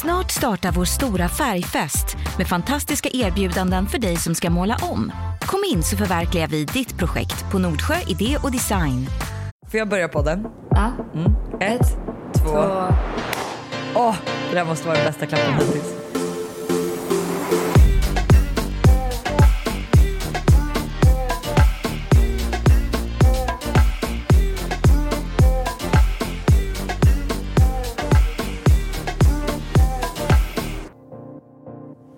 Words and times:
Snart 0.00 0.30
startar 0.30 0.72
vår 0.72 0.84
stora 0.84 1.28
färgfest 1.28 2.16
med 2.38 2.46
fantastiska 2.46 3.08
erbjudanden 3.12 3.86
för 3.86 3.98
dig 3.98 4.16
som 4.16 4.34
ska 4.34 4.50
måla 4.50 4.76
om. 4.82 5.12
Kom 5.40 5.60
in 5.72 5.82
så 5.82 5.96
förverkligar 5.96 6.46
vi 6.48 6.64
ditt 6.64 6.98
projekt 6.98 7.50
på 7.52 7.58
Nordsjö 7.58 7.94
Idé 8.06 8.36
och 8.42 8.52
Design. 8.52 9.06
Får 9.70 9.78
jag 9.78 9.88
börja 9.88 10.08
podden? 10.08 10.46
Ja. 10.70 10.92
Mm. 11.14 11.32
Ett, 11.60 11.96
två. 12.34 12.48
två. 12.48 12.94
Åh, 13.94 14.14
det 14.50 14.54
där 14.54 14.64
måste 14.64 14.86
vara 14.86 14.96
den 14.96 15.06
bästa 15.06 15.26
klappen 15.26 15.54
hittills. 15.54 15.99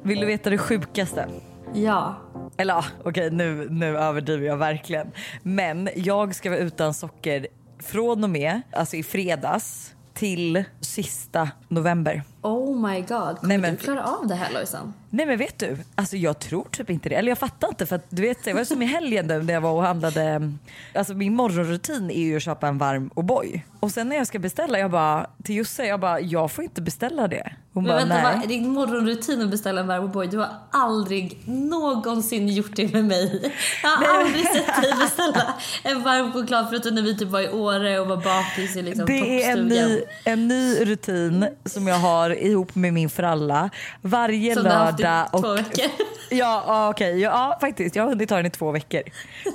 Vill 0.02 0.20
du 0.20 0.26
veta 0.26 0.50
det 0.50 0.58
sjukaste? 0.58 1.28
Ja. 1.74 2.16
Eller 2.56 2.74
ja, 2.74 2.84
okej 3.04 3.30
nu, 3.30 3.68
nu 3.70 3.98
överdriver 3.98 4.46
jag 4.46 4.56
verkligen. 4.56 5.10
Men 5.42 5.88
jag 5.96 6.34
ska 6.34 6.50
vara 6.50 6.60
utan 6.60 6.94
socker 6.94 7.46
från 7.78 8.24
och 8.24 8.30
med, 8.30 8.60
alltså 8.72 8.96
i 8.96 9.02
fredags 9.02 9.94
till 10.14 10.64
sista 10.80 11.50
november. 11.68 12.22
Oh 12.42 12.88
my 12.90 13.00
god. 13.00 13.08
Kommer 13.08 13.38
Nej, 13.42 13.58
men- 13.58 13.70
du 13.74 13.76
klara 13.80 14.04
av 14.04 14.26
det 14.26 14.34
här 14.34 14.52
Lojsan? 14.54 14.94
Nej 15.10 15.26
men 15.26 15.38
vet 15.38 15.58
du, 15.58 15.76
alltså 15.94 16.16
jag 16.16 16.38
tror 16.38 16.66
typ 16.70 16.90
inte 16.90 17.08
det. 17.08 17.14
Eller 17.14 17.28
jag 17.28 17.38
fattar 17.38 17.68
inte 17.68 17.86
för 17.86 17.96
att 17.96 18.06
du 18.08 18.22
vet 18.22 18.44
det 18.44 18.52
var 18.52 18.64
som 18.64 18.82
i 18.82 18.86
helgen 18.86 19.26
nu 19.26 19.42
när 19.42 19.54
jag 19.54 19.60
var 19.60 19.72
och 19.72 19.82
handlade. 19.82 20.52
Alltså 20.94 21.14
min 21.14 21.34
morgonrutin 21.34 22.10
är 22.10 22.22
ju 22.22 22.36
att 22.36 22.42
köpa 22.42 22.68
en 22.68 22.78
varm 22.78 23.10
O'boy. 23.14 23.60
Och 23.80 23.90
sen 23.90 24.08
när 24.08 24.16
jag 24.16 24.26
ska 24.26 24.38
beställa, 24.38 24.78
jag 24.78 24.90
bara 24.90 25.26
till 25.44 25.54
Josse, 25.56 25.84
jag 25.86 26.00
bara 26.00 26.20
jag 26.20 26.50
får 26.52 26.64
inte 26.64 26.82
beställa 26.82 27.28
det. 27.28 27.52
Hon 27.72 27.84
Men 27.84 28.08
bara 28.08 28.14
vänta, 28.22 28.38
nej. 28.38 28.48
din 28.48 28.68
morgonrutin 28.68 29.42
att 29.42 29.50
beställa 29.50 29.80
en 29.80 29.86
varm 29.86 30.04
O'boy? 30.04 30.26
Du 30.30 30.38
har 30.38 30.48
aldrig 30.70 31.40
någonsin 31.48 32.48
gjort 32.48 32.76
det 32.76 32.92
med 32.92 33.04
mig. 33.04 33.52
Jag 33.82 33.90
har 33.90 34.20
aldrig 34.20 34.46
sett 34.48 34.82
dig 34.82 34.92
beställa 35.00 35.54
en 35.82 36.02
varm 36.02 36.32
choklad 36.32 36.66
förutom 36.70 36.94
när 36.94 37.02
vi 37.02 37.16
typ 37.18 37.28
var 37.28 37.40
i 37.40 37.48
Åre 37.48 38.00
och 38.00 38.06
var 38.08 38.16
bakis 38.16 38.76
i 38.76 38.82
liksom 38.82 39.06
Det 39.06 39.44
är 39.44 39.50
en 39.52 39.58
toppstugan. 39.58 39.88
ny, 39.88 40.02
en 40.24 40.48
ny 40.48 40.84
rutin 40.84 41.46
som 41.64 41.86
jag 41.86 41.96
har 41.98 42.30
ihop 42.34 42.74
med 42.74 42.92
min 42.92 43.10
fralla. 43.10 43.70
Varje 44.02 44.54
Som 44.54 44.62
lördag. 44.64 45.28
två 45.30 45.54
veckor. 45.54 45.84
Ja, 46.30 46.64
ja 46.66 46.90
okej. 46.90 47.20
Ja, 47.20 47.30
ja, 47.30 47.58
faktiskt. 47.60 47.96
Jag 47.96 48.02
har 48.02 48.08
hunnit 48.10 48.28
ta 48.28 48.36
den 48.36 48.46
i 48.46 48.50
två 48.50 48.70
veckor. 48.70 49.02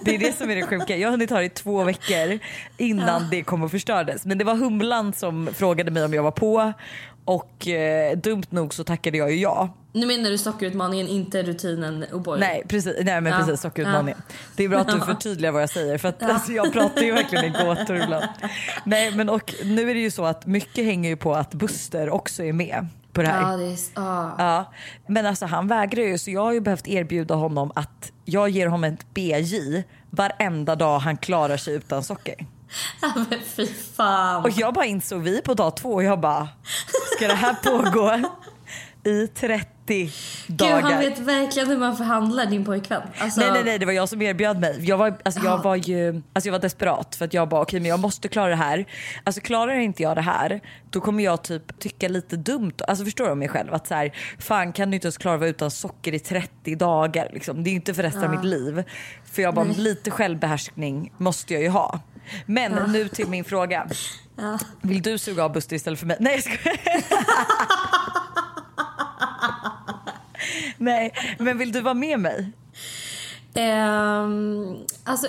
Det 0.05 0.15
är 0.15 0.19
det 0.19 0.37
som 0.37 0.49
är 0.49 0.55
det 0.55 0.63
sjuka. 0.63 0.97
Jag 0.97 1.07
har 1.07 1.11
hunnit 1.11 1.29
ta 1.29 1.37
det 1.39 1.45
i 1.45 1.49
två 1.49 1.83
veckor 1.83 2.39
innan 2.77 3.29
det 3.29 3.43
kom 3.43 3.63
och 3.63 3.71
förstördes. 3.71 4.25
Men 4.25 4.37
det 4.37 4.43
var 4.43 4.55
Humlan 4.55 5.13
som 5.13 5.49
frågade 5.53 5.91
mig 5.91 6.05
om 6.05 6.13
jag 6.13 6.23
var 6.23 6.31
på 6.31 6.73
och 7.25 7.67
eh, 7.67 8.17
dumt 8.17 8.43
nog 8.49 8.73
så 8.73 8.83
tackade 8.83 9.17
jag 9.17 9.31
ju 9.31 9.37
ja. 9.37 9.69
Nu 9.99 10.05
menar 10.05 10.29
du 10.29 10.37
sockerutmaningen, 10.37 11.07
inte 11.07 11.43
rutinen 11.43 12.05
O'boy? 12.11 12.39
Nej 12.39 12.63
precis, 12.67 12.95
nej, 13.01 13.21
men 13.21 13.33
Ja. 13.33 13.39
precis 13.39 13.61
sockerutmaningen. 13.61 14.21
Det 14.55 14.63
är 14.63 14.69
bra 14.69 14.79
att 14.79 14.87
du 14.89 14.99
förtydligar 15.01 15.51
vad 15.51 15.61
jag 15.61 15.69
säger 15.69 15.97
för 15.97 16.09
att 16.09 16.23
alltså, 16.23 16.51
jag 16.51 16.73
pratar 16.73 17.01
ju 17.01 17.11
verkligen 17.11 17.45
i 17.45 17.49
gåtor 17.49 17.95
ibland. 17.95 18.25
Nej 18.83 19.11
men 19.15 19.29
och 19.29 19.53
nu 19.63 19.89
är 19.91 19.93
det 19.93 20.01
ju 20.01 20.11
så 20.11 20.25
att 20.25 20.45
mycket 20.45 20.85
hänger 20.85 21.09
ju 21.09 21.15
på 21.15 21.35
att 21.35 21.53
Buster 21.53 22.09
också 22.09 22.43
är 22.43 22.53
med 22.53 22.87
på 23.13 23.21
det 23.21 23.27
här. 23.27 23.51
Ja, 23.51 23.57
det 23.57 23.65
är... 23.65 23.77
Ja. 23.95 24.35
Ja, 24.37 24.73
men 25.07 25.25
alltså 25.25 25.45
han 25.45 25.67
vägrar 25.67 26.03
ju 26.03 26.17
så 26.17 26.31
jag 26.31 26.41
har 26.41 26.53
ju 26.53 26.59
behövt 26.61 26.87
erbjuda 26.87 27.35
honom 27.35 27.71
att 27.75 28.11
jag 28.25 28.49
ger 28.49 28.67
honom 28.67 28.83
ett 28.93 29.13
BJ 29.13 29.83
varenda 30.09 30.75
dag 30.75 30.99
han 30.99 31.17
klarar 31.17 31.57
sig 31.57 31.73
utan 31.73 32.03
socker. 32.03 32.45
Ja, 33.01 33.11
men 33.15 33.39
fy 33.55 33.67
fan. 33.95 34.43
Och 34.43 34.49
jag 34.49 34.73
bara 34.73 34.85
insåg 34.85 35.21
vi 35.21 35.41
på 35.41 35.53
dag 35.53 35.77
två 35.77 35.93
och 35.93 36.03
jag 36.03 36.19
bara 36.19 36.47
ska 37.15 37.27
det 37.27 37.33
här 37.33 37.53
pågå 37.53 38.29
i 39.03 39.27
30 39.27 39.67
Gud, 39.87 40.57
dagar? 40.57 40.81
han 40.81 40.99
vet 40.99 41.19
verkligen 41.19 41.67
hur 41.67 41.77
man 41.77 41.97
förhandlar 41.97 42.45
din 42.45 42.65
pojkvän. 42.65 43.01
Alltså, 43.17 43.39
Nej 43.39 43.51
nej 43.51 43.63
nej 43.63 43.79
det 43.79 43.85
var 43.85 43.93
jag 43.93 44.09
som 44.09 44.21
erbjöd 44.21 44.59
mig. 44.59 44.75
Jag 44.81 44.97
var, 44.97 45.17
alltså, 45.25 45.41
jag 45.43 45.63
var 45.63 45.75
ju 45.75 46.21
alltså, 46.33 46.47
jag 46.47 46.51
var 46.51 46.59
desperat 46.59 47.15
för 47.15 47.25
att 47.25 47.33
jag 47.33 47.49
bara 47.49 47.61
okej 47.61 47.79
men 47.79 47.89
jag 47.89 47.99
måste 47.99 48.27
klara 48.27 48.49
det 48.49 48.55
här. 48.55 48.85
Alltså 49.23 49.41
klarar 49.41 49.79
inte 49.79 50.03
jag 50.03 50.17
det 50.17 50.21
här 50.21 50.61
då 50.89 51.01
kommer 51.01 51.23
jag 51.23 51.43
typ 51.43 51.79
tycka 51.79 52.07
lite 52.07 52.35
dumt. 52.35 52.73
Alltså 52.87 53.05
förstår 53.05 53.25
du 53.25 53.31
om 53.31 53.39
mig 53.39 53.47
själv 53.47 53.73
att 53.73 53.87
så 53.87 53.95
här, 53.95 54.11
fan 54.39 54.73
kan 54.73 54.89
du 54.91 54.95
inte 54.95 55.05
ens 55.05 55.17
klara 55.17 55.35
att 55.35 55.39
vara 55.39 55.49
utan 55.49 55.71
socker 55.71 56.13
i 56.13 56.19
30 56.19 56.75
dagar 56.75 57.29
liksom. 57.33 57.63
Det 57.63 57.69
är 57.69 57.71
ju 57.71 57.75
inte 57.75 57.93
för 57.93 58.03
resten 58.03 58.23
av 58.23 58.31
mitt 58.31 58.45
liv. 58.45 58.83
För 59.25 59.41
jag 59.41 59.53
bara 59.53 59.65
lite 59.65 60.11
självbehärskning 60.11 61.13
måste 61.17 61.53
jag 61.53 61.63
ju 61.63 61.69
ha. 61.69 61.99
Men 62.45 62.91
nu 62.91 63.07
till 63.07 63.27
min 63.27 63.43
fråga. 63.43 63.87
Vill 64.81 65.01
du 65.01 65.17
suga 65.17 65.43
av 65.43 65.53
Buster 65.53 65.75
istället 65.75 65.99
för 65.99 66.05
mig? 66.05 66.17
Nej 66.19 66.33
jag 66.33 66.43
skojar. 66.43 66.77
Nej 70.77 71.13
men 71.39 71.57
vill 71.57 71.71
du 71.71 71.81
vara 71.81 71.93
med 71.93 72.19
mig? 72.19 72.51
Ehm, 73.53 74.77
alltså, 75.03 75.27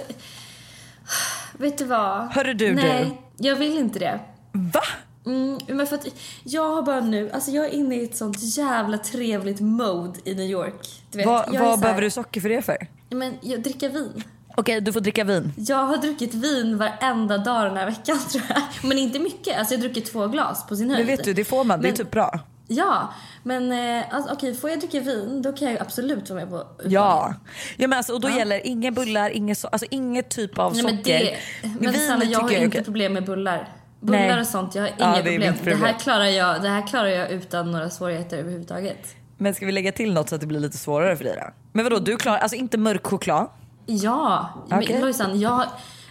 vet 1.53 1.79
du 1.79 1.85
vad? 1.85 2.33
Hörru 2.33 2.55
du, 2.55 2.75
Nej, 2.75 3.21
jag 3.37 3.57
vill 3.57 3.79
inte 3.79 3.99
det. 3.99 4.21
Va? 4.53 4.83
Mm, 5.27 5.59
men 5.69 5.87
för 5.87 5.97
att 5.97 6.07
jag 6.45 6.75
har 6.75 6.83
bara 6.83 7.01
nu, 7.01 7.31
alltså 7.31 7.51
jag 7.51 7.65
är 7.67 7.71
inne 7.71 7.97
i 7.97 8.05
ett 8.05 8.17
sånt 8.17 8.37
jävla 8.57 8.99
trevligt 8.99 9.61
mode 9.61 10.19
i 10.25 10.35
New 10.35 10.51
York. 10.51 11.03
Du 11.11 11.19
vet, 11.19 11.27
så 11.27 11.33
vad 11.33 11.55
här- 11.55 11.77
behöver 11.77 12.01
du 12.03 12.11
socker 12.11 12.41
för 12.41 12.49
det 12.49 12.63
för? 12.63 12.87
Men 13.11 13.35
jag 13.41 13.63
dricker 13.63 13.89
vin. 13.89 14.23
Okej, 14.57 14.81
du 14.81 14.93
får 14.93 15.01
dricka 15.01 15.25
vin. 15.25 15.53
Jag 15.57 15.85
har 15.85 15.97
druckit 15.97 16.35
vin 16.35 16.79
varenda 16.79 17.39
dag 17.39 17.67
den 17.67 17.77
här 17.77 17.87
veckan 17.87 18.19
tror 18.31 18.45
jag. 18.49 18.63
Men 18.89 18.99
inte 18.99 19.19
mycket, 19.19 19.59
alltså 19.59 19.75
jag 19.75 19.79
har 19.79 19.83
druckit 19.89 20.13
två 20.13 20.27
glas 20.27 20.67
på 20.67 20.77
sin 20.77 20.91
höjd. 20.91 21.07
Men 21.07 21.17
vet 21.17 21.25
du, 21.25 21.35
det 21.35 21.45
får 21.45 21.65
man. 21.65 21.81
Det 21.81 21.89
är 21.89 21.91
Men- 21.91 21.97
typ 21.99 22.11
bra. 22.11 22.41
Ja, 22.71 23.13
men 23.43 23.73
eh, 23.73 24.05
alltså, 24.15 24.33
okej, 24.33 24.55
får 24.55 24.71
jag 24.71 24.79
dricka 24.81 25.01
vin 25.01 25.43
då 25.43 25.53
kan 25.53 25.67
jag 25.69 25.73
ju 25.75 25.81
absolut 25.81 26.31
vara 26.31 26.41
med 26.41 26.51
på 26.51 26.57
utmaningen. 26.57 26.93
Ja. 26.93 27.35
ja 27.77 27.89
men 27.89 27.97
alltså, 27.97 28.13
och 28.13 28.21
då 28.21 28.31
gäller 28.31 28.67
inga 28.67 28.91
bullar, 28.91 29.31
inget, 29.31 29.59
so 29.59 29.69
alltså, 29.73 29.87
inget 29.91 30.29
typ 30.31 30.59
av 30.59 30.73
Nej, 30.73 30.83
socker. 30.83 30.95
men 30.95 31.03
det, 31.03 31.37
men 31.81 31.93
Vin 31.93 32.01
snälla, 32.01 32.25
jag 32.25 32.41
har 32.41 32.49
tycker 32.49 32.65
inte 32.65 32.83
problem 32.83 33.13
med 33.13 33.25
bullar. 33.25 33.69
Bullar 34.01 34.19
Nej. 34.19 34.41
och 34.41 34.47
sånt, 34.47 34.75
jag 34.75 34.83
har 34.83 34.91
Ja, 34.99 35.05
inga 35.07 35.17
är 35.17 35.23
problem. 35.23 35.41
mitt 35.41 35.65
Det 35.65 35.71
problem. 35.71 35.81
här, 35.81 35.99
klarar 35.99 36.25
jag, 36.25 36.63
det 36.63 36.69
här 36.69 36.87
klarar 36.87 37.07
jag 37.09 37.31
utan 37.31 37.71
några 37.73 37.91
svårigheter 37.91 38.39
överhuvudtaget. 38.39 39.15
Men 39.37 39.55
ska 39.55 39.67
vi 39.67 39.73
lägga 39.73 39.93
till 39.93 40.13
något 40.13 40.29
så 40.29 40.35
att 40.35 40.41
det 40.41 40.47
blir 40.47 40.61
lite 40.61 40.79
svårare 40.79 41.17
för 41.17 41.25
dig 41.25 41.35
då? 41.37 41.51
Men 41.73 41.85
vadå, 41.85 41.99
du 41.99 42.17
klarar, 42.17 42.39
alltså 42.39 42.57
inte 42.57 42.79
mörk 42.79 43.07
choklad? 43.07 43.49
Ja, 43.87 44.49
Okej. 44.71 44.89
men 44.93 45.01
Lojsan, 45.01 45.41
jag, 45.41 45.65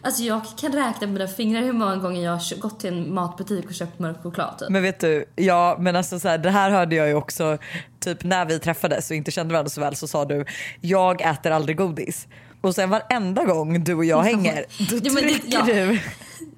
alltså 0.08 0.24
jag 0.24 0.42
kan 0.58 0.72
räkna 0.72 1.08
på 1.08 1.14
mina 1.14 1.28
fingrar 1.28 1.62
hur 1.62 1.74
många 1.74 1.96
gånger 1.96 2.24
jag 2.24 2.32
har 2.32 2.58
gått 2.60 2.80
till 2.80 2.90
en 2.94 3.14
matbutik 3.14 3.66
och 3.66 3.74
köpt 3.74 4.00
mörk 4.00 4.18
choklad. 4.24 4.58
Typ. 4.60 4.70
Men 4.70 4.82
vet 4.84 5.00
du, 5.00 5.26
ja 5.36 5.78
men 5.80 5.96
alltså 5.96 6.20
så 6.20 6.28
här, 6.28 6.38
det 6.38 6.50
här 6.50 6.72
hörde 6.72 6.96
jag 6.96 7.08
ju 7.08 7.14
också 7.14 7.58
typ 8.00 8.24
när 8.24 8.46
vi 8.46 8.60
träffades 8.60 9.10
och 9.10 9.16
inte 9.16 9.32
kände 9.32 9.54
varandra 9.54 9.70
så 9.70 9.82
väl 9.82 9.96
så 9.96 10.08
sa 10.08 10.26
du 10.26 10.46
jag 10.82 11.22
äter 11.22 11.52
aldrig 11.52 11.78
godis. 11.78 12.28
Och 12.62 12.76
sen 12.76 12.90
varenda 12.90 13.44
gång 13.46 13.84
du 13.84 13.94
och 13.94 14.06
jag 14.06 14.22
hänger 14.24 14.66
då 14.90 14.96
Ja, 15.04 15.12
men 15.14 15.24
det- 15.24 15.30
trycker 15.30 15.58
ja. 15.58 15.66
du. 15.66 16.00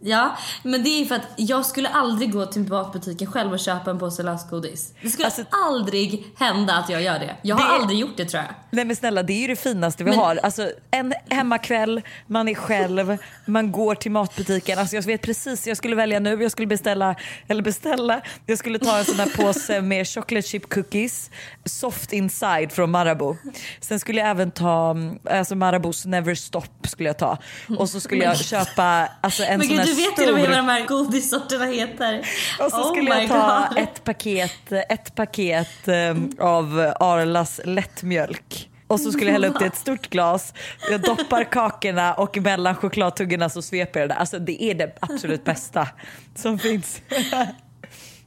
Ja, 0.01 0.37
men 0.63 0.83
det 0.83 0.89
är 0.89 1.05
för 1.05 1.15
att 1.15 1.27
jag 1.35 1.65
skulle 1.65 1.89
aldrig 1.89 2.31
gå 2.33 2.45
till 2.45 2.61
matbutiken 2.61 3.31
själv 3.31 3.51
och 3.53 3.59
köpa 3.59 3.91
en 3.91 3.99
påse 3.99 4.23
lösgodis. 4.23 4.93
Det 5.01 5.09
skulle 5.09 5.25
Alltså- 5.25 5.43
aldrig 5.51 6.25
hända 6.39 6.73
att 6.73 6.89
jag 6.89 7.01
gör 7.01 7.19
det. 7.19 7.35
Jag 7.41 7.55
har 7.55 7.67
Det- 7.77 7.81
aldrig 7.83 7.99
gjort 7.99 8.17
det 8.17 8.25
tror 8.25 8.43
jag. 8.43 8.51
Nej 8.71 8.85
men 8.85 8.95
snälla 8.95 9.23
det 9.23 9.33
är 9.33 9.41
ju 9.41 9.47
det 9.47 9.55
finaste 9.55 10.03
vi 10.03 10.09
Men- 10.09 10.19
har. 10.19 10.35
Alltså 10.43 10.71
en 10.91 11.13
hemmakväll, 11.29 12.01
man 12.27 12.47
är 12.47 12.55
själv, 12.55 13.17
man 13.45 13.71
går 13.71 13.95
till 13.95 14.11
matbutiken. 14.11 14.79
Alltså 14.79 14.95
jag 14.95 15.03
vet 15.03 15.21
precis, 15.21 15.67
jag 15.67 15.77
skulle 15.77 15.95
välja 15.95 16.19
nu, 16.19 16.41
jag 16.43 16.51
skulle 16.51 16.67
beställa, 16.67 17.15
eller 17.47 17.63
beställa, 17.63 18.21
jag 18.45 18.57
skulle 18.57 18.79
ta 18.79 18.97
en 18.97 19.05
sån 19.05 19.15
här 19.19 19.29
påse 19.37 19.81
med 19.81 20.07
chocolate 20.07 20.47
chip 20.47 20.69
cookies, 20.73 21.29
soft 21.65 22.13
inside 22.13 22.71
från 22.71 22.91
Marabou. 22.91 23.37
Sen 23.81 23.99
skulle 23.99 24.19
jag 24.21 24.29
även 24.29 24.51
ta 24.51 24.95
alltså 25.29 25.55
Marabous 25.55 26.05
never 26.05 26.35
stop 26.35 26.61
skulle 26.83 27.09
jag 27.09 27.17
ta. 27.17 27.37
Och 27.79 27.89
så 27.89 27.99
skulle 27.99 28.23
jag 28.23 28.37
köpa 28.37 29.09
alltså 29.21 29.43
en 29.43 29.59
Men 29.59 29.67
sån 29.69 29.85
gud, 29.85 29.85
du 29.85 30.01
vet 30.01 30.15
till 30.15 30.29
och 30.29 30.35
med 30.35 30.47
vad 30.49 30.57
de 30.57 30.67
här 30.69 30.85
godissorterna 30.85 31.65
heter. 31.65 32.19
och 32.59 32.71
så 32.71 32.77
Oh 32.81 32.91
skulle 32.91 33.09
jag 33.19 33.29
ta 33.29 33.67
God. 33.69 33.77
ett 33.77 34.03
paket, 34.03 34.71
ett 34.89 35.15
paket 35.15 35.87
um, 35.87 36.31
av 36.39 36.93
Arlas 36.99 37.61
lättmjölk. 37.65 38.69
Och 38.87 38.99
så 38.99 39.11
skulle 39.11 39.25
jag 39.25 39.33
hälla 39.33 39.47
upp 39.47 39.59
det 39.59 39.65
i 39.65 39.67
ett 39.67 39.77
stort 39.77 40.09
glas. 40.09 40.53
Jag 40.91 41.01
doppar 41.01 41.43
kakorna 41.43 42.13
och 42.13 42.37
mellan 42.37 42.75
chokladtuggorna 42.75 43.49
så 43.49 43.61
sveper 43.61 43.99
jag 43.99 44.09
det. 44.09 44.15
Alltså 44.15 44.39
det 44.39 44.63
är 44.63 44.75
det 44.75 44.97
absolut 44.99 45.43
bästa 45.43 45.87
som 46.35 46.59
finns. 46.59 47.01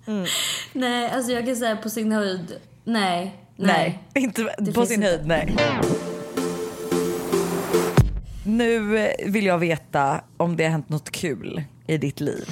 Nej, 0.72 1.10
alltså 1.10 1.32
jag 1.32 1.46
kan 1.46 1.56
säga 1.56 1.76
på 1.76 1.90
sin 1.90 2.12
höjd, 2.12 2.56
nej. 2.84 3.36
Nej, 3.56 4.02
inte 4.14 4.44
på 4.74 4.86
sin 4.86 4.94
inte. 4.94 5.06
höjd 5.06 5.26
nej. 5.26 5.56
Nu 8.44 9.08
vill 9.26 9.46
jag 9.46 9.58
veta 9.58 10.20
om 10.36 10.56
det 10.56 10.64
har 10.64 10.70
hänt 10.70 10.88
något 10.88 11.10
kul 11.10 11.62
i 11.86 11.98
ditt 11.98 12.20
liv. 12.20 12.48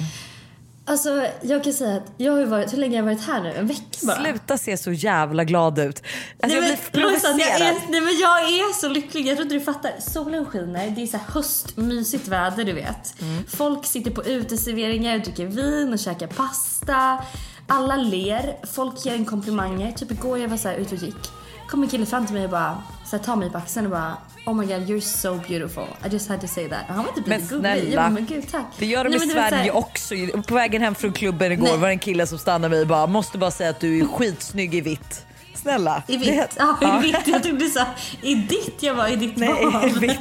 Alltså 0.85 1.27
jag 1.41 1.63
kan 1.63 1.73
säga 1.73 1.97
att 1.97 2.11
jag 2.17 2.31
har 2.31 2.45
varit, 2.45 2.73
hur 2.73 2.77
länge 2.77 3.01
har 3.01 3.07
jag 3.07 3.15
varit 3.15 3.27
här 3.27 3.43
nu? 3.43 3.53
En 3.53 3.67
vecka 3.67 3.83
bara? 4.03 4.15
Sluta 4.15 4.57
se 4.57 4.77
så 4.77 4.91
jävla 4.91 5.43
glad 5.43 5.79
ut. 5.79 6.03
Alltså 6.39 6.57
jag 6.57 6.63
nej, 6.63 6.79
blir 6.91 7.01
men, 7.01 7.11
jag 7.11 7.21
provocerad. 7.21 7.61
är, 7.61 7.73
nej 7.89 8.01
men 8.01 8.19
jag 8.19 8.39
är 8.39 8.73
så 8.73 8.89
lycklig, 8.89 9.27
jag 9.27 9.35
tror 9.35 9.43
inte 9.45 9.55
du 9.55 9.61
fattar. 9.61 9.91
Solen 9.99 10.45
skiner, 10.45 10.89
det 10.89 11.01
är 11.01 11.07
så 11.07 11.17
här 11.17 11.25
höstmysigt 11.27 12.27
väder 12.27 12.63
du 12.63 12.73
vet. 12.73 13.21
Mm. 13.21 13.43
Folk 13.47 13.85
sitter 13.85 14.11
på 14.11 14.23
uteserveringar 14.23 15.15
och 15.15 15.21
dricker 15.21 15.45
vin 15.45 15.93
och 15.93 15.99
käkar 15.99 16.27
pasta. 16.27 17.23
Alla 17.67 17.95
ler, 17.95 18.55
folk 18.73 19.05
ger 19.05 19.13
en 19.13 19.25
komplimanger. 19.25 19.91
Typ 19.91 20.11
igår 20.11 20.39
jag 20.39 20.47
var 20.47 20.57
så 20.57 20.67
här 20.67 20.75
ute 20.75 20.95
och 20.95 21.01
gick. 21.01 21.31
kom 21.69 21.83
en 21.83 21.89
kille 21.89 22.05
fram 22.05 22.25
till 22.25 22.35
mig 22.35 22.43
och 22.43 22.51
bara 22.51 22.83
så 23.11 23.17
här, 23.17 23.23
tar 23.23 23.35
mig 23.35 23.49
på 23.51 23.57
axeln 23.57 23.85
och 23.85 23.91
bara 23.91 24.17
Oh 24.45 24.53
my 24.55 24.65
god 24.65 24.75
you're 24.89 24.99
so 24.99 25.35
beautiful. 25.47 25.83
I 26.05 26.09
just 26.09 26.29
had 26.29 26.41
to 26.41 26.47
say 26.47 26.69
that. 26.69 26.79
Och 26.89 26.93
han 26.95 27.05
var 27.05 27.11
typ 27.13 27.25
Men 27.25 27.41
lite. 27.41 27.55
Jag 27.89 27.95
bara, 27.95 28.09
men 28.09 28.25
gud 28.25 28.51
tack. 28.51 28.65
Det 28.77 28.85
gör 28.85 29.03
de 29.03 29.09
Nej, 29.09 29.27
i 29.27 29.29
Sverige 29.29 29.55
här- 29.57 29.75
också. 29.75 30.15
På 30.47 30.55
vägen 30.55 30.81
hem 30.81 30.95
från 30.95 31.13
klubben 31.13 31.51
igår 31.51 31.63
Nej. 31.67 31.77
var 31.77 31.87
det 31.87 31.93
en 31.93 31.99
kille 31.99 32.27
som 32.27 32.37
stannade 32.37 32.69
mig 32.69 32.81
och 32.81 32.87
bara 32.87 33.07
måste 33.07 33.37
bara 33.37 33.51
säga 33.51 33.69
att 33.69 33.79
du 33.79 33.99
är 33.99 34.05
skitsnygg 34.05 34.75
i 34.75 34.81
vitt. 34.81 35.25
Snälla. 35.55 36.03
I 36.07 36.17
Det- 36.17 36.31
vitt? 36.31 36.57
Ja, 36.57 36.99
i 36.99 37.01
vitt. 37.07 37.27
Jag 37.27 37.43
trodde 37.43 37.57
du 37.59 37.69
sa 37.69 37.85
i 38.21 38.35
ditt. 38.35 38.83
Jag 38.83 38.93
var 38.95 39.07
i 39.07 39.15
ditt 39.15 39.37
Nej, 39.37 39.49
i 39.95 39.99
vitt. 39.99 40.19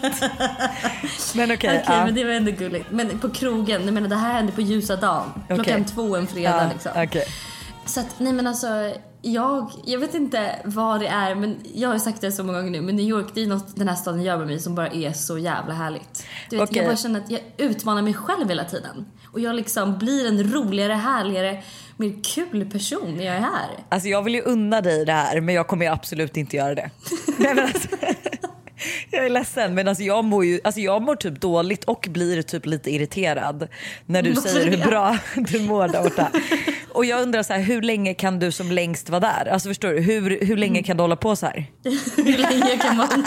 Men 1.35 1.45
okej. 1.53 1.57
Okej, 1.57 1.83
ja. 1.87 2.05
men 2.05 2.15
det 2.15 2.25
var 2.25 2.31
ändå 2.33 2.51
gulligt. 2.51 2.91
Men 2.91 3.19
på 3.19 3.29
krogen, 3.31 3.85
jag 3.85 3.95
menar 3.95 4.09
det 4.09 4.17
här 4.17 4.33
hände 4.33 4.53
på 4.53 4.61
ljusa 4.61 4.97
dagen. 4.97 5.33
Klockan 5.47 5.61
Okej. 5.61 5.85
två 5.95 6.17
en 6.17 6.27
fredag 6.27 6.63
Ja, 6.65 6.71
liksom. 6.73 6.93
okej. 6.97 7.25
Så 7.91 8.01
att, 8.01 8.21
nej 8.21 8.33
men 8.33 8.47
alltså, 8.47 8.95
jag, 9.23 9.73
jag 9.85 9.99
vet 9.99 10.15
inte 10.15 10.57
vad 10.65 11.01
det 11.01 11.07
är, 11.07 11.35
men 11.35 11.57
jag 11.75 11.89
har 11.89 11.99
sagt 11.99 12.21
det 12.21 12.33
så 12.33 12.45
många 12.45 12.59
gånger 12.59 12.71
nu, 12.71 12.81
men 12.81 12.97
New 12.97 13.09
York 13.09 13.27
det 13.35 13.43
är 13.43 13.47
något 13.47 13.77
den 13.77 13.89
här 13.89 13.95
staden 13.95 14.23
gör 14.23 14.39
med 14.39 14.47
mig 14.47 14.59
som 14.59 14.75
bara 14.75 14.89
är 14.89 15.13
så 15.13 15.39
jävla 15.39 15.75
härligt. 15.75 16.27
Du 16.51 16.57
vet, 16.57 16.69
Okej. 16.69 16.79
Jag 16.79 16.87
bara 16.87 16.97
känner 16.97 17.21
att 17.21 17.31
jag 17.31 17.41
utmanar 17.57 18.03
mig 18.03 18.15
själv 18.15 18.49
hela 18.49 18.65
tiden. 18.65 19.07
Och 19.33 19.41
jag 19.41 19.57
liksom 19.57 19.99
blir 19.99 20.29
en 20.29 20.53
roligare, 20.53 20.93
härligare, 20.93 21.63
mer 21.97 22.25
kul 22.35 22.71
person 22.71 23.15
när 23.17 23.25
jag 23.25 23.37
är 23.37 23.41
här. 23.41 23.69
Alltså 23.89 24.09
jag 24.09 24.23
vill 24.23 24.35
ju 24.35 24.43
unna 24.43 24.81
dig 24.81 25.05
det 25.05 25.13
här 25.13 25.41
men 25.41 25.55
jag 25.55 25.67
kommer 25.67 25.85
ju 25.85 25.93
absolut 25.93 26.37
inte 26.37 26.57
göra 26.57 26.75
det. 26.75 26.91
Nej, 27.39 27.55
men 27.55 27.65
alltså, 27.65 27.89
jag 29.11 29.25
är 29.25 29.31
ledsen 29.31 29.75
men 29.75 29.89
alltså 29.89 30.05
jag 30.05 30.25
mår 30.25 30.45
ju 30.45 30.61
alltså 30.65 30.81
jag 30.81 31.03
mår 31.03 31.17
typ 31.17 31.41
dåligt 31.41 31.85
och 31.85 32.07
blir 32.11 32.43
typ 32.43 32.67
lite 32.67 32.91
irriterad 32.91 33.69
när 34.07 34.23
du 34.23 34.35
säger 34.35 34.71
hur 34.71 34.85
bra 34.85 35.19
du 35.35 35.61
mår 35.61 35.89
där 35.89 36.03
borta. 36.03 36.31
Och 36.93 37.05
jag 37.05 37.23
undrar 37.23 37.43
så 37.43 37.53
här, 37.53 37.61
hur 37.61 37.83
länge 37.83 38.15
kan 38.15 38.39
du 38.39 38.53
som 38.53 38.73
längst 38.73 39.09
vara 39.09 39.21
där? 39.21 39.49
Alltså 39.53 39.69
förstår 39.69 39.89
du, 39.89 40.01
hur, 40.01 40.45
hur 40.45 40.57
länge 40.57 40.83
kan 40.83 40.97
du 40.97 41.03
hålla 41.03 41.17
på 41.17 41.37
så 41.37 41.47
här? 41.47 41.67
Hur 42.17 42.39
länge 42.39 42.77
kan 42.77 42.97
man... 42.97 43.27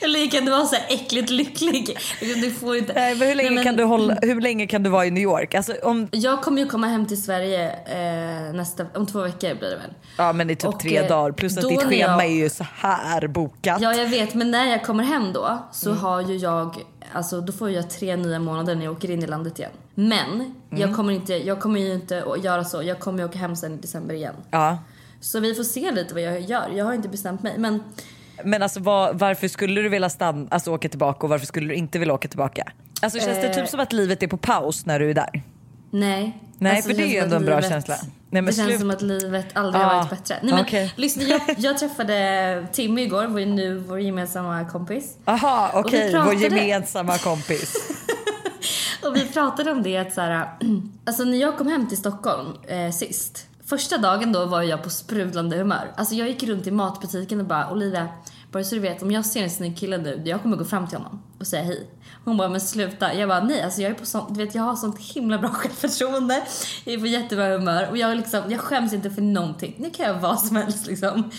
Hur 0.00 0.08
länge 0.08 0.26
kan 0.26 0.44
du 0.44 0.50
vara 0.50 0.64
så 0.66 0.74
här 0.76 0.84
äckligt 0.88 1.30
lycklig? 1.30 1.98
Du 2.20 2.50
får 2.50 2.76
inte... 2.76 2.92
Nej, 2.92 3.14
men 3.16 3.28
hur, 3.28 3.34
länge 3.34 3.48
Nej, 3.48 3.54
men- 3.54 3.64
kan 3.64 3.76
du 3.76 3.84
hålla, 3.84 4.16
hur 4.22 4.40
länge 4.40 4.66
kan 4.66 4.82
du 4.82 4.90
vara 4.90 5.06
i 5.06 5.10
New 5.10 5.22
York? 5.22 5.54
Alltså 5.54 5.72
om, 5.82 6.08
Jag 6.12 6.42
kommer 6.42 6.62
ju 6.62 6.68
komma 6.68 6.86
hem 6.86 7.06
till 7.06 7.22
Sverige 7.22 7.70
eh, 7.70 8.52
nästa, 8.54 8.86
om 8.94 9.06
två 9.06 9.22
veckor 9.22 9.54
blir 9.54 9.70
det 9.70 9.76
väl. 9.76 9.94
ja 10.18 10.32
men 10.32 10.50
i 10.50 10.56
typ 10.56 10.64
Och, 10.68 10.80
tre 10.80 10.96
eh, 10.98 11.08
dagar 11.08 11.32
plus 11.32 11.58
att 11.58 11.68
ditt 11.68 11.82
schema 11.82 12.24
jag- 12.24 12.24
är 12.24 12.28
ju 12.36 12.50
så 12.50 12.66
här 12.74 13.26
bokat. 13.26 13.80
Ja 13.80 13.94
jag 13.94 14.06
vet 14.08 14.34
men 14.34 14.50
när 14.50 14.66
jag 14.70 14.84
kommer 14.84 15.04
hem 15.04 15.32
då 15.32 15.58
så 15.72 15.90
Mm. 15.90 16.02
har 16.02 16.20
ju 16.20 16.36
jag, 16.36 16.76
alltså 17.12 17.40
då 17.40 17.52
får 17.52 17.70
jag 17.70 17.90
tre 17.90 18.16
nya 18.16 18.38
månader 18.38 18.74
när 18.74 18.84
jag 18.84 18.92
åker 18.92 19.10
in 19.10 19.22
i 19.22 19.26
landet 19.26 19.58
igen. 19.58 19.70
Men 19.94 20.30
Mm. 20.30 20.52
jag, 20.70 20.96
kommer 20.96 21.12
inte, 21.12 21.34
jag 21.34 21.60
kommer 21.60 21.80
ju 21.80 21.92
inte 21.94 22.22
att 22.26 22.44
göra 22.44 22.64
så, 22.64 22.82
jag 22.82 23.00
kommer 23.00 23.18
ju 23.18 23.24
åka 23.24 23.38
hem 23.38 23.56
sen 23.56 23.74
i 23.74 23.76
december 23.76 24.14
igen. 24.14 24.34
Ja. 24.50 24.78
Så 25.20 25.40
vi 25.40 25.54
får 25.54 25.64
se 25.64 25.90
lite 25.92 26.14
vad 26.14 26.22
jag 26.22 26.40
gör, 26.40 26.70
jag 26.74 26.84
har 26.84 26.92
inte 26.94 27.08
bestämt 27.08 27.42
mig 27.42 27.54
men 27.58 27.82
Men 28.44 28.62
alltså 28.62 28.80
vad, 28.80 29.18
varför 29.18 29.48
skulle 29.48 29.82
du 29.82 29.88
vilja 29.88 30.08
stanna, 30.10 30.46
alltså 30.50 30.72
åka 30.72 30.88
tillbaka 30.88 31.18
och 31.26 31.28
varför 31.30 31.46
skulle 31.46 31.68
du 31.68 31.74
inte 31.74 31.98
vilja 31.98 32.14
åka 32.14 32.28
tillbaka? 32.28 32.72
Alltså 33.02 33.18
känns 33.18 33.38
det 33.38 33.46
Eh. 33.48 33.54
typ 33.54 33.68
som 33.68 33.80
att 33.80 33.92
livet 33.92 34.22
är 34.22 34.26
på 34.26 34.36
paus 34.36 34.86
när 34.86 34.98
du 35.00 35.10
är 35.10 35.14
där? 35.14 35.42
nej. 35.90 36.38
Nej, 36.62 36.76
Alltså, 36.76 36.90
för 36.90 36.96
det 36.96 37.02
är 37.02 37.04
känns 37.04 37.14
ju 37.14 37.18
ändå 37.18 37.36
en 37.36 37.44
bra 37.44 37.54
livet- 37.56 37.70
känsla. 37.70 37.94
Nej, 38.30 38.42
det 38.42 38.52
känns 38.52 38.68
slut- 38.68 38.80
som 38.80 38.90
att 38.90 39.02
livet 39.02 39.46
aldrig 39.56 39.82
Ah, 39.84 39.86
har 39.86 39.96
varit 39.96 40.10
bättre. 40.10 40.36
Nej, 40.42 40.52
men, 40.54 40.62
okej. 40.64 40.92
lyssna, 40.96 41.22
jag, 41.22 41.40
jag 41.58 41.78
träffade 41.78 42.66
Timmy 42.72 43.02
igår, 43.02 43.26
vår, 43.26 43.40
nu, 43.40 43.78
vår 43.78 44.00
gemensamma 44.00 44.64
kompis. 44.64 45.16
Aha, 45.24 45.70
okej, 45.74 46.12
vår 46.14 46.20
pratade- 46.20 46.40
gemensamma 46.44 47.18
kompis. 47.18 47.74
Och 49.02 49.16
vi 49.16 49.26
pratade 49.26 49.70
om 49.70 49.82
det 49.82 49.96
att 49.96 50.12
så 50.14 50.20
här, 50.20 50.48
alltså 51.04 51.24
när 51.24 51.38
jag 51.38 51.58
kom 51.58 51.66
hem 51.68 51.88
till 51.88 51.98
Stockholm 51.98 52.48
eh, 52.68 52.90
sist. 52.90 53.46
Första 53.70 53.98
dagen 53.98 54.32
då 54.32 54.46
var 54.46 54.62
jag 54.62 54.82
på 54.82 54.90
sprudlande 54.90 55.56
humör. 55.56 55.92
Alltså 55.96 56.14
jag 56.14 56.28
gick 56.28 56.42
runt 56.42 56.66
i 56.66 56.70
matbutiken 56.70 57.40
och 57.40 57.46
bara 57.46 57.70
Olivia, 57.70 58.08
bara 58.52 58.64
så 58.64 58.74
du 58.74 58.80
vet 58.80 59.02
om 59.02 59.10
jag 59.10 59.26
ser 59.26 59.42
en 59.42 59.50
snygg 59.50 59.78
kille 59.78 59.98
nu, 59.98 60.22
jag 60.24 60.42
kommer 60.42 60.56
gå 60.56 60.64
fram 60.64 60.86
till 60.86 60.98
honom 60.98 61.22
och 61.38 61.46
säga 61.46 61.62
hej. 61.62 61.90
Hon 62.24 62.36
bara 62.36 62.48
men 62.48 62.60
sluta. 62.60 63.14
Jag 63.14 63.28
bara 63.28 63.44
nej 63.44 63.62
alltså 63.62 63.82
jag 63.82 63.90
är 63.90 63.94
på 63.94 64.06
sånt, 64.06 64.34
du 64.34 64.44
vet 64.44 64.54
jag 64.54 64.62
har 64.62 64.76
sånt 64.76 64.98
himla 64.98 65.38
bra 65.38 65.48
självförtroende. 65.52 66.42
Jag 66.84 66.94
är 66.94 66.98
på 66.98 67.06
jättebra 67.06 67.48
humör 67.48 67.88
och 67.90 67.98
jag 67.98 68.16
liksom, 68.16 68.42
jag 68.48 68.60
skäms 68.60 68.92
inte 68.92 69.10
för 69.10 69.22
någonting. 69.22 69.74
Nu 69.78 69.90
kan 69.90 70.06
jag 70.06 70.14
vara 70.14 70.36
som 70.36 70.56
helst 70.56 70.86
liksom. 70.86 71.30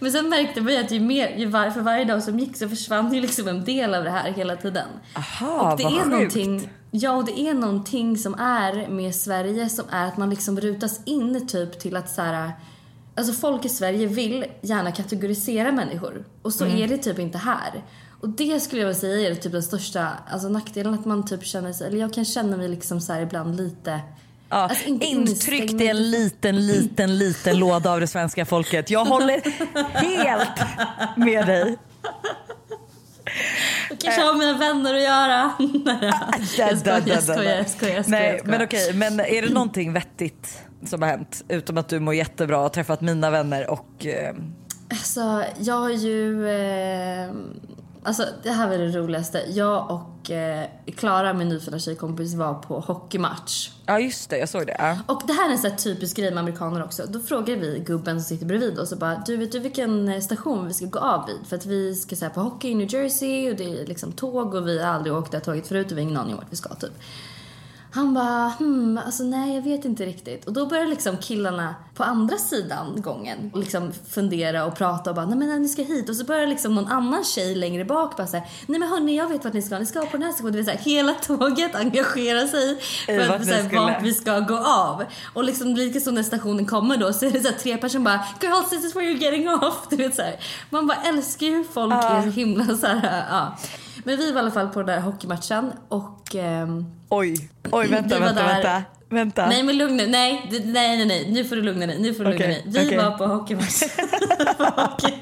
Men 0.00 0.12
sen 0.12 0.28
märkte 0.28 0.60
vi 0.60 0.76
att 0.78 0.90
ju 0.92 1.00
mer, 1.00 1.36
ju 1.36 1.46
var, 1.46 1.70
för 1.70 1.80
varje 1.80 2.04
dag 2.04 2.22
som 2.22 2.38
gick 2.38 2.56
så 2.56 2.68
försvann 2.68 3.14
ju 3.14 3.20
liksom 3.20 3.48
en 3.48 3.64
del 3.64 3.94
av 3.94 4.04
det 4.04 4.10
här 4.10 4.30
hela 4.32 4.56
tiden. 4.56 4.88
Aha, 5.16 5.72
Och 5.72 5.78
det 5.78 5.84
vad 5.84 5.92
är 5.92 5.96
sjukt. 5.98 6.10
någonting, 6.10 6.68
ja, 6.90 7.12
och 7.12 7.24
det 7.24 7.40
är 7.40 7.54
någonting 7.54 8.18
som 8.18 8.34
är 8.34 8.88
med 8.88 9.14
Sverige 9.14 9.68
som 9.68 9.84
är 9.90 10.06
att 10.06 10.16
man 10.16 10.30
liksom 10.30 10.60
rutas 10.60 11.00
in 11.04 11.46
typ 11.46 11.78
till 11.80 11.96
att 11.96 12.10
så 12.10 12.22
här, 12.22 12.52
alltså 13.14 13.32
folk 13.32 13.64
i 13.64 13.68
Sverige 13.68 14.06
vill 14.06 14.44
gärna 14.60 14.92
kategorisera 14.92 15.72
människor 15.72 16.24
och 16.42 16.52
så 16.52 16.64
Mm. 16.64 16.76
är 16.82 16.88
det 16.88 16.98
typ 16.98 17.18
inte 17.18 17.38
här. 17.38 17.84
Och 18.20 18.28
det 18.28 18.60
skulle 18.60 18.80
jag 18.82 18.88
vilja 18.88 19.00
säga 19.00 19.30
är 19.30 19.34
typ 19.34 19.52
den 19.52 19.62
största 19.62 20.08
alltså 20.30 20.48
nackdelen 20.48 20.94
att 20.94 21.04
man 21.04 21.26
typ 21.26 21.44
känner 21.44 21.72
sig, 21.72 21.86
eller 21.86 21.98
jag 21.98 22.12
kan 22.14 22.24
känna 22.24 22.56
mig 22.56 22.68
liksom 22.68 23.00
så 23.00 23.12
här 23.12 23.20
ibland 23.20 23.56
lite 23.56 24.00
Ja, 24.50 24.56
Alltså, 24.56 24.88
intryckt 24.88 25.80
i 25.80 25.88
en 25.88 26.10
liten, 26.10 26.66
liten, 26.66 27.18
liten 27.18 27.58
låda 27.58 27.90
av 27.92 28.00
det 28.00 28.06
svenska 28.06 28.44
folket. 28.44 28.90
Jag 28.90 29.04
håller 29.04 29.40
helt 30.18 30.60
med 31.16 31.46
dig. 31.46 31.76
Det 33.90 33.96
kanske 33.96 34.22
har 34.22 34.34
med 34.34 34.46
mina 34.46 34.58
vänner 34.58 34.94
att 34.94 35.02
göra. 35.02 35.52
jag 36.58 36.78
skojar, 36.78 37.02
jag 37.06 37.22
skojar, 37.22 37.56
jag 37.56 37.70
skojar. 37.70 38.04
Nej, 38.06 38.40
men 38.44 38.62
okej, 38.62 38.92
men 38.94 39.20
är 39.20 39.42
det 39.42 39.52
någonting 39.52 39.92
vettigt 39.92 40.62
som 40.86 41.02
har 41.02 41.08
hänt? 41.08 41.44
Utom 41.48 41.78
att 41.78 41.88
du 41.88 42.00
mår 42.00 42.14
jättebra 42.14 42.56
och 42.56 42.62
har 42.62 42.68
träffat 42.68 43.00
mina 43.00 43.30
vänner 43.30 43.70
och... 43.70 44.06
Eh, 44.06 44.34
Alltså, 44.90 45.44
jag 45.58 45.74
har 45.74 45.90
ju... 45.90 46.48
Eh, 46.48 47.30
alltså, 48.02 48.26
det 48.42 48.50
här 48.50 48.68
var 48.68 48.78
det 48.78 48.88
roligaste. 48.88 49.42
Jag 49.48 49.90
och 49.90 50.30
eh, 50.30 50.68
Klara, 50.96 51.32
min 51.32 51.48
nyfödda 51.48 51.78
tjejkompis, 51.78 52.34
var 52.34 52.54
på 52.54 52.80
hockeymatch. 52.80 53.70
ja 53.86 54.00
just 54.00 54.30
det, 54.30 54.38
jag 54.38 54.48
såg 54.48 54.66
det. 54.66 54.76
Ja. 54.78 54.98
Och 55.06 55.22
det 55.26 55.32
här 55.32 55.48
är 55.48 55.52
en 55.52 55.58
sån 55.58 55.70
här 55.70 55.78
typisk 55.78 56.16
grej 56.16 56.30
med 56.30 56.38
amerikaner 56.38 56.84
också. 56.84 57.06
Då 57.08 57.20
frågar 57.20 57.56
vi 57.56 57.82
gubben 57.86 58.22
som 58.22 58.28
sitter 58.28 58.46
bredvid 58.46 58.78
oss 58.78 58.92
och 58.92 58.98
bara 58.98 59.22
du 59.26 59.36
vet 59.36 59.52
du 59.52 59.58
vilken 59.58 60.08
eh, 60.08 60.20
station 60.20 60.68
vi 60.68 60.74
ska 60.74 60.86
gå 60.86 60.98
av 60.98 61.26
vid? 61.26 61.46
För 61.48 61.56
att 61.56 61.66
vi 61.66 61.94
ska 61.94 62.16
säga 62.16 62.30
på 62.30 62.40
hockey 62.40 62.68
i 62.68 62.74
New 62.74 62.94
Jersey 62.94 63.50
och 63.50 63.56
det 63.56 63.80
är 63.80 63.86
liksom 63.86 64.12
tåg 64.12 64.54
och 64.54 64.68
vi 64.68 64.82
har 64.82 64.92
aldrig 64.92 65.14
åkt 65.14 65.30
det 65.30 65.36
här 65.36 65.44
tåget 65.44 65.66
förut 65.66 65.86
och 65.86 65.98
vi 65.98 66.02
har 66.02 66.10
ingen 66.10 66.16
aning 66.16 66.34
om 66.34 66.40
vart 66.40 66.52
vi 66.52 66.56
ska 66.56 66.74
typ. 66.74 66.92
Han 67.98 68.14
bara, 68.14 68.48
hmm, 68.58 69.00
alltså 69.06 69.22
nej 69.22 69.54
jag 69.54 69.62
vet 69.62 69.84
inte 69.84 70.06
riktigt. 70.06 70.44
Och 70.44 70.52
då 70.52 70.66
börjar 70.66 70.86
liksom 70.86 71.16
killarna 71.16 71.74
på 71.94 72.04
andra 72.04 72.36
sidan 72.36 73.02
gången 73.02 73.50
liksom 73.54 73.92
fundera 74.10 74.64
och 74.64 74.76
prata 74.76 75.10
och 75.10 75.16
bara, 75.16 75.26
nej 75.26 75.38
men 75.38 75.48
nej, 75.48 75.58
ni 75.58 75.68
ska 75.68 75.82
hit. 75.82 76.08
Och 76.08 76.16
så 76.16 76.24
börjar 76.24 76.46
liksom 76.46 76.74
någon 76.74 76.86
annan 76.86 77.24
tjej 77.24 77.54
längre 77.54 77.84
bak 77.84 78.16
bara 78.16 78.26
säga, 78.26 78.42
nej 78.66 78.80
men 78.80 78.88
hörni 78.88 79.16
jag 79.16 79.28
vet 79.28 79.44
vart 79.44 79.52
ni 79.52 79.62
ska, 79.62 79.78
ni 79.78 79.86
ska 79.86 80.00
på 80.00 80.16
den 80.16 80.22
här 80.22 80.32
stationen. 80.32 80.52
Det 80.52 80.58
vill 80.58 80.66
säga 80.66 80.78
hela 80.80 81.14
tåget 81.14 81.74
engagerar 81.74 82.46
sig 82.46 82.78
för 83.06 83.28
vart 83.28 83.40
att 83.40 83.46
ni 83.46 83.52
så 83.52 83.52
här, 83.52 83.92
vart 83.92 84.02
vi 84.02 84.14
ska 84.14 84.38
gå 84.40 84.56
av. 84.58 85.04
Och 85.34 85.44
liksom 85.44 85.74
lika 85.74 86.00
så 86.00 86.10
när 86.10 86.22
stationen 86.22 86.66
kommer 86.66 86.96
då 86.96 87.12
så 87.12 87.26
är 87.26 87.30
det 87.30 87.40
så 87.40 87.48
här, 87.48 87.56
tre 87.56 87.76
personer 87.76 88.04
bara, 88.04 88.24
girls 88.40 88.70
this 88.70 88.84
is 88.84 88.96
where 88.96 89.06
you're 89.06 89.22
getting 89.22 89.48
off. 89.48 89.86
Du 89.90 89.96
vet 89.96 90.14
så 90.14 90.22
här. 90.22 90.36
Man 90.70 90.86
bara 90.86 90.98
älskar 91.02 91.46
ju 91.46 91.64
folk 91.64 91.92
Ja. 91.94 92.08
är 92.08 92.22
så 92.22 92.28
himla 92.28 92.76
så 92.76 92.86
här, 92.86 93.24
ja. 93.30 93.56
Men 94.08 94.16
vi 94.16 94.32
var 94.32 94.40
i 94.40 94.42
alla 94.42 94.50
fall 94.50 94.68
på 94.68 94.82
den 94.82 94.86
där 94.86 95.00
hockeymatchen 95.00 95.72
och 95.88 96.34
ehm, 96.34 96.84
Oj, 97.08 97.50
oj 97.70 97.88
vänta, 97.88 98.18
vänta, 98.18 98.42
där. 98.42 98.54
vänta. 98.54 98.82
Vänta. 99.08 99.46
Nej 99.48 99.62
men 99.62 99.78
lugna 99.78 100.02
nej, 100.06 100.46
nej, 100.50 100.62
nej, 100.64 101.06
nej, 101.06 101.30
nu 101.30 101.44
får 101.44 101.56
du 101.56 101.62
lugna 101.62 101.86
dig, 101.86 101.98
nu 101.98 102.14
får 102.14 102.24
du 102.24 102.30
lugna 102.30 102.44
Okej, 102.44 102.62
dig. 102.64 102.82
Vi 102.82 102.86
okej. 102.86 102.98
var 102.98 103.18
på 103.18 103.26
hockeymatch. 103.26 103.82
På 104.56 104.64
hockey. 104.80 105.14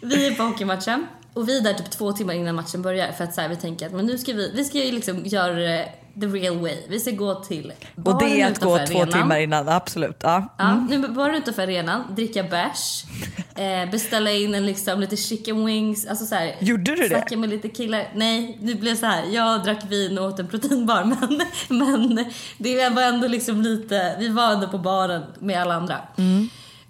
vi 0.02 0.26
är 0.26 0.34
på 0.34 0.42
hockeymatchen 0.42 1.06
och 1.34 1.48
vi 1.48 1.58
är 1.58 1.62
där 1.62 1.74
typ 1.74 1.90
två 1.90 2.12
timmar 2.12 2.34
innan 2.34 2.54
matchen 2.54 2.82
börjar 2.82 3.12
för 3.12 3.24
att 3.24 3.34
så 3.34 3.40
här, 3.40 3.48
vi 3.48 3.56
tänker 3.56 3.86
att 3.86 3.92
men 3.92 4.06
nu 4.06 4.18
ska 4.18 4.32
vi, 4.32 4.52
vi 4.54 4.64
ska 4.64 4.78
ju 4.78 4.92
liksom 4.92 5.24
göra 5.26 5.84
the 6.20 6.26
real 6.26 6.58
way. 6.58 6.76
Vi 6.88 7.00
ska 7.00 7.10
gå 7.10 7.34
till 7.34 7.72
och 7.96 8.02
baren 8.02 8.18
det 8.18 8.40
är 8.40 8.50
att 8.50 8.60
gå 8.60 8.76
två 8.76 8.98
arenan. 8.98 9.12
timmar 9.12 9.38
innan, 9.38 9.68
absolut. 9.68 10.16
Ja. 10.20 10.54
Ja, 10.58 10.86
nu 10.90 11.08
bara 11.08 11.36
utanför 11.36 11.62
arenan, 11.62 12.14
dricka 12.16 12.42
bärs, 12.42 13.04
eh, 13.56 13.90
beställa 13.90 14.32
in 14.32 14.54
en 14.54 14.66
liksom 14.66 15.00
lite 15.00 15.16
chicken 15.16 15.64
wings, 15.64 16.06
alltså 16.06 16.26
så 16.26 16.34
här, 16.34 16.56
Gjorde 16.60 16.94
du 16.94 17.08
det? 17.08 17.36
Med 17.36 17.48
lite 17.48 17.68
killar. 17.68 18.08
Nej, 18.14 18.58
det 18.62 18.74
blev 18.74 18.94
så 18.96 19.06
här. 19.06 19.24
Jag 19.30 19.64
drack 19.64 19.84
vin 19.88 20.18
och 20.18 20.24
åt 20.24 20.38
en 20.38 20.48
proteinbar 20.48 21.04
men, 21.04 21.42
men 21.68 22.24
det 22.58 22.88
var 22.88 23.02
ändå 23.02 23.28
liksom 23.28 23.62
lite, 23.62 24.16
vi 24.18 24.28
var 24.28 24.52
ändå 24.52 24.68
på 24.68 24.78
baren 24.78 25.22
med 25.38 25.60
alla 25.62 25.74
andra. 25.74 25.98
Mm. 26.16 26.48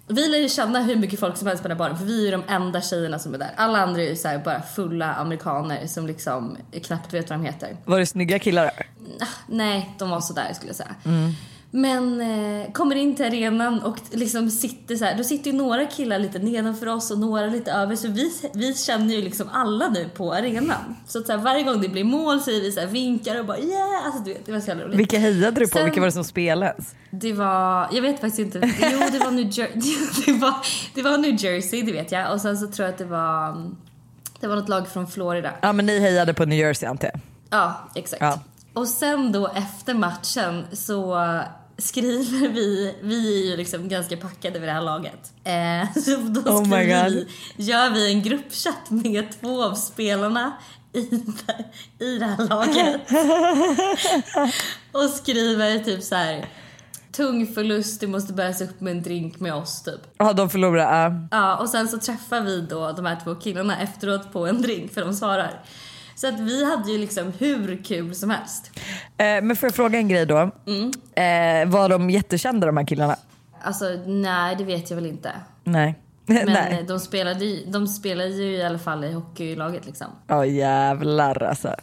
Vi 0.09 0.27
lär 0.27 0.37
ju 0.37 0.49
känna 0.49 0.79
hur 0.83 0.95
mycket 0.95 1.19
folk 1.19 1.37
som 1.37 1.47
helst 1.47 1.63
på 1.63 1.67
den 1.69 1.77
här 1.77 1.79
baren 1.85 1.97
för 1.97 2.05
vi 2.05 2.21
är 2.21 2.25
ju 2.25 2.31
de 2.31 2.43
enda 2.47 2.81
tjejerna 2.81 3.19
som 3.19 3.33
är 3.33 3.37
där. 3.37 3.51
Alla 3.57 3.79
andra 3.79 4.01
är 4.01 4.09
ju 4.09 4.15
så 4.15 4.41
bara 4.45 4.61
fulla 4.61 5.13
amerikaner 5.13 5.87
som 5.87 6.07
liksom 6.07 6.57
knappt 6.83 7.13
vet 7.13 7.29
vad 7.29 7.39
de 7.39 7.45
heter. 7.45 7.77
Var 7.85 7.99
det 7.99 8.05
snygga 8.05 8.39
killar 8.39 8.63
där? 8.63 8.87
Ah, 9.21 9.25
Nej, 9.47 9.95
de 9.99 10.09
var 10.09 10.21
sådär 10.21 10.53
skulle 10.53 10.69
jag 10.69 10.75
säga. 10.75 10.95
Men 11.77 12.21
eh, 12.21 12.71
kommer 12.71 12.95
in 12.95 13.15
till 13.15 13.25
arenan 13.25 13.81
och 13.81 13.97
liksom 14.11 14.49
sitter 14.49 14.95
så 14.95 15.05
här, 15.05 15.17
då 15.17 15.23
sitter 15.23 15.51
ju 15.51 15.57
några 15.57 15.85
killar 15.85 16.19
lite 16.19 16.39
nedanför 16.39 16.87
oss 16.87 17.11
och 17.11 17.19
några 17.19 17.45
lite 17.45 17.71
över 17.71 17.95
så 17.95 18.07
vi, 18.07 18.31
vi 18.53 18.73
känner 18.73 19.15
ju 19.15 19.21
liksom 19.21 19.49
alla 19.53 19.89
nu 19.89 20.09
på 20.09 20.33
arenan. 20.33 20.95
Så 21.07 21.19
att 21.19 21.25
så 21.25 21.31
här, 21.31 21.39
varje 21.39 21.63
gång 21.63 21.81
det 21.81 21.89
blir 21.89 22.03
mål 22.03 22.41
säger 22.41 22.61
vi 22.61 22.71
så 22.71 22.79
här, 22.79 22.87
vinkar 22.87 23.39
och 23.39 23.45
bara 23.45 23.59
yeah! 23.59 24.05
Alltså 24.05 24.23
du 24.23 24.33
vet, 24.33 24.45
det 24.45 24.51
var 24.51 24.59
så 24.59 24.67
jävla 24.67 24.83
roligt. 24.85 24.99
Vilka 24.99 25.19
hejade 25.19 25.59
du 25.59 25.67
på? 25.67 25.77
Sen- 25.77 25.85
Vilka 25.85 25.99
var 25.99 26.07
det 26.07 26.11
som 26.11 26.23
spelade? 26.23 26.75
Det 27.11 27.33
var, 27.33 27.87
jag 27.91 28.01
vet 28.01 28.21
faktiskt 28.21 28.39
inte. 28.39 28.59
Jo, 28.91 28.99
det 29.11 29.19
var 29.19 29.31
New 29.31 29.45
Jersey. 29.45 29.95
Det 30.25 30.33
var, 30.33 30.53
det 30.95 31.01
var 31.01 31.17
New 31.17 31.43
Jersey, 31.43 31.81
det 31.81 31.91
vet 31.91 32.11
jag. 32.11 32.33
Och 32.33 32.41
sen 32.41 32.57
så 32.57 32.67
tror 32.67 32.85
jag 32.85 32.93
att 32.93 32.97
det 32.99 33.05
var, 33.05 33.65
det 34.39 34.47
var 34.47 34.55
något 34.55 34.69
lag 34.69 34.87
från 34.87 35.07
Florida. 35.07 35.51
Ja 35.61 35.73
men 35.73 35.85
ni 35.85 35.99
hejade 35.99 36.33
på 36.33 36.45
New 36.45 36.59
Jersey 36.59 36.89
antar 36.89 37.09
jag. 37.13 37.21
Ja, 37.49 37.89
exakt. 37.95 38.21
Ja. 38.21 38.39
Och 38.73 38.87
sen 38.87 39.31
då 39.31 39.47
efter 39.47 39.93
matchen 39.93 40.65
så 40.73 41.15
skriver 41.77 42.47
vi, 42.47 42.95
vi 43.01 43.41
är 43.41 43.51
ju 43.51 43.57
liksom 43.57 43.89
ganska 43.89 44.17
packade 44.17 44.59
vid 44.59 44.69
det 44.69 44.73
här 44.73 44.81
laget. 44.81 45.33
Eh, 45.43 45.93
så 46.03 46.15
då 46.15 46.41
Oh 46.41 46.69
vi, 46.69 47.27
gör 47.57 47.89
vi 47.89 48.13
en 48.13 48.21
gruppchatt 48.21 48.89
med 48.89 49.41
två 49.41 49.63
av 49.63 49.73
spelarna 49.73 50.53
i, 50.93 50.99
i 52.05 52.17
det 52.19 52.25
här 52.25 52.47
laget. 52.49 53.01
och 54.91 55.09
skriver 55.09 55.79
typ 55.79 56.03
så 56.03 56.15
här. 56.15 56.45
Tung 57.11 57.47
förlust, 57.47 57.99
du 57.99 58.07
måste 58.07 58.33
bäras 58.33 58.61
upp 58.61 58.81
med 58.81 58.91
en 58.91 59.03
drink 59.03 59.39
med 59.39 59.53
oss 59.53 59.83
typ. 59.83 60.01
Ja 60.17 60.33
de 60.33 60.49
förlorade. 60.49 60.81
ja. 60.81 61.27
Ja, 61.31 61.57
och 61.57 61.69
sen 61.69 61.87
så 61.87 61.97
träffar 61.97 62.41
vi 62.41 62.61
då 62.61 62.91
de 62.91 63.05
här 63.05 63.17
två 63.23 63.35
killarna 63.35 63.81
efteråt 63.81 64.33
på 64.33 64.47
en 64.47 64.61
drink 64.61 64.93
för 64.93 65.01
de 65.01 65.13
svarar. 65.13 65.63
Så 66.17 66.27
att 66.27 66.39
vi 66.39 66.65
hade 66.65 66.91
ju 66.91 66.97
liksom 66.97 67.31
hur 67.39 67.83
kul 67.83 68.15
som 68.15 68.29
helst. 68.29 68.71
Eh, 69.17 69.25
men 69.43 69.55
får 69.55 69.67
jag 69.67 69.75
fråga 69.75 69.99
en 69.99 70.07
grej 70.07 70.25
då? 70.25 70.37
Eh, 70.37 71.67
var 71.67 71.89
de 71.89 72.09
jättekända 72.09 72.67
de 72.67 72.77
här 72.77 72.85
killarna? 72.85 73.15
Alltså 73.61 73.85
nej, 74.05 74.55
det 74.55 74.63
vet 74.63 74.89
jag 74.89 74.95
väl 74.95 75.05
inte. 75.05 75.31
Nej. 75.63 75.95
Men 76.29 76.45
Nej. 76.45 76.79
eh, 76.79 76.85
de 76.85 76.99
spelade, 76.99 77.45
ju, 77.45 77.65
de 77.65 77.87
spelade 77.87 78.29
ju 78.29 78.55
i 78.57 78.63
alla 78.63 78.79
fall 78.79 79.03
i 79.03 79.11
hockeylaget 79.11 79.85
liksom. 79.85 80.07
Ja 80.27 80.45
jävlar 80.45 81.43
alltså. 81.43 81.75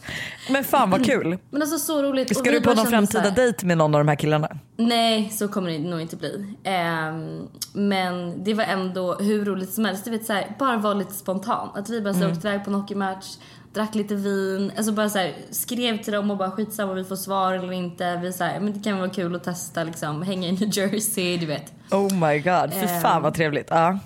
Men 0.49 0.63
fan 0.63 0.89
vad 0.89 1.05
kul. 1.05 1.37
Men 1.49 1.61
alltså 1.61 1.77
så 1.77 2.03
roligt. 2.03 2.37
Ska 2.37 2.51
du 2.51 2.61
på 2.61 2.73
någon 2.73 2.85
framtida 2.87 3.29
dejt 3.29 3.65
med 3.65 3.77
någon 3.77 3.95
av 3.95 3.99
de 4.01 4.07
här 4.07 4.15
killarna? 4.15 4.49
Nej, 4.77 5.29
så 5.29 5.47
kommer 5.47 5.71
det 5.71 5.79
nog 5.79 6.01
inte 6.01 6.15
bli. 6.15 6.55
Ehm, 6.63 7.47
men 7.73 8.43
det 8.43 8.53
var 8.53 8.63
ändå 8.63 9.15
hur 9.15 9.45
roligt 9.45 9.73
som 9.73 9.85
helst. 9.85 10.05
Du 10.05 10.11
vet 10.11 10.25
så 10.25 10.33
här, 10.33 10.55
bara 10.59 10.77
vara 10.77 10.93
lite 10.93 11.13
spontan. 11.13 11.69
Att 11.75 11.89
vi 11.89 12.01
bara 12.01 12.13
så 12.13 12.19
Mm. 12.19 12.31
åkte 12.31 12.47
iväg 12.47 12.63
på 12.65 12.69
en 12.71 12.75
hockeymatch, 12.75 13.27
drack 13.75 13.95
lite 13.95 14.15
vin, 14.15 14.71
alltså 14.77 14.91
bara 14.91 15.09
så 15.09 15.17
här, 15.17 15.33
skrev 15.51 15.97
till 16.03 16.13
dem 16.13 16.31
och 16.31 16.37
bara 16.37 16.51
skitsamma 16.51 16.91
om 16.91 16.97
vi 16.97 17.03
får 17.03 17.15
svar 17.15 17.53
eller 17.53 17.71
inte. 17.71 18.17
Vi 18.23 18.33
så 18.33 18.43
här, 18.43 18.59
men 18.59 18.73
det 18.73 18.79
kan 18.79 18.97
vara 18.97 19.09
kul 19.09 19.35
att 19.35 19.43
testa 19.43 19.83
liksom, 19.83 20.21
hänga 20.21 20.47
i 20.47 20.51
New 20.51 20.69
Jersey, 20.77 21.37
du 21.37 21.45
vet. 21.45 21.73
Oh 21.91 22.13
my 22.13 22.39
god, 22.39 22.73
fy 22.73 22.85
Ehm. 22.87 23.01
fan 23.01 23.21
vad 23.21 23.33
trevligt. 23.33 23.67
Ja. 23.69 23.99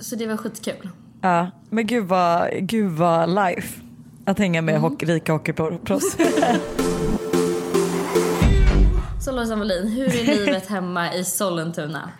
Så 0.00 0.16
det 0.16 0.26
var 0.26 0.36
skitkul. 0.36 0.88
ja. 1.20 1.50
Men 1.70 1.86
gud 1.86 2.04
vad, 2.08 2.50
gud 2.52 2.92
vad 2.92 3.28
life. 3.34 3.80
Att 4.24 4.38
hänga 4.38 4.62
med 4.62 4.80
hockey, 4.80 5.06
rika 5.06 5.32
hockeyproffs. 5.32 6.16
Så 9.24 9.32
Lojsan 9.32 9.58
Wallin, 9.58 9.88
hur 9.88 10.06
är 10.06 10.24
livet 10.36 10.66
hemma 10.68 11.14
i 11.14 11.24
Sollentuna? 11.24 12.10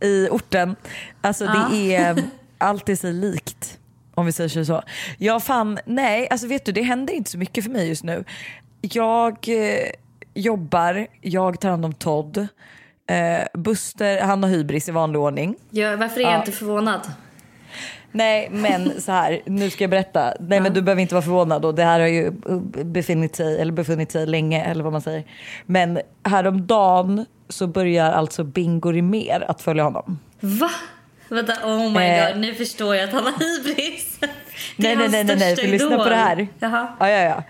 I 0.00 0.28
orten. 0.30 0.76
Alltså 1.20 1.44
det 1.46 1.94
är 1.94 2.22
alltid 2.58 2.98
sig 2.98 3.12
likt. 3.12 3.78
Om 4.20 4.26
vi 4.26 4.32
säger 4.32 4.64
så. 4.64 4.82
Ja 5.18 5.40
fan, 5.40 5.78
nej 5.84 6.28
alltså 6.30 6.46
vet 6.46 6.64
du 6.64 6.72
det 6.72 6.82
händer 6.82 7.14
inte 7.14 7.30
så 7.30 7.38
mycket 7.38 7.64
för 7.64 7.70
mig 7.70 7.88
just 7.88 8.04
nu. 8.04 8.24
Jag 8.80 9.32
eh, 9.48 9.90
jobbar, 10.34 11.06
jag 11.20 11.60
tar 11.60 11.70
hand 11.70 11.84
om 11.84 11.92
Todd. 11.94 12.36
Eh, 13.10 13.60
Buster, 13.60 14.20
han 14.20 14.42
har 14.42 14.50
hybris 14.50 14.88
i 14.88 14.92
vanlig 14.92 15.20
ordning. 15.20 15.54
Ja, 15.70 15.96
varför 15.96 16.20
är 16.20 16.24
jag 16.24 16.32
Ja. 16.32 16.38
inte 16.38 16.52
förvånad? 16.52 17.00
Nej 18.12 18.48
men 18.50 19.00
så 19.00 19.12
här, 19.12 19.40
nu 19.46 19.70
ska 19.70 19.84
jag 19.84 19.90
berätta. 19.90 20.34
Nej 20.40 20.60
men 20.60 20.72
du 20.72 20.82
behöver 20.82 21.02
inte 21.02 21.14
vara 21.14 21.22
förvånad 21.22 21.64
och 21.64 21.74
det 21.74 21.84
här 21.84 22.00
har 22.00 22.06
ju 22.06 22.30
befunnit 22.84 23.36
sig, 23.36 23.60
eller 23.60 23.72
befunnit 23.72 24.12
sig 24.12 24.26
länge 24.26 24.64
eller 24.64 24.84
vad 24.84 24.92
man 24.92 25.02
säger. 25.02 25.24
Men 25.66 26.00
häromdagen 26.24 27.26
så 27.48 27.66
börjar 27.66 28.12
alltså 28.12 28.44
Bingo 28.44 28.92
Rimér 28.92 29.44
att 29.48 29.62
följa 29.62 29.84
honom. 29.84 30.18
Va? 30.40 30.70
Vänta, 31.30 31.52
oh 31.64 31.92
my 31.92 32.00
Eh. 32.04 32.28
god, 32.32 32.40
nu 32.40 32.54
förstår 32.54 32.96
jag 32.96 33.04
att 33.04 33.12
han 33.14 33.24
har 33.24 33.32
hybris. 33.32 34.18
Det 34.76 34.92
är 34.92 34.96
Nej 34.96 34.96
nej 34.96 35.02
hans 35.02 35.12
nej 35.12 35.24
nej, 35.24 35.36
nej 35.36 35.56
för 35.56 35.66
lyssna 35.66 35.98
på 35.98 36.08
det 36.08 36.14
här. 36.16 36.48
Jaha. 36.58 36.86
Ja, 37.00 37.08
ja, 37.08 37.20
ja. 37.22 37.42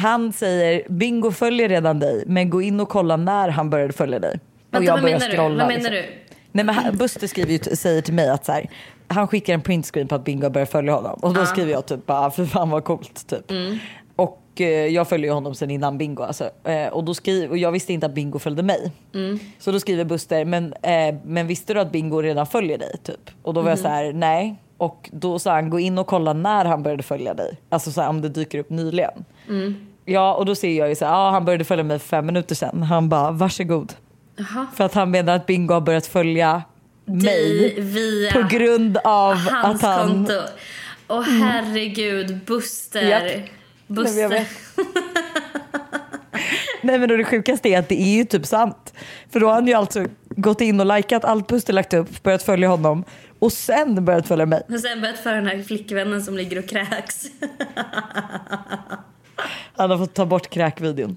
Han 0.00 0.32
säger 0.32 0.82
Bingo 0.88 1.30
följer 1.32 1.68
redan 1.68 1.98
dig 1.98 2.24
men 2.26 2.50
gå 2.50 2.62
in 2.62 2.80
och 2.80 2.88
kolla 2.88 3.16
när 3.16 3.48
han 3.48 3.70
började 3.70 3.92
följa 3.92 4.18
dig. 4.18 4.30
Och 4.32 4.38
Vänta, 4.70 4.84
jag 4.86 4.92
vad 4.92 5.02
börjar 5.02 5.18
menar 5.18 5.30
du? 5.30 5.36
scrolla, 5.36 5.64
Vad 5.64 5.74
menar 5.74 5.90
liksom. 5.90 6.14
du? 6.14 6.22
Nej 6.52 6.64
men 6.64 6.74
han- 6.74 6.96
Buster 6.96 7.26
skriver 7.26 7.52
ju, 7.52 7.58
säger 7.76 8.02
till 8.02 8.14
mig 8.14 8.28
att 8.28 8.44
så 8.44 8.52
här, 8.52 8.66
han 9.08 9.28
skickar 9.28 9.54
en 9.54 9.60
printscreen 9.62 10.08
på 10.08 10.14
att 10.14 10.24
Bingo 10.24 10.42
har 10.44 10.50
börjat 10.50 10.70
följa 10.70 10.92
honom. 10.94 11.18
Och 11.22 11.34
då 11.34 11.46
skriver 11.46 11.72
jag 11.72 11.86
typ 11.86 12.06
bara 12.06 12.30
för 12.30 12.44
fan 12.44 12.70
vad 12.70 12.84
coolt 12.84 13.26
typ. 13.26 13.50
Mm. 13.50 13.78
Och 14.22 14.60
eh, 14.60 14.66
jag 14.86 15.08
följer 15.08 15.26
ju 15.26 15.32
honom 15.32 15.54
sen 15.54 15.70
innan 15.70 15.98
Bingo 15.98 16.22
alltså. 16.22 16.50
eh, 16.64 16.86
och, 16.86 17.04
då 17.04 17.14
skriver, 17.14 17.50
och 17.50 17.58
jag 17.58 17.72
visste 17.72 17.92
inte 17.92 18.06
att 18.06 18.14
Bingo 18.14 18.38
följde 18.38 18.62
mig. 18.62 18.92
Mm. 19.14 19.38
Så 19.58 19.72
då 19.72 19.80
skriver 19.80 20.04
Buster, 20.04 20.44
men, 20.44 20.72
eh, 20.82 21.14
men 21.24 21.46
visste 21.46 21.74
du 21.74 21.80
att 21.80 21.92
Bingo 21.92 22.20
redan 22.22 22.46
följer 22.46 22.78
dig? 22.78 22.96
Typ. 23.02 23.30
Och 23.42 23.54
då 23.54 23.60
var 23.60 23.70
jag 23.70 23.78
Mm. 23.78 23.90
så 23.90 23.96
här, 23.96 24.12
nej. 24.12 24.56
Och 24.76 25.10
då 25.12 25.38
sa 25.38 25.52
han, 25.52 25.70
gå 25.70 25.80
in 25.80 25.98
och 25.98 26.06
kolla 26.06 26.32
när 26.32 26.64
han 26.64 26.82
började 26.82 27.02
följa 27.02 27.34
dig. 27.34 27.58
Alltså 27.68 27.90
så 27.90 28.00
här, 28.00 28.08
om 28.08 28.20
det 28.20 28.28
dyker 28.28 28.58
upp 28.58 28.70
nyligen. 28.70 29.24
Mm. 29.48 29.74
Ja 30.04 30.34
och 30.34 30.46
då 30.46 30.54
ser 30.54 30.78
jag 30.78 30.88
ju 30.88 30.94
så 30.94 31.04
här, 31.04 31.12
ja 31.12 31.30
han 31.30 31.44
började 31.44 31.64
följa 31.64 31.84
mig 31.84 31.98
för 31.98 32.06
fem 32.08 32.26
minuter 32.26 32.54
sedan. 32.54 32.82
Han 32.82 33.08
bara, 33.08 33.30
varsågod. 33.30 33.92
Jaha. 34.36 34.66
För 34.76 34.84
att 34.84 34.94
han 34.94 35.10
menar 35.10 35.36
att 35.36 35.46
Bingo 35.46 35.74
har 35.74 35.80
börjat 35.80 36.06
följa 36.06 36.62
mig. 37.04 37.74
Via 37.80 38.32
På 38.32 38.42
grund 38.50 38.96
av 39.04 39.34
hans 39.34 39.84
att 39.84 39.90
han... 39.98 40.08
konto. 40.08 40.32
Åh 41.08 41.22
herregud, 41.22 42.38
Buster. 42.46 43.02
Japp. 43.02 43.48
Nej, 43.94 44.04
Buster. 44.04 44.28
vet. 44.28 44.48
Nej 46.82 46.98
men 46.98 47.08
det 47.08 47.24
sjukaste 47.24 47.68
är 47.68 47.78
att 47.78 47.88
det 47.88 48.02
är 48.02 48.16
ju 48.16 48.24
typ 48.24 48.46
sant. 48.46 48.94
För 49.30 49.40
då 49.40 49.46
har 49.46 49.54
han 49.54 49.66
ju 49.66 49.74
alltså 49.74 50.06
gått 50.30 50.60
in 50.60 50.80
och 50.80 50.96
likat 50.96 51.24
allt 51.24 51.46
Buster 51.46 51.72
lagt 51.72 51.94
upp, 51.94 52.22
börjat 52.22 52.42
följa 52.42 52.68
honom 52.68 53.04
och 53.38 53.52
sen 53.52 54.04
börjat 54.04 54.28
följa 54.28 54.46
mig. 54.46 54.62
Och 54.68 54.80
sen 54.80 55.00
börjat 55.00 55.18
för 55.18 55.34
den 55.34 55.46
här 55.46 55.62
flickvännen 55.62 56.22
som 56.22 56.36
ligger 56.36 56.58
och 56.58 56.68
kräks. 56.68 57.26
Han 59.76 59.90
har 59.90 59.98
fått 59.98 60.14
ta 60.14 60.26
bort 60.26 60.50
kräkvideon. 60.50 61.16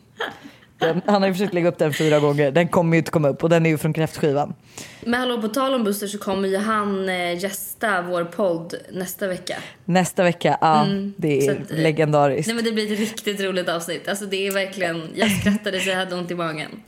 Den, 0.77 1.01
han 1.05 1.21
har 1.21 1.27
ju 1.27 1.33
försökt 1.33 1.53
lägga 1.53 1.69
upp 1.69 1.77
den 1.77 1.93
fyra 1.93 2.19
gånger. 2.19 2.51
Den 2.51 2.67
kommer 2.67 2.93
ju 2.95 2.97
inte 2.97 3.11
komma 3.11 3.29
upp 3.29 3.43
och 3.43 3.49
den 3.49 3.65
är 3.65 3.69
ju 3.69 3.77
från 3.77 3.93
kräftskivan. 3.93 4.53
Men 5.01 5.19
hallå, 5.19 5.41
på 5.41 5.47
tal 5.47 5.73
om 5.73 5.83
Buster 5.83 6.07
så 6.07 6.17
kommer 6.17 6.47
ju 6.47 6.57
han 6.57 7.09
eh, 7.09 7.37
gästa 7.43 8.01
vår 8.01 8.23
podd 8.23 8.73
nästa 8.91 9.27
vecka. 9.27 9.55
Nästa 9.85 10.23
vecka, 10.23 10.57
ja 10.61 10.85
det 11.17 11.41
så 11.41 11.51
är 11.51 11.55
att, 11.61 11.71
eh, 11.71 11.77
legendariskt. 11.77 12.47
Nej 12.47 12.55
men 12.55 12.65
det 12.65 12.71
blir 12.71 12.93
ett 12.93 12.99
riktigt 12.99 13.41
roligt 13.41 13.69
avsnitt. 13.69 14.07
Alltså 14.07 14.25
det 14.25 14.47
är 14.47 14.51
verkligen, 14.51 15.09
jag 15.15 15.31
skrattade 15.31 15.79
så 15.79 15.89
jag 15.89 15.97
hade 15.97 16.15
ont 16.15 16.31
i 16.31 16.35
magen. 16.35 16.71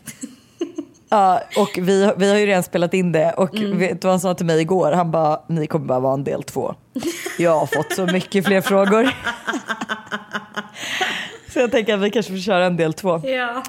Ja, 1.10 1.42
och 1.58 1.80
vi, 1.82 2.12
vi 2.18 2.30
har 2.30 2.38
ju 2.38 2.46
redan 2.46 2.64
spelat 2.64 2.94
in 2.94 3.12
det 3.12 3.32
och 3.34 3.56
Mm. 3.56 3.78
vet 3.80 4.02
du 4.02 4.06
vad 4.08 4.14
han 4.14 4.20
sa 4.20 4.34
till 4.34 4.46
mig 4.46 4.62
igår? 4.62 4.92
Han 4.92 5.12
bara, 5.12 5.42
ni 5.48 5.68
kommer 5.68 5.86
bara 5.86 6.00
vara 6.00 6.14
en 6.14 6.24
del 6.24 6.44
två. 6.44 6.76
Jag 7.38 7.60
har 7.60 7.66
fått 7.66 7.94
så 7.94 8.06
mycket 8.06 8.46
fler 8.46 8.62
frågor. 8.62 9.10
Så 11.58 11.62
jag 11.62 11.72
tänker 11.72 11.94
att 11.94 12.00
vi 12.00 12.10
kanske 12.12 12.32
får 12.32 12.40
köra 12.40 12.66
en 12.66 12.78
del 12.78 12.94
två. 12.94 13.22
Ja. 13.24 13.64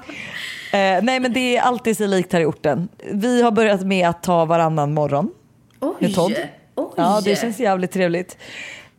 Eh, 0.71 1.03
nej 1.03 1.19
men 1.19 1.33
det 1.33 1.57
är 1.57 1.61
alltid 1.61 1.97
så 1.97 2.07
likt 2.07 2.33
här 2.33 2.41
i 2.41 2.45
orten. 2.45 2.87
Vi 3.11 3.41
har 3.41 3.51
börjat 3.51 3.81
med 3.85 4.09
att 4.09 4.23
ta 4.23 4.45
varannan 4.45 4.93
morgon. 4.93 5.29
Oj! 5.79 5.93
Med 5.99 6.15
Todd. 6.15 6.33
Oj! 6.75 6.87
Ja 6.97 7.21
det 7.25 7.35
känns 7.39 7.59
jävligt 7.59 7.91
trevligt. 7.91 8.37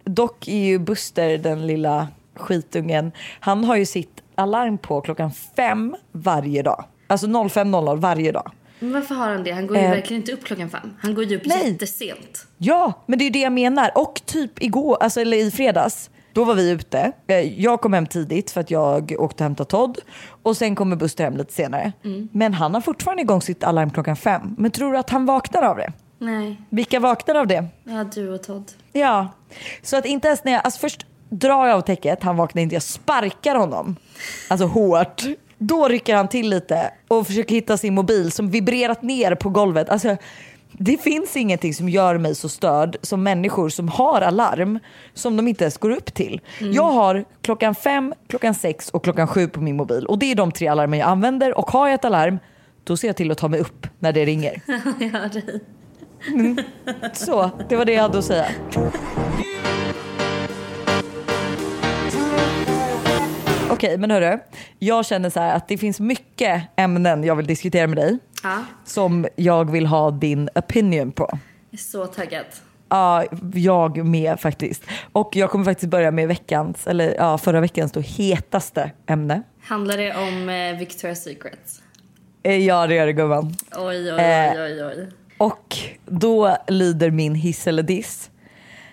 Dock 0.05 0.49
är 0.49 0.57
ju 0.65 0.79
Buster 0.79 1.39
den 1.39 1.67
lilla 1.67 2.09
skitungen. 2.37 3.13
Han 3.41 3.65
har 3.65 3.77
ju 3.77 3.87
sitt 3.87 4.23
alarm 4.35 4.79
på 4.79 5.01
klockan 5.01 5.31
fem 5.57 5.97
varje 6.13 6.63
dag. 6.63 6.85
Alltså 7.07 7.27
05.00 7.27 7.97
varje 7.97 8.33
dag. 8.33 8.51
Men 8.79 8.93
varför 8.93 9.15
har 9.15 9.29
han 9.31 9.45
det? 9.45 9.51
Han 9.51 9.67
går 9.67 9.77
ju 9.77 9.83
Eh. 9.83 9.91
verkligen 9.91 10.23
inte 10.23 10.33
upp 10.33 10.45
klockan 10.45 10.71
fem. 10.71 10.95
Han 11.03 11.15
går 11.15 11.25
ju 11.25 11.37
upp 11.37 11.43
Nej. 11.47 11.71
jättesent. 11.73 12.47
Ja, 12.59 12.93
men 13.07 13.19
det 13.19 13.25
är 13.27 13.31
det 13.31 13.41
jag 13.41 13.53
menar. 13.53 13.91
Och 13.95 14.21
typ 14.27 14.63
igår, 14.63 14.97
alltså 15.01 15.21
eller 15.21 15.37
i 15.37 15.51
fredags, 15.51 16.11
då 16.33 16.45
var 16.45 16.55
vi 16.55 16.71
ute. 16.71 17.13
Eh, 17.27 17.61
Jag 17.61 17.81
kom 17.81 17.93
hem 17.93 18.07
tidigt 18.07 18.51
för 18.51 18.61
att 18.61 18.71
jag 18.71 19.03
åkte 19.03 19.15
och 19.17 19.41
hämtade 19.41 19.71
Todd 19.71 19.99
och 20.43 20.57
sen 20.57 20.75
kommer 20.77 20.97
Buster 20.97 21.25
hem 21.25 21.37
lite 21.37 21.53
senare. 21.53 21.93
Men 22.33 22.55
han 22.55 22.75
har 22.75 22.81
fortfarande 22.81 23.23
igång 23.23 23.43
sitt 23.43 23.65
alarm 23.65 23.91
klockan 23.91 24.17
fem. 24.17 24.55
Men 24.59 24.71
tror 24.71 24.93
du 24.93 24.99
att 24.99 25.11
han 25.11 25.27
vaknar 25.27 25.63
av 25.63 25.77
det? 25.77 25.93
Nej. 26.19 26.61
Vilka 26.71 27.01
vaknar 27.01 27.35
av 27.35 27.47
det? 27.47 27.65
Ja, 27.85 28.05
du 28.15 28.29
och 28.35 28.43
Todd. 28.43 28.73
Ja, 28.93 29.29
så 29.83 29.97
att 29.97 30.07
inte 30.07 30.27
ens 30.29 30.45
när 30.45 30.53
jag, 30.53 30.61
alltså 30.65 30.81
först 30.81 31.07
drar 31.31 31.67
jag 31.67 31.77
av 31.77 31.81
täcket, 31.81 32.23
han 32.23 32.37
vaknar 32.37 32.63
inte, 32.63 32.75
jag 32.75 32.83
sparkar 32.83 33.55
honom. 33.55 33.97
Alltså 34.49 34.67
hårt. 34.67 35.23
Då 35.59 35.89
rycker 35.89 36.15
han 36.17 36.29
till 36.29 36.49
lite 36.51 36.91
och 37.09 37.27
försöker 37.27 37.55
hitta 37.55 37.77
sin 37.77 37.95
mobil 37.95 38.33
som 38.33 38.51
vibrerat 38.51 39.03
ner 39.03 39.35
på 39.35 39.49
golvet. 39.49 39.89
Alltså, 39.89 40.17
det 40.73 40.97
finns 40.97 41.37
ingenting 41.37 41.75
som 41.75 41.89
gör 41.89 42.19
mig 42.19 42.35
så 42.35 42.49
störd 42.49 42.97
som 43.03 43.23
människor 43.23 43.69
som 43.69 43.89
har 43.89 44.21
alarm 44.21 44.79
som 45.15 45.37
de 45.37 45.49
inte 45.49 45.65
ens 45.65 45.79
går 45.79 45.91
upp 45.91 46.15
till. 46.15 46.41
Jag 46.59 46.93
har 46.93 47.25
klockan 47.43 47.75
fem, 47.75 48.15
klockan 48.27 48.55
sex 48.55 48.91
och 48.91 49.05
klockan 49.05 49.27
sju 49.27 49.49
på 49.49 49.61
min 49.61 49.77
mobil 49.77 50.07
och 50.07 50.19
det 50.19 50.27
är 50.27 50.35
de 50.35 50.53
tre 50.53 50.69
alarmer 50.69 50.99
jag 50.99 51.09
använder 51.09 51.59
och 51.59 51.71
har 51.71 51.89
jag 51.89 51.95
ett 51.95 52.05
alarm 52.05 52.39
då 52.85 52.97
ser 52.97 53.09
jag 53.09 53.17
till 53.17 53.31
att 53.31 53.39
ta 53.39 53.49
mig 53.49 53.61
upp 53.61 53.87
när 53.99 54.13
det 54.13 54.25
ringer. 54.25 54.61
dig. 55.33 55.61
Så, 57.13 57.51
det 57.69 57.77
var 57.77 57.85
det 57.85 57.93
jag 57.93 58.03
hade 58.03 58.19
att 58.19 58.25
säga. 58.25 58.47
Okej, 63.71 63.99
men 63.99 64.11
hörru. 64.11 64.39
Jag 64.79 65.07
känner 65.07 65.31
så 65.31 65.41
här 65.41 65.57
att 65.57 65.69
det 65.69 65.79
finns 65.79 66.01
mycket 66.01 66.63
ämnen 66.77 67.25
jag 67.25 67.37
vill 67.37 67.47
diskutera 67.47 67.87
med 67.87 67.97
dig 67.97 68.19
Ja, 68.43 68.65
som 68.85 69.27
jag 69.37 69.71
vill 69.71 69.87
ha 69.87 70.11
din 70.11 70.49
opinion 70.55 71.13
på. 71.13 71.29
jag 71.71 71.79
är 71.81 71.83
så 71.83 72.07
taggad. 72.07 72.45
Ja, 72.89 73.25
jag 73.55 74.05
med 74.07 74.41
faktiskt. 74.41 74.83
Och 75.13 75.37
jag 75.37 75.51
kommer 75.51 75.65
faktiskt 75.65 75.91
börja 75.91 76.11
med 76.11 76.29
veckans, 76.29 76.87
eller 76.87 77.15
ja, 77.19 77.39
förra 77.39 77.61
veckans 77.61 77.93
då 77.93 78.01
hetaste 78.01 78.91
ämne. 79.07 79.43
Handlar 79.63 79.97
det 79.97 80.15
om 80.17 80.49
eh, 80.49 80.53
Victoria's 80.81 81.15
Secret? 81.15 81.83
Eh, 82.43 82.57
Ja, 82.57 82.87
det 82.87 82.95
gör 82.95 83.07
det 83.07 83.13
gumman. 83.13 83.55
Oj, 83.77 84.13
oj, 84.13 84.21
Eh. 84.21 84.53
oj, 84.53 84.63
oj, 84.63 84.85
oj. 84.85 85.09
Och 85.39 85.77
då 86.07 86.57
lyder 86.69 87.11
min 87.11 87.35
hiss 87.35 87.67
eller 87.67 87.83
diss. 87.83 88.31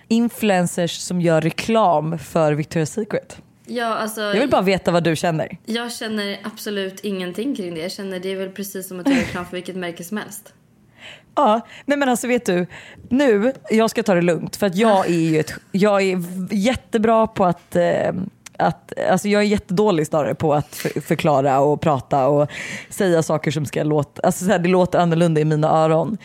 Influencers 0.07 0.91
som 0.97 1.21
gör 1.21 1.41
reklam 1.41 2.19
för 2.19 2.53
Victoria's 2.53 2.85
Secret. 2.85 3.41
Ja, 3.67 3.85
alltså, 3.95 4.21
Jag 4.21 4.39
vill 4.39 4.49
bara 4.49 4.61
veta 4.61 4.91
vad 4.91 5.03
du 5.03 5.15
känner. 5.15 5.57
jag 5.65 5.91
känner 5.93 6.39
absolut 6.43 6.99
ingenting 6.99 7.55
kring 7.55 7.73
det. 7.75 7.81
Jag 7.81 7.91
känner 7.91 8.19
det 8.19 8.31
är 8.31 8.35
väl 8.35 8.49
precis 8.49 8.87
som 8.87 8.99
att 8.99 9.07
göra 9.09 9.19
reklam 9.19 9.45
för 9.45 9.51
vilket 9.51 9.75
märke 9.75 10.03
som 10.03 10.17
helst. 10.17 10.53
Ja, 11.35 11.61
nej 11.85 11.97
men 11.97 12.09
alltså 12.09 12.27
vet 12.27 12.45
du, 12.45 12.65
nu, 13.09 13.53
jag 13.69 13.89
ska 13.89 14.03
ta 14.03 14.13
det 14.13 14.21
lugnt 14.21 14.55
för 14.55 14.67
att 14.67 14.75
jag 14.75 15.05
är 15.09 15.13
ju 15.19 15.39
ett, 15.39 15.53
jag 15.71 16.01
är 16.01 16.23
jättebra 16.53 17.27
på 17.27 17.45
att, 17.45 17.75
eh, 17.75 18.13
att 18.57 18.99
alltså 19.09 19.27
jag 19.27 19.41
är 19.41 19.45
jättedålig 19.45 20.07
snarare 20.07 20.35
på 20.35 20.53
att 20.53 20.75
för, 20.75 21.01
förklara 21.01 21.59
och 21.59 21.81
prata 21.81 22.27
och 22.27 22.49
säga 22.89 23.23
saker 23.23 23.51
som 23.51 23.65
ska 23.65 23.83
låta, 23.83 24.21
alltså 24.21 24.45
så 24.45 24.51
här, 24.51 24.59
det 24.59 24.69
låter 24.69 24.99
annorlunda 24.99 25.41
i 25.41 25.45
mina 25.45 25.69
öron. 25.69 26.17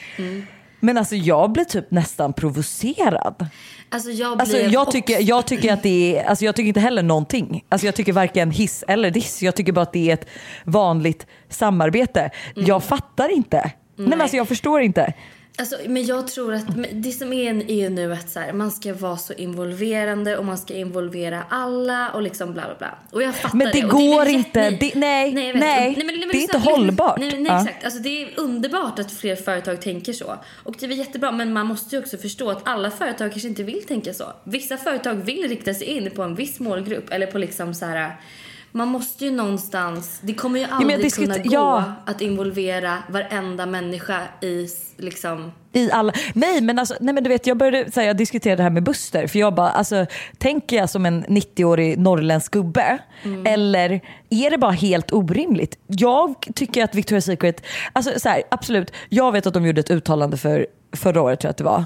Men 0.80 0.98
alltså 0.98 1.14
jag 1.16 1.52
blir 1.52 1.64
typ 1.64 1.90
nästan 1.90 2.32
provocerad. 2.32 3.46
Alltså 3.92 4.10
jag 4.10 4.40
Alltså 4.40 4.56
jag, 4.58 4.90
tycker, 4.90 5.20
jag 5.20 5.46
tycker 5.46 5.72
att 5.72 5.82
det 5.82 6.18
är, 6.18 6.24
alltså 6.24 6.44
jag 6.44 6.56
tycker 6.56 6.68
inte 6.68 6.80
heller 6.80 7.02
någonting. 7.02 7.64
Alltså 7.68 7.86
jag 7.86 7.94
tycker 7.94 8.12
varken 8.12 8.50
hiss 8.50 8.84
eller 8.88 9.10
diss. 9.10 9.42
Jag 9.42 9.56
tycker 9.56 9.72
bara 9.72 9.82
att 9.82 9.92
det 9.92 10.10
är 10.10 10.14
ett 10.14 10.26
vanligt 10.64 11.26
samarbete. 11.48 12.30
Jag 12.54 12.84
fattar 12.84 13.28
inte. 13.28 13.56
Nej. 13.56 13.72
men 13.96 14.08
Nej. 14.08 14.20
alltså 14.20 14.36
jag 14.36 14.48
förstår 14.48 14.80
inte. 14.80 15.12
Alltså, 15.58 15.76
men 15.88 16.04
jag 16.06 16.26
tror 16.28 16.54
att 16.54 16.64
det 16.92 17.12
som 17.12 17.32
är, 17.32 17.70
är 17.70 17.90
nu 17.90 18.12
att 18.12 18.30
så 18.30 18.40
här, 18.40 18.52
man 18.52 18.70
ska 18.70 18.94
vara 18.94 19.16
så 19.16 19.32
involverande 19.32 20.36
och 20.36 20.44
man 20.44 20.58
ska 20.58 20.74
involvera 20.74 21.42
alla 21.48 22.10
och 22.10 22.22
liksom 22.22 22.52
bla 22.52 22.62
bla 22.64 22.74
bla. 22.78 22.98
Och 23.10 23.22
jag 23.22 23.34
fattar 23.36 23.56
Men 23.58 23.70
det 23.72 23.84
Och 23.84 23.90
går 23.90 24.24
väl 24.24 24.34
inte. 24.34 24.60
jätte- 24.60 24.76
Det- 24.80 24.94
nej, 24.94 25.28
jag 25.46 25.52
vet. 25.52 25.60
nej. 25.60 25.94
men- 25.96 26.06
Det 26.32 26.36
är 26.38 26.42
inte 26.42 26.58
hållbart. 26.58 27.18
Nej, 27.18 27.30
nej, 27.38 27.44
Ja. 27.52 27.60
exakt. 27.62 27.84
Alltså, 27.84 28.00
det 28.00 28.22
är 28.22 28.28
underbart 28.40 28.98
att 28.98 29.12
fler 29.12 29.36
företag 29.36 29.82
tänker 29.82 30.12
så. 30.12 30.38
Och 30.62 30.74
det 30.80 30.86
är 30.86 30.90
jättebra 30.90 31.32
men 31.32 31.52
man 31.52 31.66
måste 31.66 31.96
ju 31.96 32.02
också 32.02 32.16
förstå 32.16 32.50
att 32.50 32.68
alla 32.68 32.90
företag 32.90 33.30
kanske 33.32 33.48
inte 33.48 33.62
vill 33.62 33.82
tänka 33.86 34.14
så. 34.14 34.24
Vissa 34.44 34.76
företag 34.76 35.14
vill 35.14 35.48
rikta 35.48 35.74
sig 35.74 35.86
in 35.86 36.10
på 36.10 36.22
en 36.22 36.34
viss 36.34 36.60
målgrupp 36.60 37.12
eller 37.12 37.26
på 37.26 37.38
liksom 37.38 37.74
så 37.74 37.84
här 37.86 38.16
man 38.72 38.88
måste 38.88 39.24
ju 39.24 39.30
någonstans, 39.30 40.20
det 40.22 40.34
kommer 40.34 40.60
ju 40.60 40.66
aldrig 40.70 41.00
diskuter- 41.00 41.32
kunna 41.32 41.44
gå 41.44 41.54
ja. 41.54 41.84
att 42.06 42.20
involvera 42.20 42.98
varenda 43.08 43.66
människa 43.66 44.20
i 44.40 44.68
liksom 44.96 45.52
I 45.72 45.90
alla, 45.90 46.12
nej 46.34 46.60
men 46.60 46.78
alltså, 46.78 46.94
nej 47.00 47.14
men 47.14 47.24
du 47.24 47.30
vet 47.30 47.46
jag 47.46 47.56
började 47.56 47.92
så 47.92 48.00
här, 48.00 48.06
jag 48.06 48.16
diskuterade 48.16 48.56
det 48.56 48.62
här 48.62 48.70
med 48.70 48.82
Buster 48.82 49.26
för 49.26 49.38
jag 49.38 49.54
bara 49.54 49.70
alltså 49.70 50.06
tänker 50.38 50.76
jag 50.76 50.90
som 50.90 51.06
en 51.06 51.24
90-årig 51.24 51.98
norrländsk 51.98 52.52
gubbe 52.52 52.98
eller 53.44 54.00
är 54.30 54.50
det 54.50 54.58
bara 54.58 54.70
helt 54.70 55.12
orimligt? 55.12 55.78
Jag 55.86 56.34
tycker 56.54 56.84
att 56.84 56.94
Victoria's 56.94 57.20
Secret, 57.20 57.64
alltså 57.92 58.20
så 58.20 58.28
här, 58.28 58.42
absolut 58.50 58.92
jag 59.08 59.32
vet 59.32 59.46
att 59.46 59.54
de 59.54 59.66
gjorde 59.66 59.80
ett 59.80 59.90
uttalande 59.90 60.36
för 60.36 60.66
förra 60.96 61.22
året 61.22 61.40
tror 61.40 61.48
jag 61.48 61.50
att 61.50 61.56
det 61.56 61.64
var 61.64 61.84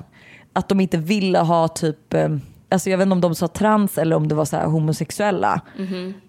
att 0.52 0.68
de 0.68 0.80
inte 0.80 0.98
ville 0.98 1.38
ha 1.38 1.68
typ 1.68 2.14
eh, 2.14 2.28
Alltså 2.68 2.90
jag 2.90 2.98
vet 2.98 3.04
inte 3.04 3.14
om 3.14 3.20
de 3.20 3.34
sa 3.34 3.48
trans 3.48 3.98
eller 3.98 4.16
om 4.16 4.28
det 4.28 4.34
var 4.34 4.44
så 4.44 4.56
homosexuella. 4.56 5.60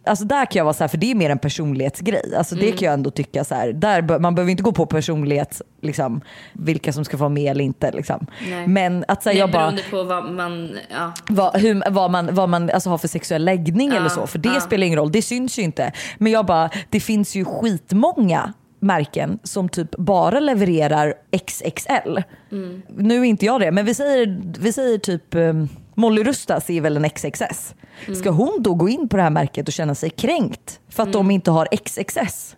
Alltså 0.05 0.25
där 0.25 0.45
kan 0.45 0.59
jag 0.59 0.63
vara 0.63 0.73
så 0.73 0.83
här, 0.83 0.87
för 0.87 0.97
det 0.97 1.11
är 1.11 1.15
mer 1.15 1.29
en 1.29 1.39
personlighetsgrej. 1.39 2.35
Alltså 2.37 2.55
det 2.55 2.71
kan 2.71 2.85
jag 2.85 2.93
ändå 2.93 3.11
tycka 3.11 3.43
så 3.43 3.55
här, 3.55 3.73
där, 3.73 4.19
man 4.19 4.35
behöver 4.35 4.51
inte 4.51 4.63
gå 4.63 4.71
på 4.71 4.85
personlighet, 4.85 5.61
liksom, 5.81 6.21
vilka 6.53 6.93
som 6.93 7.05
ska 7.05 7.17
få 7.17 7.21
vara 7.21 7.29
med 7.29 7.51
eller 7.51 7.63
inte. 7.63 7.91
Liksom. 7.91 8.27
Nej. 8.49 8.67
Men 8.67 9.05
att 9.07 9.23
så 9.23 9.29
här, 9.29 9.33
Nej, 9.33 9.39
jag 9.39 9.51
bara, 9.51 9.73
på 9.89 10.03
vad 10.03 10.31
man, 10.31 10.77
ja. 10.89 11.13
vad, 11.29 11.55
hur, 11.55 11.91
vad 11.91 12.11
man, 12.11 12.35
vad 12.35 12.49
man 12.49 12.69
alltså, 12.69 12.89
har 12.89 12.97
för 12.97 13.07
sexuell 13.07 13.45
läggning 13.45 13.89
eller 13.89 14.09
så. 14.09 14.27
För 14.27 14.39
det 14.39 14.49
ja. 14.49 14.59
spelar 14.59 14.87
ingen 14.87 14.99
roll, 14.99 15.11
det 15.11 15.21
syns 15.21 15.59
ju 15.59 15.63
inte. 15.63 15.91
Men 16.17 16.31
jag 16.31 16.45
bara, 16.45 16.69
det 16.89 16.99
finns 16.99 17.35
ju 17.35 17.45
skitmånga 17.45 18.53
märken 18.79 19.39
som 19.43 19.69
typ 19.69 19.95
bara 19.97 20.39
levererar 20.39 21.13
XXL. 21.47 22.17
Mm. 22.51 22.81
Nu 22.97 23.19
är 23.19 23.23
inte 23.23 23.45
jag 23.45 23.61
det, 23.61 23.71
men 23.71 23.85
vi 23.85 23.93
säger, 23.93 24.41
vi 24.59 24.73
säger 24.73 24.97
typ 24.97 25.35
um, 25.35 25.69
Molly 25.97 26.23
Rustas 26.23 26.69
är 26.69 26.81
väl 26.81 26.97
en 26.97 27.09
XXS. 27.09 27.75
Mm. 28.05 28.19
Ska 28.19 28.29
hon 28.29 28.57
då 28.59 28.73
gå 28.73 28.89
in 28.89 29.09
på 29.09 29.17
det 29.17 29.23
här 29.23 29.29
märket 29.29 29.67
och 29.67 29.73
känna 29.73 29.95
sig 29.95 30.09
kränkt 30.09 30.79
för 30.89 31.03
att 31.03 31.13
de 31.13 31.31
inte 31.31 31.51
har 31.51 31.67
XXS? 31.85 32.55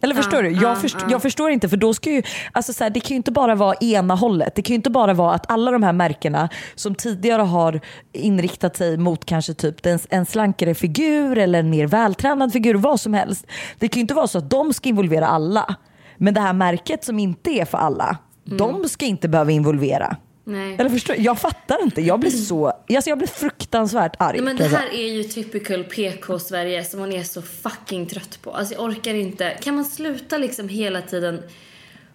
Eller 0.00 0.14
förstår 0.14 0.38
Mm. 0.38 0.54
Ja, 0.54 0.60
du? 0.60 0.64
Jag, 0.66 0.76
ja, 0.76 0.80
först, 0.80 0.96
ja. 1.00 1.06
jag 1.10 1.22
förstår 1.22 1.50
inte 1.50 1.68
för 1.68 1.76
då 1.76 1.94
ska 1.94 2.10
ju, 2.10 2.22
alltså 2.52 2.72
så 2.72 2.84
här, 2.84 2.90
det 2.90 3.00
kan 3.00 3.08
ju 3.08 3.16
inte 3.16 3.32
bara 3.32 3.54
vara 3.54 3.74
ena 3.74 4.14
hållet. 4.14 4.54
Det 4.54 4.62
kan 4.62 4.74
ju 4.74 4.76
inte 4.76 4.90
bara 4.90 5.14
vara 5.14 5.34
att 5.34 5.50
alla 5.50 5.70
de 5.70 5.82
här 5.82 5.92
märkena 5.92 6.48
som 6.74 6.94
tidigare 6.94 7.42
har 7.42 7.80
inriktat 8.12 8.76
sig 8.76 8.96
mot 8.96 9.24
kanske 9.24 9.54
typ 9.54 9.86
en, 9.86 9.98
en 10.10 10.26
slankare 10.26 10.74
figur 10.74 11.38
eller 11.38 11.58
en 11.58 11.70
mer 11.70 11.86
vältränad 11.86 12.52
figur, 12.52 12.74
vad 12.74 13.00
som 13.00 13.14
helst. 13.14 13.46
Det 13.78 13.88
kan 13.88 13.98
ju 13.98 14.00
inte 14.00 14.14
vara 14.14 14.26
så 14.26 14.38
att 14.38 14.50
de 14.50 14.72
ska 14.72 14.88
involvera 14.88 15.26
alla. 15.26 15.74
Men 16.16 16.34
det 16.34 16.40
här 16.40 16.52
märket 16.52 17.04
som 17.04 17.18
inte 17.18 17.50
är 17.50 17.64
för 17.64 17.78
alla, 17.78 18.16
de 18.44 18.88
ska 18.88 19.06
inte 19.06 19.28
behöva 19.28 19.50
involvera. 19.50 20.16
Nej. 20.44 20.76
Eller 20.78 20.90
förstår 20.90 21.16
Jag 21.18 21.38
fattar 21.38 21.82
inte. 21.82 22.00
Jag 22.00 22.20
blir 22.20 22.30
så, 22.30 22.66
alltså 22.66 23.10
jag 23.10 23.18
blir 23.18 23.28
fruktansvärt 23.28 24.16
arg. 24.18 24.36
Nej, 24.36 24.44
men 24.44 24.56
det 24.56 24.68
säga. 24.68 24.78
här 24.78 24.94
är 24.94 25.12
ju 25.12 25.22
typical 25.22 25.84
PK-Sverige 25.84 26.84
som 26.84 27.00
man 27.00 27.12
är 27.12 27.22
så 27.22 27.42
fucking 27.42 28.06
trött 28.06 28.38
på. 28.42 28.50
Alltså 28.50 28.74
jag 28.74 28.84
orkar 28.84 29.14
inte. 29.14 29.50
Kan 29.50 29.74
man 29.74 29.84
sluta 29.84 30.38
liksom 30.38 30.68
hela 30.68 31.02
tiden 31.02 31.42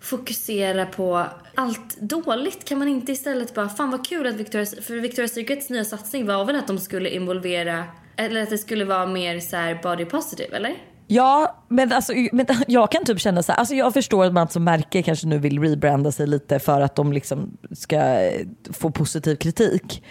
fokusera 0.01 0.85
på 0.85 1.25
allt 1.55 1.97
dåligt? 1.99 2.65
Kan 2.65 2.79
man 2.79 2.87
inte 2.87 3.11
istället 3.11 3.53
bara, 3.53 3.69
fan 3.69 3.91
vad 3.91 4.07
kul 4.07 4.27
att 4.27 4.35
Victoria's, 4.35 4.81
för 4.81 4.93
Victoria's 4.93 5.27
Secrets 5.27 5.69
nya 5.69 5.85
satsning 5.85 6.25
var 6.25 6.45
väl 6.45 6.55
att 6.55 6.67
de 6.67 6.77
skulle 6.77 7.09
involvera, 7.09 7.83
eller 8.15 8.43
att 8.43 8.49
det 8.49 8.57
skulle 8.57 8.85
vara 8.85 9.05
mer 9.05 9.39
så 9.39 9.55
här 9.55 9.79
body 9.83 10.05
positive, 10.05 10.55
eller? 10.55 10.75
Ja, 11.07 11.55
men, 11.67 11.91
alltså, 11.91 12.13
men 12.31 12.45
jag 12.67 12.91
kan 12.91 13.05
typ 13.05 13.19
känna 13.19 13.43
så 13.43 13.51
här, 13.51 13.59
alltså 13.59 13.75
jag 13.75 13.93
förstår 13.93 14.25
att 14.25 14.33
man 14.33 14.47
som 14.47 14.63
märke 14.63 15.03
kanske 15.03 15.27
nu 15.27 15.37
vill 15.37 15.59
rebranda 15.63 16.11
sig 16.11 16.27
lite 16.27 16.59
för 16.59 16.81
att 16.81 16.95
de 16.95 17.13
liksom 17.13 17.57
ska 17.71 17.95
eh, 17.95 18.45
få 18.73 18.89
positiv 18.91 19.35
kritik. 19.35 20.03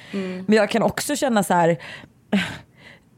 Men 0.47 0.57
jag 0.57 0.71
kan 0.71 0.83
också 0.83 1.17
känna 1.17 1.43
så 1.43 1.55
här, 1.55 1.69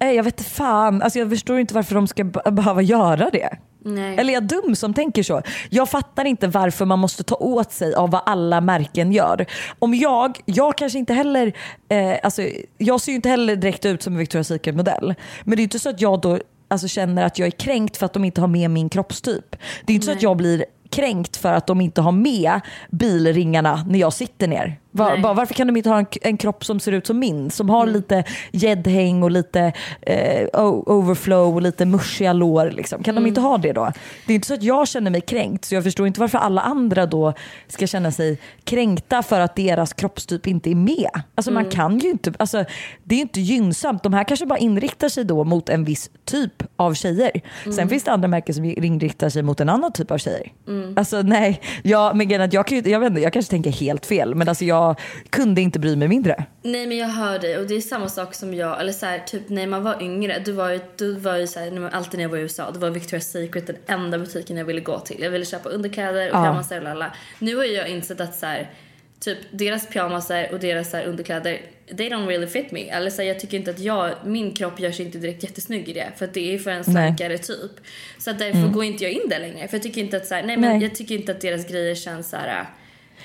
eh, 0.00 0.10
jag 0.10 0.24
vet 0.24 0.40
inte 0.40 0.50
fan, 0.50 1.02
alltså 1.02 1.18
jag 1.18 1.30
förstår 1.30 1.58
inte 1.58 1.74
varför 1.74 1.94
de 1.94 2.06
ska 2.06 2.24
be- 2.24 2.50
behöva 2.50 2.82
göra 2.82 3.30
det. 3.30 3.48
Nej. 3.84 4.16
Eller 4.18 4.30
är 4.32 4.34
jag 4.34 4.42
dum 4.46 4.76
som 4.76 4.94
tänker 4.94 5.22
så? 5.22 5.42
Jag 5.70 5.88
fattar 5.88 6.24
inte 6.24 6.46
varför 6.46 6.84
man 6.84 6.98
måste 6.98 7.22
ta 7.22 7.34
åt 7.34 7.72
sig 7.72 7.94
av 7.94 8.10
vad 8.10 8.22
alla 8.26 8.60
märken 8.60 9.12
gör. 9.12 9.46
Om 9.78 9.94
jag, 9.94 10.40
jag 10.44 10.76
kanske 10.78 10.98
inte 10.98 11.14
heller, 11.14 11.52
eh, 11.88 12.16
alltså, 12.22 12.42
jag 12.78 13.00
ser 13.00 13.12
ju 13.12 13.16
inte 13.16 13.28
heller 13.28 13.56
direkt 13.56 13.84
ut 13.86 14.02
som 14.02 14.12
en 14.16 14.20
Victoria's 14.22 14.42
Secret 14.42 14.76
modell. 14.76 15.14
Men 15.44 15.50
det 15.50 15.54
är 15.56 15.58
ju 15.58 15.62
inte 15.62 15.78
så 15.78 15.88
att 15.90 16.00
jag 16.00 16.20
då 16.20 16.38
alltså, 16.68 16.88
känner 16.88 17.24
att 17.24 17.38
jag 17.38 17.46
är 17.46 17.50
kränkt 17.50 17.96
för 17.96 18.06
att 18.06 18.12
de 18.12 18.24
inte 18.24 18.40
har 18.40 18.48
med 18.48 18.70
min 18.70 18.88
kroppstyp. 18.88 19.56
Det 19.84 19.92
är 19.92 19.94
inte 19.94 20.06
så 20.06 20.12
att 20.12 20.22
jag 20.22 20.36
blir 20.36 20.64
kränkt 20.90 21.36
för 21.36 21.52
att 21.52 21.66
de 21.66 21.80
inte 21.80 22.00
har 22.00 22.12
med 22.12 22.60
bilringarna 22.90 23.84
när 23.88 23.98
jag 23.98 24.12
sitter 24.12 24.48
ner. 24.48 24.80
Va, 24.90 25.18
bara, 25.22 25.34
varför 25.34 25.54
kan 25.54 25.66
de 25.66 25.76
inte 25.76 25.88
ha 25.90 25.98
en, 25.98 26.06
en 26.22 26.36
kropp 26.36 26.64
som 26.64 26.80
ser 26.80 26.92
ut 26.92 27.06
som 27.06 27.18
min? 27.18 27.50
Som 27.50 27.70
har 27.70 27.86
lite 27.86 28.24
gäddhäng 28.52 29.22
och 29.22 29.30
lite 29.30 29.72
eh, 30.02 30.48
overflow 30.86 31.54
och 31.54 31.62
lite 31.62 31.86
mushiga 31.86 32.32
lår. 32.32 32.70
Liksom. 32.70 33.02
Kan 33.02 33.14
de 33.14 33.26
inte 33.26 33.40
ha 33.40 33.58
det 33.58 33.72
då? 33.72 33.92
Det 34.26 34.32
är 34.32 34.34
inte 34.34 34.46
så 34.46 34.54
att 34.54 34.62
jag 34.62 34.88
känner 34.88 35.10
mig 35.10 35.20
kränkt 35.20 35.64
så 35.64 35.74
jag 35.74 35.84
förstår 35.84 36.06
inte 36.06 36.20
varför 36.20 36.38
alla 36.38 36.60
andra 36.60 37.06
då 37.06 37.32
ska 37.68 37.86
känna 37.86 38.10
sig 38.12 38.38
kränkta 38.64 39.22
för 39.22 39.40
att 39.40 39.56
deras 39.56 39.92
kroppstyp 39.92 40.46
inte 40.46 40.70
är 40.70 40.74
med. 40.74 41.10
Alltså 41.34 41.50
man 41.50 41.64
kan 41.70 41.98
ju 41.98 42.10
inte, 42.10 42.32
alltså, 42.38 42.64
det 43.04 43.14
är 43.14 43.16
ju 43.16 43.22
inte 43.22 43.40
gynnsamt. 43.40 44.02
De 44.02 44.12
här 44.14 44.24
kanske 44.24 44.46
bara 44.46 44.58
inriktar 44.58 45.08
sig 45.08 45.24
då 45.24 45.44
mot 45.44 45.68
en 45.68 45.84
viss 45.84 46.10
typ 46.24 46.62
av 46.76 46.94
tjejer. 46.94 47.30
Sen 47.76 47.88
finns 47.88 48.04
det 48.04 48.10
andra 48.12 48.28
märken 48.28 48.54
som 48.54 48.64
inriktar 48.64 49.28
sig 49.28 49.42
mot 49.42 49.60
en 49.60 49.68
annan 49.68 49.92
typ 49.92 50.10
av 50.10 50.18
tjejer. 50.18 50.52
Alltså 50.96 51.22
nej, 51.22 51.60
jag, 51.82 52.16
men 52.16 52.28
jag, 52.50 52.66
kan 52.66 52.78
ju- 52.78 52.90
jag, 52.90 53.00
vet 53.00 53.08
inte, 53.10 53.20
jag 53.20 53.32
kanske 53.32 53.50
tänker 53.50 53.70
helt 53.70 54.06
fel 54.06 54.34
men 54.34 54.48
alltså 54.48 54.64
jag 54.64 54.87
kunde 55.30 55.60
inte 55.60 55.78
bry 55.78 55.96
mig 55.96 56.08
mindre. 56.08 56.44
Nej 56.62 56.86
men 56.86 56.96
jag 56.96 57.08
hör 57.08 57.38
dig 57.38 57.58
och 57.58 57.66
det 57.66 57.74
är 57.74 57.80
samma 57.80 58.08
sak 58.08 58.34
som 58.34 58.54
jag, 58.54 58.80
eller 58.80 58.92
så 58.92 59.06
här, 59.06 59.18
typ 59.18 59.48
när 59.48 59.66
man 59.66 59.82
var 59.82 60.02
yngre, 60.02 60.42
du 60.44 60.52
var 60.52 60.70
ju, 60.70 60.80
du 60.96 61.14
var 61.14 61.36
ju 61.36 61.46
så 61.46 61.60
här, 61.60 61.90
alltid 61.92 62.18
när 62.18 62.24
jag 62.24 62.30
var 62.30 62.38
i 62.38 62.40
USA, 62.40 62.70
då 62.70 62.80
var 62.80 62.90
Victoria's 62.90 63.20
Secret 63.20 63.66
den 63.66 63.76
enda 63.86 64.18
butiken 64.18 64.56
jag 64.56 64.64
ville 64.64 64.80
gå 64.80 64.98
till. 64.98 65.22
Jag 65.22 65.30
ville 65.30 65.44
köpa 65.44 65.68
underkläder 65.68 66.30
och 66.30 66.36
Ja. 66.36 66.62
kramar 66.62 66.82
och 66.82 66.90
alla. 66.90 67.14
Nu 67.38 67.56
har 67.56 67.64
jag 67.64 67.88
insett 67.88 68.20
att 68.20 68.34
så 68.34 68.46
här, 68.46 68.70
typ 69.20 69.38
deras 69.50 69.88
pyjamasar 69.88 70.48
och 70.52 70.60
deras 70.60 70.90
så 70.90 70.96
här, 70.96 71.04
underkläder, 71.04 71.60
they 71.96 72.08
don't 72.10 72.26
really 72.26 72.46
fit 72.46 72.70
me. 72.72 72.80
Eller 72.88 73.10
så 73.10 73.22
här, 73.22 73.28
jag 73.28 73.40
tycker 73.40 73.56
inte 73.58 73.70
att 73.70 73.78
jag, 73.78 74.10
min 74.24 74.54
kropp 74.54 74.80
gör 74.80 74.92
sig 74.92 75.06
inte 75.06 75.18
direkt 75.18 75.42
jättesnygg 75.42 75.88
i 75.88 75.92
det. 75.92 76.12
För 76.16 76.24
att 76.24 76.34
det 76.34 76.54
är 76.54 76.58
för 76.58 76.70
en 76.70 76.84
starkare 76.84 77.38
typ. 77.38 77.70
Så 78.18 78.30
att 78.30 78.38
därför 78.38 78.68
går 78.68 78.84
inte 78.84 79.04
jag 79.04 79.12
in 79.12 79.28
där 79.28 79.40
längre. 79.40 79.68
För 79.68 79.76
jag 79.76 79.82
tycker 79.82 80.00
inte 80.00 80.16
att 80.16 80.26
så 80.26 80.34
här, 80.34 80.42
nej 80.42 80.56
men 80.56 80.78
Nej. 80.78 80.82
jag 80.88 80.94
tycker 80.94 81.14
inte 81.14 81.32
att 81.32 81.40
deras 81.40 81.66
grejer 81.66 81.94
känns 81.94 82.30
så 82.30 82.36
här. 82.36 82.66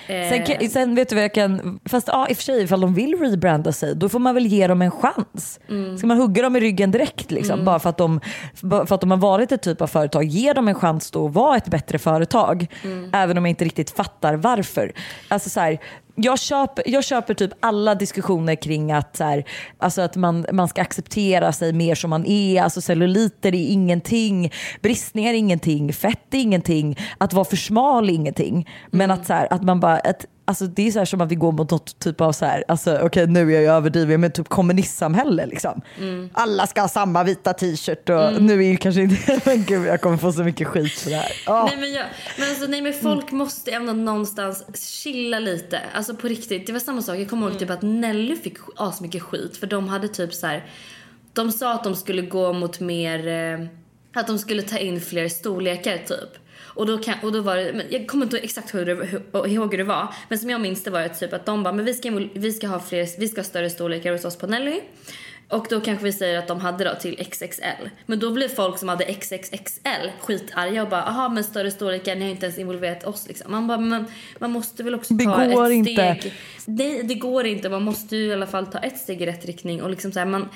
Eh, 0.07 0.29
Sen, 0.29 0.43
kan- 0.45 0.69
sen 0.69 0.95
vet 0.95 1.09
du 1.09 1.15
vad 1.15 1.23
jag 1.23 1.33
kan, 1.33 1.79
fast 1.85 2.07
ja, 2.07 2.27
i 2.29 2.33
och 2.33 2.37
för 2.37 2.43
sig 2.43 2.63
ifall 2.63 2.81
de 2.81 2.93
vill 2.93 3.19
rebranda 3.19 3.71
sig 3.71 3.95
då 3.95 4.09
får 4.09 4.19
man 4.19 4.35
väl 4.35 4.45
ge 4.45 4.67
dem 4.67 4.81
en 4.81 4.91
chans. 4.91 5.59
Mm. 5.69 5.97
Ska 5.97 6.07
man 6.07 6.17
hugga 6.17 6.41
dem 6.43 6.55
i 6.55 6.59
ryggen 6.59 6.91
direkt 6.91 7.31
liksom, 7.31 7.65
bara 7.65 7.79
för 7.79 7.89
att, 7.89 7.97
de, 7.97 8.19
för 8.61 8.93
att 8.95 9.01
de 9.01 9.11
har 9.11 9.17
varit 9.17 9.51
ett 9.51 9.61
typ 9.61 9.81
av 9.81 9.87
företag, 9.87 10.23
ge 10.23 10.53
dem 10.53 10.67
en 10.67 10.75
chans 10.75 11.11
då 11.11 11.25
att 11.27 11.33
vara 11.33 11.57
ett 11.57 11.67
bättre 11.67 11.99
företag. 11.99 12.67
Mm. 12.83 13.09
Även 13.13 13.37
om 13.37 13.45
jag 13.45 13.49
inte 13.49 13.65
riktigt 13.65 13.91
fattar 13.91 14.35
varför. 14.35 14.91
Alltså 15.27 15.49
så 15.49 15.59
här, 15.59 15.79
jag, 16.15 16.39
köper, 16.39 16.83
jag 16.87 17.03
köper 17.03 17.33
typ 17.33 17.51
alla 17.59 17.95
diskussioner 17.95 18.55
kring 18.55 18.91
att, 18.91 19.15
så 19.17 19.23
här, 19.23 19.43
alltså 19.77 20.01
att 20.01 20.15
man, 20.15 20.45
man 20.51 20.67
ska 20.67 20.81
acceptera 20.81 21.51
sig 21.51 21.73
mer 21.73 21.95
som 21.95 22.09
man 22.09 22.25
är. 22.25 22.61
Alltså 22.61 22.81
celluliter 22.81 23.55
är 23.55 23.71
ingenting, 23.71 24.51
bristningar 24.81 25.33
är 25.33 25.37
ingenting, 25.37 25.93
fett 25.93 26.33
är 26.33 26.39
ingenting, 26.39 26.97
att 27.17 27.33
vara 27.33 27.45
för 27.45 27.55
smal 27.55 28.09
är 28.09 28.13
ingenting. 28.13 28.69
Men 28.91 29.11
att, 29.11 29.27
så 29.27 29.33
här, 29.33 29.53
att 29.53 29.63
man 29.63 29.79
bara, 29.79 29.99
ett, 29.99 30.25
alltså 30.45 30.67
det 30.67 30.87
är 30.87 30.91
så 30.91 30.99
här 30.99 31.05
som 31.05 31.21
att 31.21 31.31
vi 31.31 31.35
går 31.35 31.51
mot 31.51 31.71
något 31.71 31.99
typ 31.99 32.21
av 32.21 32.31
så 32.31 32.45
här, 32.45 32.63
alltså 32.67 32.99
okej 33.01 33.27
nu 33.27 33.55
är 33.55 33.61
jag 33.61 33.75
överdriven, 33.75 34.21
men 34.21 34.31
typ 34.31 34.49
kommunistsamhälle 34.49 35.45
liksom. 35.45 35.81
Alla 36.33 36.67
ska 36.67 36.81
ha 36.81 36.87
samma 36.87 37.23
vita 37.23 37.53
t-shirt 37.53 38.09
och 38.09 38.41
nu 38.41 38.53
är 38.53 38.69
ju 38.69 38.77
kanske 38.77 39.01
inte, 39.01 39.41
men 39.45 39.63
gud 39.63 39.87
jag 39.87 40.01
kommer 40.01 40.17
få 40.17 40.31
så 40.31 40.43
mycket 40.43 40.67
skit 40.67 40.91
för 40.91 41.09
det 41.09 41.15
här. 41.15 41.31
Åh. 41.47 41.65
Nej 41.65 41.77
men, 41.77 41.93
jag, 41.93 42.05
men, 42.37 42.49
alltså, 42.49 42.67
nej 42.67 42.81
men 42.81 42.93
folk 42.93 43.31
måste 43.31 43.71
ändå 43.71 43.93
någonstans 43.93 44.63
chilla 45.03 45.39
lite. 45.39 45.81
Alltså 45.93 46.15
på 46.15 46.27
riktigt. 46.27 46.67
Det 46.67 46.73
var 46.73 46.79
samma 46.79 47.01
sak. 47.01 47.17
Jag 47.17 47.29
kommer 47.29 47.49
ihåg 47.49 47.59
typ 47.59 47.69
att 47.69 47.81
Nelly 47.81 48.35
fick 48.35 48.57
asmycket 48.75 49.21
skit 49.21 49.57
för 49.57 49.67
de 49.67 49.87
hade 49.87 50.07
typ 50.07 50.33
så 50.33 50.47
här. 50.47 50.65
De 51.33 51.51
sa 51.51 51.73
att 51.73 51.83
de 51.83 51.95
skulle 51.95 52.21
gå 52.21 52.53
mot 52.53 52.79
mer, 52.79 53.27
eh, 53.27 53.67
att 54.13 54.27
de 54.27 54.39
skulle 54.39 54.61
ta 54.61 54.77
in 54.77 55.01
fler 55.01 55.29
storlekar 55.29 55.97
typ. 55.97 56.42
Och 56.75 56.85
då, 56.85 56.97
kan, 56.97 57.15
och 57.23 57.31
då 57.31 57.41
var 57.41 57.55
det, 57.55 57.85
jag 57.89 58.07
kommer 58.07 58.25
inte 58.25 58.37
exakt 58.37 58.73
hur 58.75 58.85
det, 58.85 58.93
hur, 58.95 59.47
ihåg 59.47 59.71
hur 59.71 59.77
det 59.77 59.83
var. 59.83 60.07
Men 60.29 60.39
som 60.39 60.49
jag 60.49 60.61
minns 60.61 60.83
det 60.83 60.91
var 60.91 61.01
det 61.01 61.09
typ 61.09 61.33
att 61.33 61.45
de 61.45 61.63
bara, 61.63 61.73
men 61.73 61.85
vi 61.85 61.93
ska, 61.93 62.27
vi 62.33 62.51
ska 62.51 62.67
ha 62.67 62.79
fler, 62.79 63.19
vi 63.19 63.27
ska 63.27 63.39
ha 63.41 63.45
större 63.45 63.69
storlekar 63.69 64.11
hos 64.11 64.25
oss 64.25 64.37
på 64.37 64.47
Nelly. 64.47 64.79
Och 65.49 65.67
då 65.69 65.81
kanske 65.81 66.05
vi 66.05 66.13
säger 66.13 66.39
att 66.39 66.47
de 66.47 66.59
hade 66.59 66.83
då 66.83 66.95
till 67.01 67.25
XXL. 67.31 67.89
Men 68.05 68.19
då 68.19 68.31
blev 68.31 68.47
folk 68.47 68.77
som 68.77 68.89
hade 68.89 69.13
XXXL 69.13 70.09
skitarga 70.21 70.83
och 70.83 70.89
bara 70.89 71.03
aha 71.03 71.29
men 71.29 71.43
större 71.43 71.71
storlekar, 71.71 72.15
ni 72.15 72.23
har 72.23 72.31
inte 72.31 72.45
ens 72.45 72.57
involverat 72.57 73.03
oss 73.03 73.27
liksom. 73.27 73.51
Man 73.51 73.67
bara 73.67 73.77
men 73.77 74.05
man 74.39 74.51
måste 74.51 74.83
väl 74.83 74.95
också 74.95 75.13
Det 75.13 75.25
ta 75.25 75.45
går 75.45 75.65
ett 75.65 75.71
inte. 75.71 76.15
steg. 76.19 76.33
Nej 76.65 77.03
det 77.03 77.15
går 77.15 77.45
inte, 77.45 77.69
man 77.69 77.83
måste 77.83 78.15
ju 78.15 78.25
i 78.25 78.33
alla 78.33 78.47
fall 78.47 78.67
ta 78.67 78.79
ett 78.79 78.97
steg 78.97 79.21
i 79.21 79.25
rätt 79.25 79.45
riktning 79.45 79.81
och 79.81 79.89
liksom 79.89 80.11
så 80.11 80.19
här, 80.19 80.25
man 80.25 80.49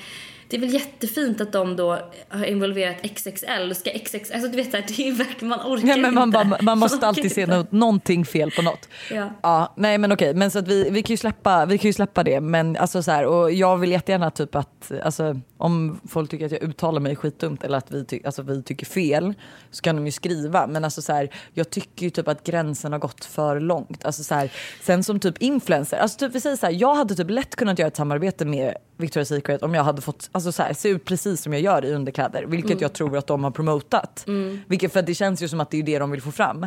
det 0.48 0.56
är 0.56 0.60
väl 0.60 0.74
jättefint 0.74 1.40
att 1.40 1.52
de 1.52 1.76
då 1.76 1.98
har 2.28 2.44
involverat 2.44 2.96
XXL. 3.16 3.74
Ska 3.74 3.90
XXL, 3.90 4.32
alltså 4.34 4.48
du 4.48 4.56
vet 4.56 4.70
såhär, 4.70 4.84
det 4.88 5.08
är 5.08 5.12
verkligen, 5.12 5.48
man 5.48 5.60
orkar 5.60 5.88
Ja, 5.88 5.96
men 5.96 6.14
man, 6.14 6.28
inte. 6.28 6.44
bara, 6.44 6.62
man 6.62 6.78
måste 6.78 6.96
orkar 6.96 7.06
alltid 7.06 7.32
se 7.32 7.46
något, 7.46 7.72
någonting 7.72 8.24
fel 8.24 8.50
på 8.50 8.62
något. 8.62 8.88
Ja. 9.10 9.30
Ja, 9.42 9.74
nej 9.76 9.98
men 9.98 10.12
okej, 10.12 10.34
men 10.34 10.50
så 10.50 10.58
att 10.58 10.68
vi, 10.68 10.90
vi, 10.90 11.02
kan 11.02 11.12
ju 11.12 11.16
släppa, 11.16 11.66
vi 11.66 11.78
kan 11.78 11.88
ju 11.88 11.92
släppa 11.92 12.22
det. 12.22 12.40
Men 12.40 12.76
alltså 12.76 13.02
så 13.02 13.10
här, 13.10 13.26
och 13.26 13.52
jag 13.52 13.76
vill 13.76 13.92
jättegärna 13.92 14.30
typ 14.30 14.54
att, 14.54 14.92
alltså, 15.02 15.40
om 15.58 16.00
folk 16.08 16.30
tycker 16.30 16.46
att 16.46 16.52
jag 16.52 16.62
uttalar 16.62 17.00
mig 17.00 17.16
skitdumt 17.16 17.64
eller 17.64 17.78
att 17.78 17.90
vi, 17.90 18.04
ty, 18.04 18.20
alltså, 18.24 18.42
vi 18.42 18.62
tycker 18.62 18.86
fel 18.86 19.34
så 19.70 19.82
kan 19.82 19.96
de 19.96 20.06
ju 20.06 20.12
skriva. 20.12 20.66
Men 20.66 20.84
alltså 20.84 21.02
så 21.02 21.12
här, 21.12 21.30
jag 21.54 21.70
tycker 21.70 22.04
ju 22.04 22.10
typ 22.10 22.28
att 22.28 22.44
gränsen 22.44 22.92
har 22.92 22.98
gått 22.98 23.24
för 23.24 23.60
långt. 23.60 24.04
Alltså 24.04 24.24
så 24.24 24.34
här, 24.34 24.52
sen 24.82 25.04
som 25.04 25.20
typ 25.20 25.38
influencer, 25.42 25.96
alltså 25.98 26.18
typ 26.18 26.34
vi 26.34 26.40
säger 26.40 26.56
så 26.56 26.66
här, 26.66 26.72
jag 26.72 26.94
hade 26.94 27.14
typ 27.14 27.30
lätt 27.30 27.56
kunnat 27.56 27.78
göra 27.78 27.88
ett 27.88 27.96
samarbete 27.96 28.44
med 28.44 28.74
Victoria's 28.96 29.24
Secret 29.24 29.62
om 29.62 29.74
jag 29.74 29.84
hade 29.84 30.02
fått 30.02 30.28
alltså 30.32 30.52
så 30.52 30.62
här, 30.62 30.72
se 30.74 30.88
ut 30.88 31.04
precis 31.04 31.42
som 31.42 31.52
jag 31.52 31.62
gör 31.62 31.84
i 31.84 31.92
underkläder. 31.92 32.44
Vilket 32.46 32.80
jag 32.80 32.92
tror 32.92 33.16
att 33.16 33.26
de 33.26 33.44
har 33.44 33.50
promotat. 33.50 34.24
Vilket, 34.66 34.92
för 34.92 35.02
det 35.02 35.14
känns 35.14 35.42
ju 35.42 35.48
som 35.48 35.60
att 35.60 35.70
det 35.70 35.78
är 35.78 35.82
det 35.82 35.98
de 35.98 36.10
vill 36.10 36.22
få 36.22 36.32
fram. 36.32 36.66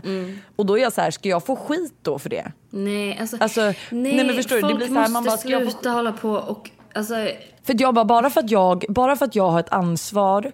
Och 0.56 0.66
då 0.66 0.78
är 0.78 0.82
jag 0.82 0.94
så 0.94 1.02
här, 1.02 1.12
ska 1.12 1.30
jag 1.30 1.46
få 1.46 1.56
skit 1.56 1.94
då 2.02 2.20
för 2.20 2.30
det? 2.30 2.52
Nej, 2.70 3.18
alltså, 3.22 3.38
Alltså, 3.40 3.62
nej, 3.62 3.76
nej, 3.92 4.26
men 4.26 4.36
förstår 4.36 4.56
du, 4.56 4.62
det 4.62 4.68
folk 4.68 4.78
blir 4.78 4.88
så 4.88 4.94
här, 4.94 5.00
måste 5.02 5.14
man 5.14 5.24
bara, 5.24 5.38
få- 5.38 5.42
sluta 5.72 5.90
hålla 5.90 6.12
på 6.12 6.30
och 6.32 6.70
alltså 6.94 7.16
För 7.64 7.82
jag 7.82 7.94
bara, 7.94 8.06
bara, 8.06 8.30
för 8.30 8.40
att 8.40 8.52
jag, 8.52 8.86
bara 8.90 9.16
för 9.16 9.26
att 9.26 9.36
jag 9.36 9.50
har 9.50 9.60
ett 9.60 9.74
ansvar 9.74 10.52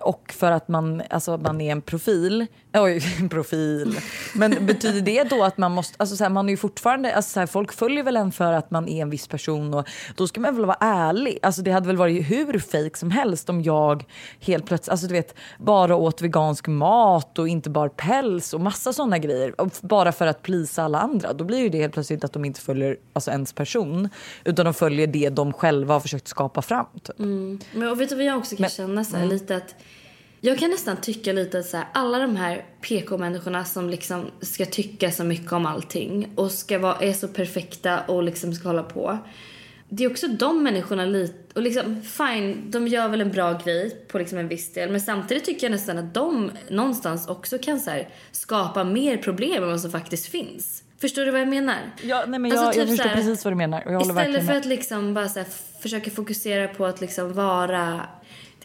och 0.00 0.34
för 0.36 0.52
att 0.52 0.68
man, 0.68 1.02
alltså, 1.10 1.36
man 1.36 1.60
är 1.60 1.72
en 1.72 1.82
profil. 1.82 2.46
Oj, 2.74 3.02
en 3.20 3.28
profil. 3.28 3.98
Men 4.34 4.66
betyder 4.66 5.00
det 5.00 5.24
då 5.24 5.44
att 5.44 5.58
man 5.58 5.72
måste, 5.72 5.94
alltså 5.98 6.16
så 6.16 6.24
här, 6.24 6.30
man 6.30 6.48
är 6.48 6.50
ju 6.50 6.56
fortfarande, 6.56 7.14
alltså 7.14 7.30
så 7.30 7.40
här, 7.40 7.46
folk 7.46 7.72
följer 7.72 8.02
väl 8.02 8.16
en 8.16 8.32
för 8.32 8.52
att 8.52 8.70
man 8.70 8.88
är 8.88 9.02
en 9.02 9.10
viss 9.10 9.28
person 9.28 9.74
och 9.74 9.88
då 10.16 10.26
ska 10.26 10.40
man 10.40 10.56
väl 10.56 10.66
vara 10.66 10.76
ärlig. 10.80 11.38
Alltså 11.42 11.62
det 11.62 11.70
hade 11.70 11.86
väl 11.86 11.96
varit 11.96 12.30
hur 12.30 12.58
fake 12.58 12.98
som 12.98 13.10
helst 13.10 13.50
om 13.50 13.62
jag 13.62 14.04
helt 14.40 14.66
plötsligt, 14.66 14.88
alltså 14.88 15.06
du 15.06 15.12
vet, 15.12 15.34
bara 15.58 15.96
åt 15.96 16.22
vegansk 16.22 16.66
mat 16.66 17.38
och 17.38 17.48
inte 17.48 17.70
bara 17.70 17.88
päls 17.88 18.54
och 18.54 18.60
massa 18.60 18.92
sådana 18.92 19.18
grejer. 19.18 19.54
Bara 19.86 20.12
för 20.12 20.26
att 20.26 20.42
plisa 20.42 20.82
alla 20.82 20.98
andra. 20.98 21.32
Då 21.32 21.44
blir 21.44 21.58
ju 21.58 21.68
det 21.68 21.78
helt 21.78 21.92
plötsligt 21.92 22.24
att 22.24 22.32
de 22.32 22.44
inte 22.44 22.60
följer 22.60 22.96
alltså, 23.12 23.30
ens 23.30 23.52
person 23.52 24.08
utan 24.44 24.64
de 24.64 24.74
följer 24.74 25.06
det 25.06 25.28
de 25.28 25.52
själva 25.52 25.94
har 25.94 26.00
försökt 26.00 26.28
skapa 26.28 26.62
fram. 26.62 26.86
Typ. 27.02 27.18
Men 27.18 27.88
och 27.90 28.00
vet 28.00 28.08
du 28.08 28.14
vad 28.14 28.24
jag 28.24 28.38
också 28.38 28.56
kan 28.56 28.68
känna 28.68 29.04
så 29.04 29.16
här, 29.16 29.24
mm. 29.24 29.34
lite 29.34 29.56
att 29.56 29.74
jag 30.40 30.58
kan 30.58 30.70
nästan 30.70 30.96
tycka 30.96 31.32
lite 31.32 31.58
att 31.58 31.66
så 31.66 31.76
här, 31.76 31.86
alla 31.92 32.18
de 32.18 32.36
här 32.36 32.64
PK-människorna 32.80 33.64
som 33.64 33.90
liksom 33.90 34.30
ska 34.40 34.66
tycka 34.66 35.10
så 35.10 35.24
mycket 35.24 35.52
om 35.52 35.66
allting 35.66 36.32
och 36.34 36.50
ska 36.50 36.78
vara, 36.78 36.96
är 36.96 37.12
så 37.12 37.28
perfekta 37.28 38.00
och 38.00 38.22
liksom 38.22 38.54
ska 38.54 38.68
hålla 38.68 38.82
på. 38.82 39.18
Det 39.88 40.04
är 40.04 40.10
också 40.10 40.28
de 40.28 40.62
människorna 40.62 41.04
lite, 41.04 41.34
och 41.54 41.62
liksom 41.62 42.02
fine, 42.02 42.70
de 42.70 42.88
gör 42.88 43.08
väl 43.08 43.20
en 43.20 43.30
bra 43.30 43.60
grej 43.64 44.04
på 44.08 44.18
liksom 44.18 44.38
en 44.38 44.48
viss 44.48 44.72
del 44.72 44.90
men 44.90 45.00
samtidigt 45.00 45.44
tycker 45.44 45.66
jag 45.66 45.70
nästan 45.70 45.98
att 45.98 46.14
de 46.14 46.50
någonstans 46.68 47.28
också 47.28 47.58
kan 47.58 47.80
så 47.80 47.90
här, 47.90 48.08
skapa 48.32 48.84
mer 48.84 49.16
problem 49.16 49.62
än 49.62 49.70
vad 49.70 49.80
som 49.80 49.90
faktiskt 49.90 50.26
finns. 50.26 50.82
Förstår 51.00 51.24
du 51.24 51.30
vad 51.30 51.40
jag 51.40 51.48
menar? 51.48 51.76
Ja, 52.02 52.24
nej, 52.28 52.40
men 52.40 52.52
Alltså, 52.52 52.64
jag, 52.64 52.74
jag 52.74 52.74
typ 52.74 52.88
förstår 52.88 53.04
så 53.04 53.08
här, 53.08 53.16
precis 53.16 53.44
vad 53.44 53.52
du 53.52 53.56
menar 53.56 53.86
och 53.86 53.92
jag 53.92 54.02
Istället 54.02 54.46
för 54.46 54.54
att 54.54 54.64
liksom 54.64 55.14
bara 55.14 55.28
så 55.28 55.38
här, 55.38 55.46
försöka 55.80 56.10
fokusera 56.10 56.68
på 56.68 56.86
att 56.86 57.00
liksom 57.00 57.32
vara... 57.32 58.00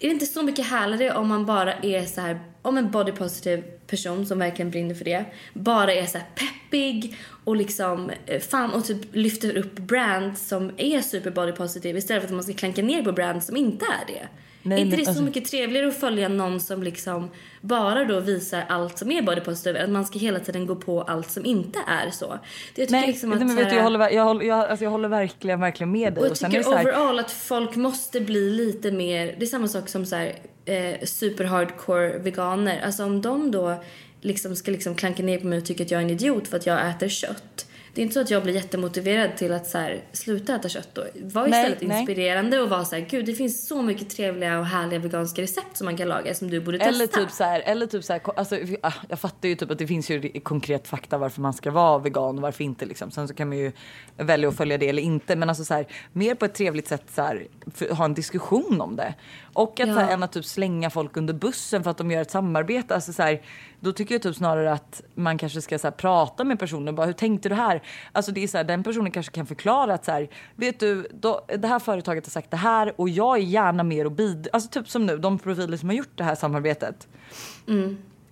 Är 0.04 0.08
det 0.08 0.14
inte 0.14 0.26
så 0.26 0.44
mycket 0.44 0.66
härligare 0.66 1.18
om 1.18 1.28
man 1.28 1.46
bara 1.46 1.74
är 1.74 2.06
så 2.06 2.22
här, 2.22 2.40
om 2.62 2.78
en 2.78 2.92
body 2.92 3.12
positive 3.12 3.62
person 3.62 4.26
som 4.26 4.40
verkligen 4.40 4.72
brinner 4.72 4.96
för 4.96 5.06
det, 5.06 5.26
bara 5.54 5.94
är 5.94 6.06
så 6.06 6.18
här 6.18 6.28
peppig 6.36 7.18
och 7.44 7.56
liksom 7.56 8.12
eh, 8.26 8.42
fan 8.42 8.74
och 8.74 8.86
typ 8.86 9.16
lyfter 9.16 9.58
upp 9.58 9.76
brands 9.76 10.48
som 10.48 10.72
är 10.78 11.02
super 11.02 11.32
body 11.32 11.52
positive 11.52 12.00
istället 12.00 12.24
för 12.24 12.28
att 12.28 12.34
man 12.34 12.44
ska 12.44 12.54
klanka 12.54 12.82
ner 12.82 13.04
på 13.04 13.12
brands 13.12 13.48
som 13.48 13.58
inte 13.58 13.86
är 13.86 14.14
det. 14.14 14.28
Nej, 14.66 14.78
är 14.78 14.82
inte 14.86 14.90
men 14.90 15.00
det 15.00 15.06
så 15.06 15.10
alltså- 15.12 15.24
mycket 15.24 15.46
trevligare 15.46 15.88
att 15.88 16.00
följa 16.00 16.28
någon 16.30 16.60
som 16.60 16.84
liksom 16.84 17.30
bara 17.62 18.06
då 18.06 18.20
visar 18.20 18.64
allt 18.70 18.98
som 18.98 19.12
är 19.12 19.22
body 19.22 19.42
positive, 19.42 19.84
att 19.84 19.90
man 19.90 20.06
ska 20.06 20.20
hela 20.20 20.40
tiden 20.40 20.66
gå 20.66 20.76
på 20.76 21.02
allt 21.02 21.32
som 21.32 21.46
inte 21.46 21.80
är 21.88 22.12
så. 22.12 22.40
Jag 22.76 22.92
Nej, 22.92 23.08
liksom 23.08 23.30
nej, 23.30 23.40
men 23.40 23.48
vet 23.56 23.58
du, 23.58 23.64
här- 23.70 23.76
jag, 23.78 23.84
håller, 23.84 24.00
ver- 24.00 24.10
jag, 24.14 24.24
håller, 24.24 24.46
jag, 24.46 24.60
alltså, 24.60 24.84
jag 24.84 24.92
håller 24.92 25.10
verkligen, 25.10 25.60
verkligen 25.60 25.92
med 25.92 26.14
dig. 26.14 26.22
och 26.22 26.28
jag 26.28 26.32
är 26.32 26.36
tycker 26.50 26.64
så 26.64 26.76
här, 26.76 26.84
overall 26.86 27.20
att 27.20 27.32
folk 27.32 27.76
måste 27.76 28.22
bli 28.22 28.50
lite 28.50 28.92
mer, 28.92 29.36
det 29.40 29.46
är 29.46 29.48
samma 29.48 29.68
sak 29.68 29.90
som 29.90 30.06
så 30.06 30.16
här, 30.16 30.36
eh, 30.66 31.06
super 31.06 31.44
hardcore 31.44 32.18
veganer. 32.18 32.82
Alltså 32.86 33.04
om 33.06 33.22
de 33.22 33.52
då 33.52 33.84
liksom 34.22 34.56
ska 34.56 34.72
liksom 34.72 34.96
klanka 34.96 35.24
ner 35.24 35.40
på 35.40 35.48
mig 35.48 35.58
och 35.58 35.66
tycker 35.66 35.86
att 35.86 35.92
jag 35.92 36.02
är 36.02 36.06
en 36.06 36.10
idiot 36.12 36.48
för 36.48 36.58
att 36.58 36.66
jag 36.66 36.90
äter 36.90 37.08
kött. 37.10 37.66
Det 37.94 38.02
är 38.02 38.04
inte 38.04 38.14
så 38.14 38.20
att 38.20 38.32
jag 38.32 38.44
blir 38.44 38.54
jättemotiverad 38.54 39.38
till 39.38 39.54
att 39.54 39.68
så 39.68 39.78
här, 39.78 40.04
sluta 40.12 40.56
äta 40.56 40.70
kött 40.70 40.90
då. 40.94 41.04
Var 41.22 41.48
Nej, 41.48 41.62
istället 41.62 41.88
nej. 41.90 42.00
inspirerande 42.00 42.60
och 42.60 42.70
vara 42.70 42.86
så 42.86 42.96
här, 42.96 43.06
gud 43.10 43.26
det 43.26 43.34
finns 43.34 43.68
så 43.68 43.82
mycket 43.82 44.10
trevliga 44.10 44.60
och 44.60 44.66
härliga 44.66 45.00
veganska 45.00 45.42
recept 45.42 45.78
som 45.78 45.86
man 45.86 45.98
kan 45.98 46.08
laga 46.08 46.34
som 46.34 46.50
du 46.50 46.60
borde 46.60 46.78
testa. 46.78 46.90
Eller 46.90 47.08
typ 47.08 47.32
så 47.32 47.44
här, 47.44 47.60
eller 47.60 47.86
typ 47.86 48.04
så 48.04 48.14
här, 48.14 48.22
alltså, 48.36 48.58
ah, 48.82 48.94
jag 49.10 49.20
fattar 49.20 49.50
ju 49.50 49.56
typ 49.56 49.72
att 49.72 49.78
det 49.78 49.88
finns 49.88 50.10
ju 50.10 50.40
konkret 50.40 50.88
fakta 50.88 51.18
varför 51.18 51.42
man 51.42 51.54
ska 51.54 51.72
vara 51.72 52.00
vegan 52.00 52.36
och 52.36 52.42
varför 52.42 52.64
inte 52.64 52.86
liksom. 52.86 53.12
Sen 53.12 53.28
så 53.28 53.34
kan 53.34 53.50
man 53.50 53.58
ju 53.58 53.72
välja 54.18 54.50
att 54.50 54.58
följa 54.58 54.78
det 54.78 54.90
eller 54.90 55.02
inte. 55.02 55.36
Men 55.36 55.50
alltså 55.50 55.66
så 55.66 55.74
här, 55.74 55.88
mer 56.14 56.36
på 56.36 56.46
ett 56.46 56.54
trevligt 56.54 56.88
sätt 56.88 57.04
så 57.16 57.22
här, 57.22 57.48
ha 57.92 58.06
en 58.06 58.14
diskussion 58.14 58.82
om 58.82 58.96
det. 58.96 59.14
Och 59.54 59.80
att 59.80 59.88
Ja. 59.88 59.94
så 59.94 60.00
här, 60.00 60.14
än 60.14 60.24
att 60.24 60.32
typ 60.32 60.46
slänga 60.46 60.90
folk 60.90 61.18
under 61.18 61.34
bussen 61.34 61.84
för 61.84 61.92
att 61.92 61.98
de 61.98 62.12
gör 62.12 62.22
ett 62.22 62.32
samarbete. 62.32 62.96
Alltså 62.96 63.14
så 63.14 63.24
här, 63.24 63.42
då 63.80 63.92
tycker 63.92 64.16
jag 64.16 64.22
typ 64.22 64.36
snarare 64.36 64.74
att 64.74 65.02
man 65.16 65.38
kanske 65.38 65.62
ska 65.62 65.80
så 65.80 65.88
här, 65.88 65.92
prata 65.92 66.44
med 66.44 66.60
personen. 66.60 66.96
Bara, 66.96 67.06
hur 67.06 67.14
tänkte 67.14 67.50
du 67.50 67.56
här? 67.56 67.82
Alltså 68.12 68.32
det 68.32 68.44
är 68.44 68.48
så 68.48 68.58
här, 68.58 68.64
den 68.64 68.84
personen 68.84 69.12
kanske 69.12 69.32
kan 69.32 69.46
förklara 69.46 69.94
att 69.94 70.06
så 70.06 70.12
här, 70.12 70.30
vet 70.56 70.80
du, 70.80 71.08
då, 71.14 71.42
det 71.58 71.68
här 71.68 71.80
företaget 71.80 72.26
har 72.26 72.32
sagt 72.32 72.52
det 72.52 72.58
här 72.58 72.94
och 73.02 73.10
jag 73.10 73.38
är 73.38 73.42
gärna 73.42 73.84
mer 73.84 74.06
och 74.06 74.12
bidra. 74.12 74.50
Alltså 74.54 74.70
typ 74.70 74.90
som 74.90 75.06
nu, 75.06 75.18
de 75.18 75.40
profiler 75.40 75.78
som 75.78 75.90
har 75.90 75.96
gjort 75.96 76.18
det 76.18 76.24
här 76.24 76.36
samarbetet. 76.36 77.08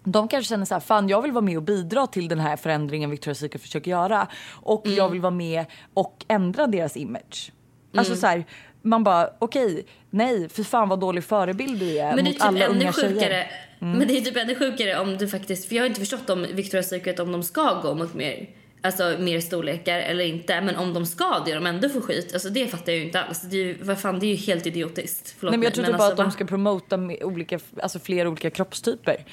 De 0.03 0.27
kanske 0.27 0.49
känner 0.49 0.65
så 0.65 0.73
här, 0.75 0.81
fan 0.81 1.09
jag 1.09 1.21
vill 1.21 1.31
vara 1.31 1.41
med 1.45 1.57
och 1.57 1.63
bidra 1.63 2.07
till 2.07 2.27
den 2.27 2.39
här 2.39 2.57
förändringen 2.57 3.13
Victoria's 3.13 3.33
Secret 3.33 3.61
försöker 3.61 3.91
göra. 3.91 4.27
Och 4.51 4.87
jag 4.87 5.09
vill 5.09 5.21
vara 5.21 5.31
med 5.31 5.65
och 5.93 6.25
ändra 6.27 6.67
deras 6.67 6.97
image. 6.97 7.51
Alltså 7.97 8.15
så 8.15 8.27
här, 8.27 8.45
man 8.81 9.03
bara 9.03 9.29
okej, 9.39 9.85
nej, 10.09 10.49
för 10.49 10.63
fan 10.63 10.89
vad 10.89 10.99
dålig 10.99 11.23
förebild 11.23 11.79
du 11.79 11.99
är 11.99 12.15
Men 12.15 12.15
det 12.15 12.21
är 12.21 12.23
mot 12.23 12.33
typ 12.33 12.43
alla 12.43 12.65
unga 12.65 12.93
sjukare. 12.93 13.19
tjejer. 13.19 13.51
Mm. 13.81 13.97
Men 13.97 14.07
det 14.07 14.17
är 14.17 14.21
typ 14.21 14.37
ännu 14.37 14.55
sjukare 14.55 14.99
om 14.99 15.17
du 15.17 15.27
faktiskt, 15.27 15.67
för 15.67 15.75
jag 15.75 15.83
har 15.83 15.87
inte 15.87 15.99
förstått 15.99 16.29
om 16.29 16.45
Victoria's 16.45 16.81
Secret 16.81 17.19
om 17.19 17.31
de 17.31 17.43
ska 17.43 17.81
gå 17.81 17.95
mot 17.95 18.13
mer 18.13 18.47
Alltså 18.83 19.15
mer 19.19 19.39
storlekar 19.39 19.99
eller 19.99 20.25
inte. 20.25 20.61
Men 20.61 20.75
om 20.75 20.93
de 20.93 21.05
ska 21.05 21.43
det 21.45 21.57
och 21.57 21.63
de 21.63 21.65
ändå 21.65 21.89
får 21.89 22.01
skit, 22.01 22.33
alltså 22.33 22.49
det 22.49 22.67
fattar 22.67 22.91
jag 22.91 22.99
ju 22.99 23.05
inte 23.05 23.21
alls. 23.21 23.41
Det 23.41 23.57
är 23.57 23.65
ju, 23.65 23.77
vad 23.81 23.99
fan, 23.99 24.19
det 24.19 24.25
är 24.25 24.27
ju 24.27 24.35
helt 24.35 24.67
idiotiskt. 24.67 25.35
Förlåt 25.39 25.51
Nej 25.51 25.57
men 25.57 25.63
jag 25.63 25.73
tror 25.73 25.85
typ 25.85 25.97
bara 25.97 26.03
alltså, 26.03 26.21
att 26.21 26.29
de 26.29 26.31
ska 26.31 26.45
promota 26.45 26.99
olika, 27.21 27.59
alltså 27.81 27.99
fler 27.99 28.27
olika 28.27 28.49
kroppstyper. 28.49 29.25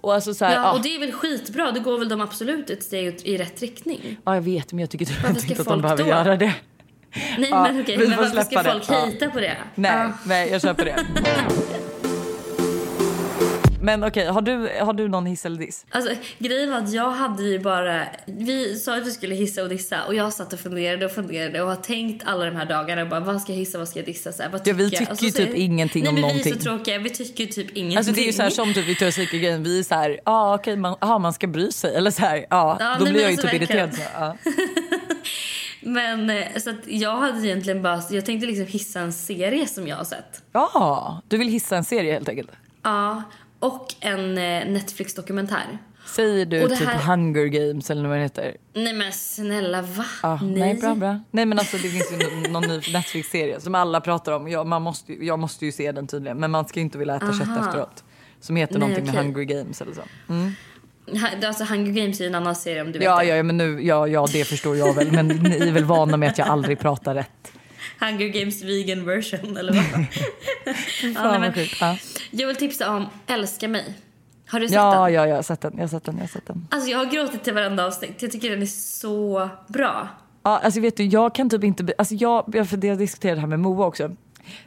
Och 0.00 0.14
alltså 0.14 0.34
så 0.34 0.44
här, 0.44 0.54
Ja, 0.54 0.62
ja, 0.62 0.72
och 0.72 0.82
det 0.82 0.94
är 0.96 1.00
väl 1.00 1.12
skitbra. 1.12 1.70
Då 1.70 1.80
går 1.80 1.98
väl 1.98 2.08
de 2.08 2.20
absolut 2.20 2.70
ett 2.70 2.82
steg 2.82 3.20
i 3.24 3.36
rätt 3.36 3.62
riktning. 3.62 4.16
ja, 4.24 4.34
jag 4.34 4.42
vet 4.42 4.72
men 4.72 4.78
jag 4.78 4.90
tycker 4.90 5.04
tyvärr 5.04 5.28
inte 5.28 5.60
att 5.60 5.68
de 5.68 5.82
behöver 5.82 6.04
då? 6.04 6.10
göra 6.10 6.36
det. 6.36 6.54
Nej 7.38 7.48
Ja, 7.50 7.62
men 7.62 7.80
okej, 7.80 7.96
vi 7.96 8.08
men 8.08 8.18
varför 8.18 8.42
ska 8.42 8.62
det. 8.62 8.70
folk 8.72 8.84
Ja. 8.88 8.94
hejta 9.04 9.30
på 9.30 9.40
det? 9.40 9.56
Nej, 9.74 9.92
Ja. 9.92 10.12
nej 10.26 10.48
jag 10.50 10.62
köper 10.62 10.84
det. 10.84 10.96
Men 13.84 14.04
okej, 14.04 14.26
har, 14.26 14.42
du, 14.42 14.68
har 14.80 14.92
du 14.92 15.08
någon 15.08 15.26
hiss 15.26 15.46
eller 15.46 15.58
diss? 15.58 15.86
Alltså 15.90 16.12
grejen 16.38 16.70
var 16.70 16.78
att 16.78 16.92
jag 16.92 17.10
hade 17.10 17.42
ju 17.42 17.58
bara, 17.58 18.02
vi 18.26 18.76
sa 18.78 18.96
att 18.96 19.06
vi 19.06 19.10
skulle 19.10 19.34
hissa 19.34 19.62
och 19.62 19.68
dissa 19.68 20.04
och 20.04 20.14
jag 20.14 20.32
satt 20.32 20.52
och 20.52 20.60
funderade 20.60 21.06
och 21.06 21.12
funderade 21.12 21.62
och 21.62 21.68
har 21.68 21.76
tänkt 21.76 22.22
alla 22.26 22.44
de 22.44 22.56
här 22.56 22.64
dagarna 22.66 23.06
bara 23.06 23.20
vad 23.20 23.40
ska 23.42 23.52
jag 23.52 23.58
hissa, 23.58 23.78
vad 23.78 23.88
ska 23.88 23.98
jag 23.98 24.06
dissa? 24.06 24.32
Så 24.32 24.42
här, 24.42 24.50
vad 24.50 24.60
Ja, 24.68 24.72
vi 24.74 24.90
tycker 24.90 25.12
Och 25.12 25.18
så 25.18 25.24
ju 25.24 25.30
typ 25.30 25.54
ingenting 25.54 26.02
Nej, 26.02 26.08
om 26.08 26.14
men 26.14 26.22
någonting. 26.22 26.44
vi 26.44 26.50
är 26.50 26.54
så 26.54 26.62
tråkiga, 26.62 26.98
vi 26.98 27.10
tycker 27.10 27.44
ju 27.44 27.50
typ 27.50 27.70
ingenting. 27.76 27.96
Alltså 27.96 28.12
det 28.12 28.20
är 28.20 28.26
ju 28.26 28.32
så 28.32 28.42
här 28.42 28.50
som 28.50 28.74
typ 28.74 28.86
Victoria's 28.86 29.10
Secret-grejen, 29.10 29.62
vi 29.62 29.78
är 29.78 29.82
så 29.82 29.94
här, 29.94 30.10
ja 30.10 30.20
ah, 30.24 30.54
okej 30.54 30.76
man, 30.76 30.96
aha, 31.00 31.18
man 31.18 31.32
ska 31.32 31.46
bry 31.46 31.72
sig 31.72 31.94
eller 31.94 32.10
så 32.10 32.20
här, 32.22 32.36
ja, 32.50 32.76
Ja, 32.80 32.96
då 32.98 33.04
nej, 33.04 33.12
blir 33.12 33.12
men 33.12 33.22
jag 33.22 33.30
ju 33.30 33.36
alltså 33.36 33.48
typ 33.48 33.60
verkligen. 33.60 33.88
irriterad. 33.88 34.36
Så, 34.44 34.44
ja. 34.44 34.52
Men 35.82 36.30
eh, 36.30 36.56
så 36.58 36.70
att 36.70 36.76
jag 36.86 37.16
hade 37.16 37.46
egentligen 37.46 37.82
bara, 37.82 38.02
jag 38.10 38.24
tänkte 38.26 38.46
liksom 38.46 38.66
hissa 38.66 39.00
en 39.00 39.12
serie 39.12 39.66
som 39.66 39.88
jag 39.88 39.96
har 39.96 40.04
sett. 40.04 40.42
ja, 40.52 41.22
du 41.28 41.36
vill 41.38 41.48
hissa 41.48 41.76
en 41.76 41.84
serie 41.84 42.12
helt 42.12 42.28
enkelt? 42.28 42.50
Ja, 42.82 43.22
och 43.58 43.94
en 44.00 44.38
eh, 44.38 44.66
Netflix-dokumentär. 44.66 45.78
Säger 46.06 46.46
du 46.46 46.68
typ 46.68 46.78
här- 46.88 46.98
Hunger 47.16 47.46
Games 47.46 47.90
eller 47.90 48.08
vad 48.08 48.16
det 48.18 48.22
heter? 48.22 48.56
Nej 48.74 48.92
men 48.92 49.12
snälla 49.12 49.82
va? 49.82 50.04
Ja, 50.22 50.40
nej. 50.42 50.74
bra, 50.74 50.94
bra. 50.94 51.20
Nej 51.30 51.46
men 51.46 51.58
alltså 51.58 51.76
det 51.76 51.88
finns 51.88 52.12
ju 52.12 52.48
någon- 52.50 52.62
ny 52.62 52.80
Netflix-serie 52.92 53.60
som 53.60 53.74
alla 53.74 54.00
pratar 54.00 54.32
om. 54.32 54.48
Jag, 54.48 54.66
man 54.66 54.82
måste, 54.82 55.12
jag 55.24 55.38
måste 55.38 55.66
ju 55.66 55.72
se 55.72 55.92
den 55.92 56.06
tydligen 56.06 56.38
men 56.38 56.50
man 56.50 56.68
ska 56.68 56.80
ju 56.80 56.84
inte 56.84 56.98
vilja 56.98 57.16
äta 57.16 57.32
kött 57.32 57.48
Aha. 57.48 57.66
efteråt. 57.68 58.04
Som 58.40 58.56
heter 58.56 58.74
Nej, 58.78 58.80
någonting 58.80 59.04
med 59.04 59.14
okej. 59.14 59.32
Hunger 59.32 59.42
Games 59.62 59.80
eller 59.82 59.92
så. 59.94 60.02
Mm. 60.28 60.52
Alltså 61.46 61.64
Hunger 61.64 61.92
Games 61.92 62.20
är 62.20 62.26
en 62.26 62.34
annan 62.34 62.54
serie 62.56 62.80
om 62.82 62.92
du 62.92 62.98
vet 62.98 63.06
Ja, 63.06 63.18
det. 63.18 63.24
ja, 63.24 63.36
ja, 63.36 63.42
men 63.42 63.56
nu, 63.56 63.80
ja, 63.82 64.06
ja, 64.08 64.26
det 64.32 64.44
förstår 64.44 64.76
jag 64.76 64.94
väl. 64.94 65.12
Men 65.12 65.28
ni 65.28 65.56
är 65.68 65.72
väl 65.72 65.84
vana 65.84 66.16
med 66.16 66.28
att 66.28 66.38
jag 66.38 66.48
aldrig 66.48 66.78
pratar 66.78 67.14
rätt. 67.14 67.52
Hunger 68.00 68.28
Games 68.28 68.62
vegan 68.62 69.04
version 69.06 69.56
eller 69.56 69.72
vad? 69.72 69.82
Nej, 71.02 71.14
vad 71.14 71.40
men-. 71.40 71.52
Ja, 71.80 71.96
Jag 72.30 72.46
vill 72.46 72.56
tipsa 72.56 72.90
om 72.96 73.06
Älska 73.26 73.68
mig. 73.68 73.94
Har 74.48 74.60
du 74.60 74.68
sett 74.68 74.74
ja, 74.74 75.04
den? 75.04 75.14
ja, 75.14 75.26
jag 75.26 75.34
har 75.36 75.42
sett 75.42 75.60
den. 75.60 75.72
Jag 75.76 75.82
har 75.82 75.88
sett 75.88 76.04
den. 76.04 76.14
Jag 76.14 76.22
har 76.22 76.28
sett 76.28 76.46
den. 76.46 76.68
Alltså 76.70 76.90
jag 76.90 76.98
har 76.98 77.04
gråtit 77.06 77.44
till 77.44 77.54
varenda 77.54 77.86
avsnitt. 77.86 78.22
Jag 78.22 78.32
tycker 78.32 78.50
den 78.50 78.62
är 78.62 78.66
så 78.66 79.48
bra. 79.68 80.08
Ja, 80.42 80.58
alltså 80.58 80.80
vet 80.80 80.96
du, 80.96 81.04
jag 81.04 81.34
kan 81.34 81.50
typ 81.50 81.64
inte... 81.64 81.92
Alltså 81.98 82.14
jag, 82.14 82.44
jag- 82.54 82.68
för 82.68 82.76
det 82.76 82.86
jag 82.86 82.98
diskuterade 82.98 83.40
här 83.40 83.48
med 83.48 83.60
Moa 83.60 83.86
också. 83.86 84.10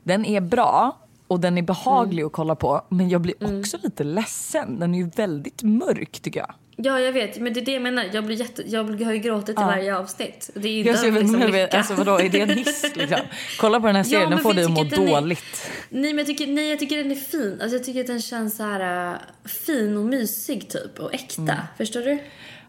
Den 0.03 0.25
är 0.25 0.41
bra 0.41 0.97
och 1.27 1.39
den 1.39 1.57
är 1.57 1.61
behaglig 1.61 2.19
Mm. 2.21 2.27
att 2.27 2.33
kolla 2.33 2.55
på. 2.55 2.85
Men 2.89 3.09
jag 3.09 3.21
blir 3.21 3.59
också 3.59 3.77
lite 3.83 4.03
ledsen. 4.03 4.79
Den 4.79 4.93
är 4.95 4.99
ju 4.99 5.09
väldigt 5.09 5.63
mörk 5.63 6.19
tycker 6.21 6.39
jag. 6.39 6.53
Ja, 6.77 6.99
jag 6.99 7.11
vet. 7.13 7.39
Men 7.39 7.53
det 7.53 7.59
är 7.59 7.65
det 7.65 7.71
jag 7.71 7.81
menar. 7.81 8.05
Jag, 8.13 8.25
blir 8.25 8.35
jätte... 8.35 8.63
jag 8.67 8.83
har 9.05 9.13
ju 9.13 9.19
gråtit 9.19 9.55
Ja. 9.59 9.65
varje 9.65 9.97
avsnitt. 9.97 10.49
Det 10.53 10.67
är 10.67 10.71
ju 10.71 10.83
Jag 10.83 11.01
men, 11.03 11.13
liksom 11.13 11.39
men, 11.39 11.51
lycka. 11.51 11.77
alltså 11.77 11.93
vadå, 11.93 12.19
är 12.19 12.29
det 12.29 12.39
en 12.41 12.49
hiss 12.49 12.85
liksom? 12.95 13.19
Kolla 13.59 13.79
på 13.79 13.87
den 13.87 13.95
här 13.95 14.03
serien, 14.03 14.21
men 14.29 14.31
den 14.31 14.43
får 14.43 14.53
dig 14.53 14.63
att 14.65 14.71
må 14.71 14.83
den 14.83 15.07
är- 15.07 15.07
dåligt. 15.21 15.69
Nej, 15.89 16.01
men 16.13 16.17
jag 16.17 16.25
tycker, 16.27 16.47
nej, 16.47 16.69
jag 16.69 16.79
tycker 16.79 16.97
den 16.97 17.11
är 17.11 17.15
fin. 17.15 17.57
Alltså, 17.61 17.77
jag 17.77 17.83
tycker 17.85 18.01
att 18.01 18.07
den 18.07 18.21
känns 18.21 18.57
så 18.57 18.63
här 18.63 19.11
äh, 19.13 19.19
fin 19.49 19.97
och 19.97 20.05
mysig 20.05 20.69
typ. 20.69 20.99
Och 20.99 21.13
äkta. 21.13 21.41
Mm. 21.41 21.55
Förstår 21.77 22.01
du? 22.01 22.19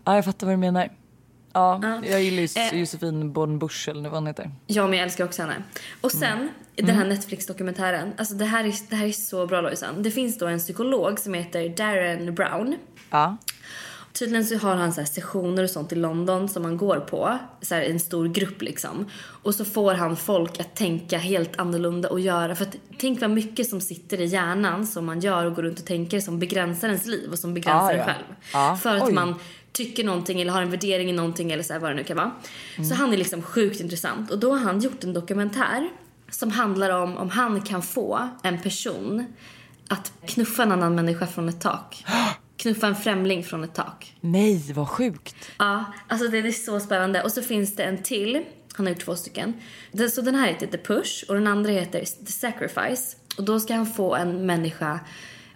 Ja, 0.04 0.14
jag 0.14 0.24
fattar 0.24 0.46
vad 0.46 0.52
du 0.52 0.58
menar. 0.60 0.88
Ja, 1.52 1.80
Ja. 1.82 2.02
jag 2.10 2.22
gillar 2.22 2.42
ju 2.42 2.48
Eh. 2.72 2.80
Josefin 2.80 3.32
Born 3.32 3.58
Busch 3.58 3.88
eller 3.88 4.08
vad 4.08 4.18
hon 4.18 4.26
heter. 4.26 4.50
Ja, 4.66 4.86
men 4.86 4.98
jag 4.98 5.02
älskar 5.04 5.24
också 5.24 5.42
henne. 5.42 5.54
Och 6.00 6.12
sen, 6.12 6.32
Mm. 6.32 6.48
Den 6.76 6.96
här 6.96 7.04
Netflix-dokumentären. 7.04 8.12
Alltså 8.16 8.34
det 8.34 8.44
här, 8.44 8.64
är, 8.64 8.74
det 8.90 8.96
här 8.96 9.06
är 9.06 9.12
så 9.12 9.46
bra 9.46 9.60
Lojsan. 9.60 10.02
Det 10.02 10.10
finns 10.10 10.38
då 10.38 10.46
en 10.46 10.58
psykolog 10.58 11.18
som 11.18 11.34
heter 11.34 11.68
Darren 11.68 12.34
Brown. 12.34 12.76
Ja. 13.10 13.36
Tydligen 14.12 14.44
så 14.44 14.56
har 14.56 14.74
han 14.76 14.92
så 14.92 15.04
sessioner 15.04 15.64
och 15.64 15.70
sånt 15.70 15.92
i 15.92 15.94
London 15.94 16.48
som 16.48 16.62
man 16.62 16.76
går 16.76 16.96
på. 16.96 17.38
Så 17.60 17.74
här 17.74 17.82
en 17.82 18.00
stor 18.00 18.28
grupp 18.28 18.62
liksom. 18.62 19.06
Och 19.42 19.54
så 19.54 19.64
får 19.64 19.94
han 19.94 20.16
folk 20.16 20.60
att 20.60 20.76
tänka 20.76 21.18
helt 21.18 21.58
annorlunda 21.58 22.08
och 22.08 22.20
göra. 22.20 22.54
För 22.54 22.64
att 22.64 22.76
tänk 22.98 23.20
vad 23.20 23.30
mycket 23.30 23.68
som 23.68 23.80
sitter 23.80 24.20
i 24.20 24.24
hjärnan 24.24 24.86
som 24.86 25.06
man 25.06 25.20
gör 25.20 25.46
och 25.46 25.54
går 25.54 25.62
runt 25.62 25.78
och 25.78 25.84
tänker 25.84 26.20
som 26.20 26.38
begränsar 26.38 26.88
ens 26.88 27.06
liv 27.06 27.30
och 27.30 27.38
som 27.38 27.54
begränsar 27.54 27.86
Ah, 27.86 27.92
en 27.92 27.98
ja. 27.98 28.04
själv. 28.04 28.24
Ja. 28.52 28.78
För 28.82 28.96
att 28.96 29.02
Oj. 29.02 29.12
man 29.12 29.34
tycker 29.72 30.04
någonting 30.04 30.40
eller 30.40 30.52
har 30.52 30.62
en 30.62 30.70
värdering 30.70 31.10
i 31.10 31.12
någonting 31.12 31.52
eller 31.52 31.62
så 31.62 31.72
här, 31.72 31.80
vad 31.80 31.90
det 31.90 31.94
nu 31.94 32.04
kan 32.04 32.16
vara. 32.16 32.30
Så 32.88 32.94
han 32.94 33.12
är 33.12 33.16
liksom 33.16 33.42
sjukt 33.42 33.80
intressant. 33.80 34.30
Och 34.30 34.38
då 34.38 34.52
har 34.52 34.58
han 34.58 34.80
gjort 34.80 35.04
en 35.04 35.12
dokumentär 35.12 35.88
som 36.30 36.50
handlar 36.50 36.90
om 36.90 37.16
om 37.16 37.30
han 37.30 37.60
kan 37.60 37.82
få 37.82 38.28
en 38.42 38.60
person 38.60 39.26
att 39.88 40.12
knuffa 40.26 40.62
en 40.62 40.72
annan 40.72 40.94
människa 40.94 41.26
från 41.26 41.48
ett 41.48 41.60
tak. 41.60 42.04
Knuffa 42.56 42.86
en 42.86 42.96
främling 42.96 43.44
från 43.44 43.64
ett 43.64 43.74
tak. 43.74 44.16
Nej, 44.20 44.72
vad 44.72 44.88
sjukt. 44.88 45.36
Ja, 45.58 45.84
alltså 46.08 46.28
det 46.28 46.38
är 46.38 46.52
så 46.52 46.80
spännande. 46.80 47.22
Och 47.22 47.32
så 47.32 47.42
finns 47.42 47.76
det 47.76 47.84
en 47.84 48.02
till. 48.02 48.44
Han 48.72 48.86
har 48.86 48.92
gjort 48.92 49.04
två 49.04 49.16
stycken. 49.16 49.52
Så 50.12 50.20
den 50.20 50.34
här 50.34 50.48
heter 50.48 50.66
The 50.66 50.78
Push 50.78 51.24
och 51.28 51.34
den 51.34 51.46
andra 51.46 51.70
heter 51.70 52.00
The 52.00 52.32
Sacrifice. 52.32 53.16
Och 53.38 53.44
då 53.44 53.60
ska 53.60 53.74
han 53.74 53.86
få 53.86 54.14
en 54.14 54.46
människa 54.46 55.00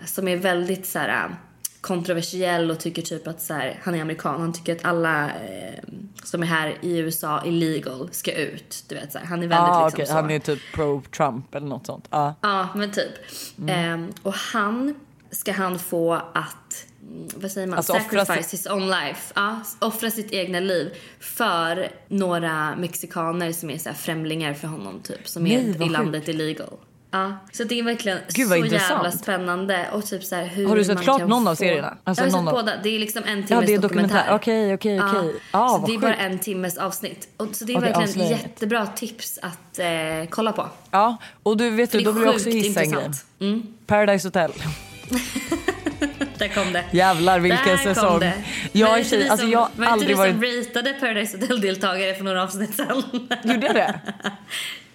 som 0.05 0.29
är 0.29 0.37
väldigt 0.37 0.87
så 0.87 0.99
här 0.99 1.37
kontroversiell 1.81 2.71
och 2.71 2.79
tycker 2.81 3.03
typ 3.03 3.27
att 3.27 3.41
så 3.43 3.55
här, 3.55 3.81
han 3.83 3.95
är 3.95 4.03
amerikan. 4.03 4.41
Han 4.41 4.53
tycker 4.53 4.77
att 4.77 4.85
alla 4.85 5.27
eh, 5.27 5.85
som 6.25 6.43
är 6.43 6.47
här 6.47 6.79
i 6.81 6.99
USA 6.99 7.45
illegal 7.45 8.09
ska 8.13 8.33
ut. 8.33 8.85
Du 8.89 8.95
vet 8.95 9.13
så 9.13 9.19
här. 9.19 9.27
Han 9.27 9.39
är 9.43 9.47
väldigt 9.49 9.59
Ah, 9.59 9.85
liksom 9.85 9.97
okej. 9.97 10.07
så. 10.07 10.13
Han 10.13 10.31
är 10.31 10.39
typ 10.39 10.61
pro-Trump 10.75 11.55
eller 11.55 11.67
något 11.67 11.87
sånt. 11.87 12.07
Ja. 12.11 12.35
Ja, 12.41 12.69
men 12.75 12.91
typ. 12.93 13.13
Mm. 13.59 13.69
Ehm, 13.95 14.13
och 14.23 14.35
han 14.35 14.95
ska 15.31 15.53
han 15.53 15.79
få 15.79 16.13
att, 16.15 16.87
mm, 17.03 17.29
vad 17.37 17.51
säger 17.51 17.67
man, 17.67 17.77
Alltså 17.77 17.93
offra 17.93 18.25
sacrifice 18.25 18.51
his 18.57 18.67
own 18.67 18.87
life. 18.91 19.33
Ja, 19.35 19.61
offra 19.79 20.11
sitt 20.11 20.33
egna 20.33 20.61
liv 20.61 20.95
för 21.21 21.89
några 22.09 22.77
mexikaner 22.77 23.53
som 23.53 23.71
är 23.71 23.79
så 23.79 23.91
främlingar 23.93 24.55
för 24.55 24.69
honom 24.69 25.01
typ. 25.03 25.29
Som 25.29 25.43
Nej, 25.45 25.75
är 25.81 25.87
i 25.87 25.89
landet 25.89 26.29
illegal. 26.29 26.75
Ja, 27.13 27.37
så 27.53 27.65
det 27.65 27.79
är 27.79 27.83
verkligen 27.83 28.19
Gud, 28.29 28.49
så 28.49 28.57
intressant. 28.57 28.91
jävla 28.91 29.11
spännande. 29.11 29.87
Och 29.93 30.07
typ 30.07 30.25
så 30.25 30.35
här, 30.37 30.45
hur 30.47 30.69
Har 30.69 30.77
du 30.77 30.85
sett 30.85 31.01
klart 31.01 31.29
någon 31.29 31.49
av 31.49 31.55
serierna? 31.55 31.97
Alltså, 32.05 32.25
jag 32.25 32.31
har 32.31 32.39
sett 32.39 32.49
av- 32.49 32.55
båda. 32.55 32.73
Det 32.83 32.89
är 32.89 32.99
liksom 32.99 33.23
en 33.27 33.47
timmes 33.47 33.51
Ja, 33.51 33.61
det 33.67 33.75
är 33.75 33.79
dokumentär. 33.79 34.25
Okej, 34.31 34.75
okej, 34.75 35.01
okej. 35.03 35.35
Så 35.53 35.85
det 35.87 35.95
är 35.95 35.99
bara 35.99 36.15
en 36.15 36.39
timmes 36.39 36.79
avsnitt. 36.79 37.29
Och, 37.37 37.49
så 37.53 37.65
det 37.65 37.73
är 37.73 37.77
Okej, 37.79 37.87
verkligen 37.89 38.09
avslöjandet. 38.09 38.41
jättebra 38.43 38.87
tips 38.87 39.39
att 39.43 39.79
eh, 39.79 39.87
kolla 40.31 40.53
på. 40.53 40.69
Ja, 40.91 41.17
och 41.43 41.57
du 41.57 41.71
vet 41.71 41.93
du, 41.93 42.01
då 42.01 42.13
vill 42.13 42.23
jag 42.25 42.35
också 42.35 42.49
gissa 42.49 42.81
en 42.83 42.91
grej. 42.93 43.11
Mm. 43.41 43.63
Paradise 43.87 44.29
Hotel. 44.29 44.53
Där 46.39 46.49
kom 46.49 46.73
det. 46.73 46.85
Jävlar 46.91 47.39
vilken 47.41 47.67
Där 47.67 47.77
säsong. 47.77 48.21
det. 48.21 48.33
Jag 48.73 48.87
Var 48.89 48.95
är 48.95 48.99
inte 48.99 49.11
tjej, 49.11 49.29
alltså 49.29 49.47
jag 49.47 49.59
var 49.61 49.67
har 49.67 49.69
det 49.77 49.83
inte 49.83 49.93
aldrig 49.93 50.09
vi 50.09 50.15
varit... 50.15 50.65
som 50.65 50.79
ratade 50.83 50.93
Paradise 51.01 51.37
Hotel-deltagare 51.39 52.15
för 52.15 52.25
några 52.25 52.43
avsnitt 52.43 52.75
sen? 52.75 53.03
Gjorde 53.45 53.67
jag 53.67 53.75
det? 53.75 54.01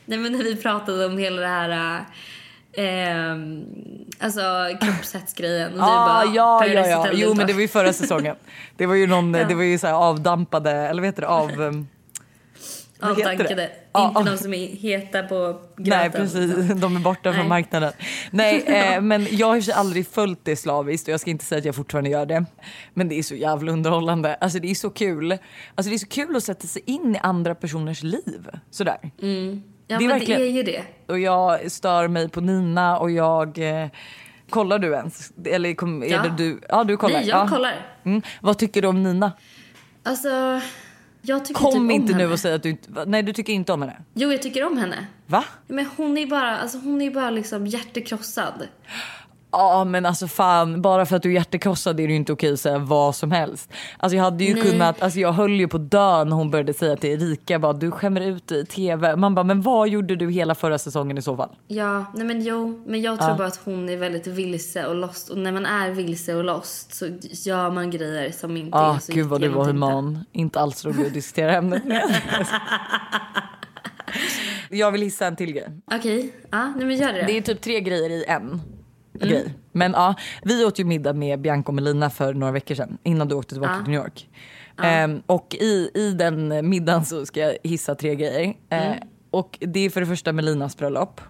Nej 0.06 0.18
men 0.20 0.32
när 0.32 0.44
vi 0.44 0.56
pratade 0.56 1.06
om 1.06 1.18
hela 1.18 1.42
det 1.42 1.48
här... 1.48 2.06
Eh, 2.78 3.36
alltså 4.20 4.42
kroppshetsgrejen. 4.82 5.74
Och 5.74 5.88
Ah, 5.88 6.08
bara, 6.08 6.36
ja, 6.36 6.66
ja, 6.68 6.88
ja. 6.88 7.08
Jo 7.14 7.34
men 7.34 7.48
det 7.48 7.54
var 7.54 7.62
ju 7.62 7.68
förra 7.68 7.94
säsongen. 7.94 8.36
Det 8.78 8.86
var 8.86 8.96
ju 8.96 9.08
någon, 9.08 9.34
Ja. 9.34 9.48
det 9.48 9.56
var 9.56 9.64
ju 9.64 9.78
så 9.78 9.88
avdampade, 9.88 10.72
eller 10.72 11.02
vad 11.02 11.08
heter 11.08 11.22
det, 11.22 11.28
av... 11.28 11.86
Avtankade. 13.00 13.70
Ja, 13.94 14.08
Inte 14.08 14.20
ja. 14.20 14.32
de 14.32 14.38
som 14.38 14.54
är 14.54 14.68
heta 14.68 15.24
på 15.24 15.62
gröten. 15.78 16.00
Nej 16.00 16.10
precis, 16.12 16.56
de 16.82 16.96
är 16.96 17.00
borta 17.00 17.24
från 17.34 17.40
Nej. 17.40 17.50
marknaden. 17.50 17.94
Nej 18.32 18.64
eh, 18.96 19.02
men 19.02 19.28
jag 19.32 19.48
har 19.48 19.56
ju 19.56 19.72
aldrig 19.72 20.08
följt 20.08 20.40
det 20.44 20.56
slaviskt 20.56 21.08
och 21.08 21.14
jag 21.14 21.20
ska 21.20 21.30
inte 21.30 21.46
säga 21.46 21.60
att 21.60 21.66
jag 21.66 21.76
fortfarande 21.76 22.10
gör 22.10 22.26
det. 22.26 22.46
Men 22.94 23.10
det 23.10 23.20
är 23.20 23.24
så 23.24 23.36
jävla 23.36 23.72
underhållande. 23.72 24.36
Alltså 24.36 24.60
det 24.60 24.72
är 24.72 24.76
så 24.76 24.90
kul. 24.90 25.32
Alltså 25.76 25.90
det 25.90 25.96
är 25.96 25.98
så 25.98 26.08
kul 26.08 26.36
att 26.36 26.44
sätta 26.44 26.68
sig 26.68 26.82
in 26.86 27.16
i 27.16 27.20
andra 27.20 27.56
personers 27.56 28.04
liv. 28.04 28.50
Sådär. 28.72 28.98
Ja 29.88 29.98
det 29.98 30.04
är 30.04 30.08
men 30.08 30.18
verkligen- 30.20 30.42
det 30.42 30.48
är 30.48 30.52
ju 30.52 30.64
det. 30.64 30.84
Och 31.08 31.20
jag 31.20 31.72
stör 31.72 32.08
mig 32.08 32.30
på 32.30 32.42
Nina 32.42 32.98
och 32.98 33.12
jag... 33.12 33.58
Eh, 33.84 33.88
kollar 34.50 34.80
du 34.80 34.94
ens? 34.94 35.32
Eller 35.46 35.74
kom, 35.74 36.04
är 36.04 36.08
Ja. 36.08 36.22
det 36.24 36.34
du? 36.38 36.60
Ja 36.70 36.84
du 36.84 36.98
kollar. 36.98 37.20
Nej 37.20 37.28
jag 37.28 37.40
ja. 37.46 37.48
kollar. 37.48 37.74
Mm. 38.04 38.22
Vad 38.42 38.58
tycker 38.58 38.82
du 38.82 38.88
om 38.88 39.04
Nina? 39.04 39.32
Alltså 40.04 40.62
jag 41.22 41.46
tycker 41.46 41.60
Kom 41.62 41.72
typ 41.72 41.80
om 41.80 41.92
inte 41.92 42.14
nu 42.14 42.20
henne. 42.20 42.34
och 42.34 42.40
säg 42.40 42.54
att 42.54 42.64
du 42.64 42.70
inte... 42.70 43.06
Nej 43.06 43.24
du 43.24 43.34
tycker 43.34 43.54
inte 43.54 43.74
om 43.74 43.82
henne? 43.82 43.98
Jo 44.14 44.32
jag 44.32 44.42
tycker 44.42 44.64
om 44.64 44.78
henne. 44.78 45.06
Va? 45.26 45.44
Men 45.68 45.86
hon 45.98 46.18
är 46.18 46.26
bara, 46.28 46.58
alltså 46.58 46.78
hon 46.78 47.02
är 47.02 47.12
bara 47.12 47.30
liksom 47.30 47.68
hjärtekrossad. 47.68 48.68
Ja 49.58 49.84
men 49.84 50.06
alltså 50.06 50.28
fan, 50.28 50.82
bara 50.82 51.06
för 51.06 51.16
att 51.16 51.24
du 51.24 51.30
är 51.30 51.34
hjärtekrossad 51.34 52.00
är 52.00 52.08
det 52.08 52.10
ju 52.14 52.16
inte 52.16 52.34
okej 52.34 52.54
att 52.54 52.60
säga 52.60 52.78
vad 52.78 53.16
som 53.16 53.32
helst. 53.32 53.70
Alltså 53.98 54.16
jag 54.16 54.24
hade 54.24 54.44
ju 54.44 54.54
Nej. 54.54 54.64
kunnat, 54.64 55.02
alltså 55.02 55.20
jag 55.20 55.32
höll 55.32 55.52
ju 55.52 55.68
på 55.68 55.78
att 55.78 55.92
dö 55.92 56.24
när 56.24 56.36
hon 56.36 56.52
började 56.52 56.74
säga 56.74 56.96
till 56.96 57.10
Erika 57.10 57.60
bara 57.60 57.74
du 57.74 57.92
skämmer 57.92 58.22
ut 58.22 58.48
dig 58.48 58.62
i 58.62 58.66
TV. 58.66 59.16
Man 59.16 59.36
bara 59.36 59.44
men 59.44 59.62
vad 59.62 59.90
gjorde 59.90 60.16
du 60.16 60.32
hela 60.32 60.56
förra 60.56 60.78
säsongen 60.78 61.18
i 61.18 61.22
så 61.22 61.38
fall? 61.38 61.50
Ja, 61.68 62.06
nej 62.14 62.26
men 62.28 62.42
jo, 62.42 62.84
men 62.88 63.02
jag 63.02 63.18
tror 63.20 63.30
Ja. 63.30 63.38
bara 63.38 63.48
att 63.48 63.60
hon 63.66 63.90
är 63.90 63.98
väldigt 63.98 64.28
vilse 64.28 64.86
och 64.86 64.96
lost. 64.96 65.30
Och 65.30 65.38
när 65.38 65.52
man 65.52 65.66
är 65.66 65.92
vilse 65.92 66.36
och 66.36 66.44
lost 66.44 66.94
så 66.96 67.06
gör 67.50 67.72
man 67.72 67.92
grejer 67.92 68.32
som 68.32 68.58
inte 68.58 68.78
Ah 68.78 68.96
är 68.96 69.00
så 69.00 69.14
gud 69.14 69.26
vad 69.26 69.42
du 69.42 69.48
var 69.48 69.66
human. 69.66 70.26
Inte 70.32 70.60
alls 70.60 70.86
rolig 70.86 71.06
att 71.08 71.14
diskutera 71.14 71.56
ämnet 71.56 71.86
med. 71.86 72.04
jag 74.70 74.92
vill 74.92 75.02
hissa 75.02 75.28
en 75.28 75.36
till 75.36 75.52
grej. 75.52 75.68
Okej, 75.92 76.34
ja, 76.52 76.74
nej 76.78 76.86
men 76.86 76.96
gör 76.98 77.14
det. 77.14 77.24
Det 77.28 77.38
är 77.38 77.42
typ 77.42 77.62
tre 77.62 77.80
grejer 77.82 78.10
i 78.10 78.26
en 78.28 78.62
grej. 79.20 79.54
Men 79.72 79.92
ja, 79.92 80.16
vi 80.44 80.66
åt 80.66 80.80
ju 80.80 80.84
middag 80.86 81.14
med 81.14 81.40
Bianca 81.42 81.68
och 81.68 81.74
Melina 81.74 82.10
för 82.10 82.34
några 82.34 82.54
veckor 82.54 82.76
sedan 82.76 82.98
innan 83.04 83.28
du 83.28 83.36
åkte 83.36 83.50
tillbaka 83.56 83.74
Ja. 83.78 83.84
till 83.84 83.92
New 83.92 84.02
York. 84.02 84.30
Ehm, 84.84 85.22
och 85.26 85.56
i, 85.60 85.90
i 85.94 86.12
den 86.12 86.70
middagen 86.70 87.06
så 87.06 87.26
ska 87.26 87.40
jag 87.40 87.58
hissa 87.64 87.96
tre 87.96 88.16
grejer. 88.16 88.54
Eh, 88.70 88.92
Och 89.32 89.58
det 89.62 89.80
är 89.80 89.90
för 89.90 90.02
det 90.02 90.08
första 90.08 90.32
Melinas 90.34 90.78
bröllop. 90.78 91.22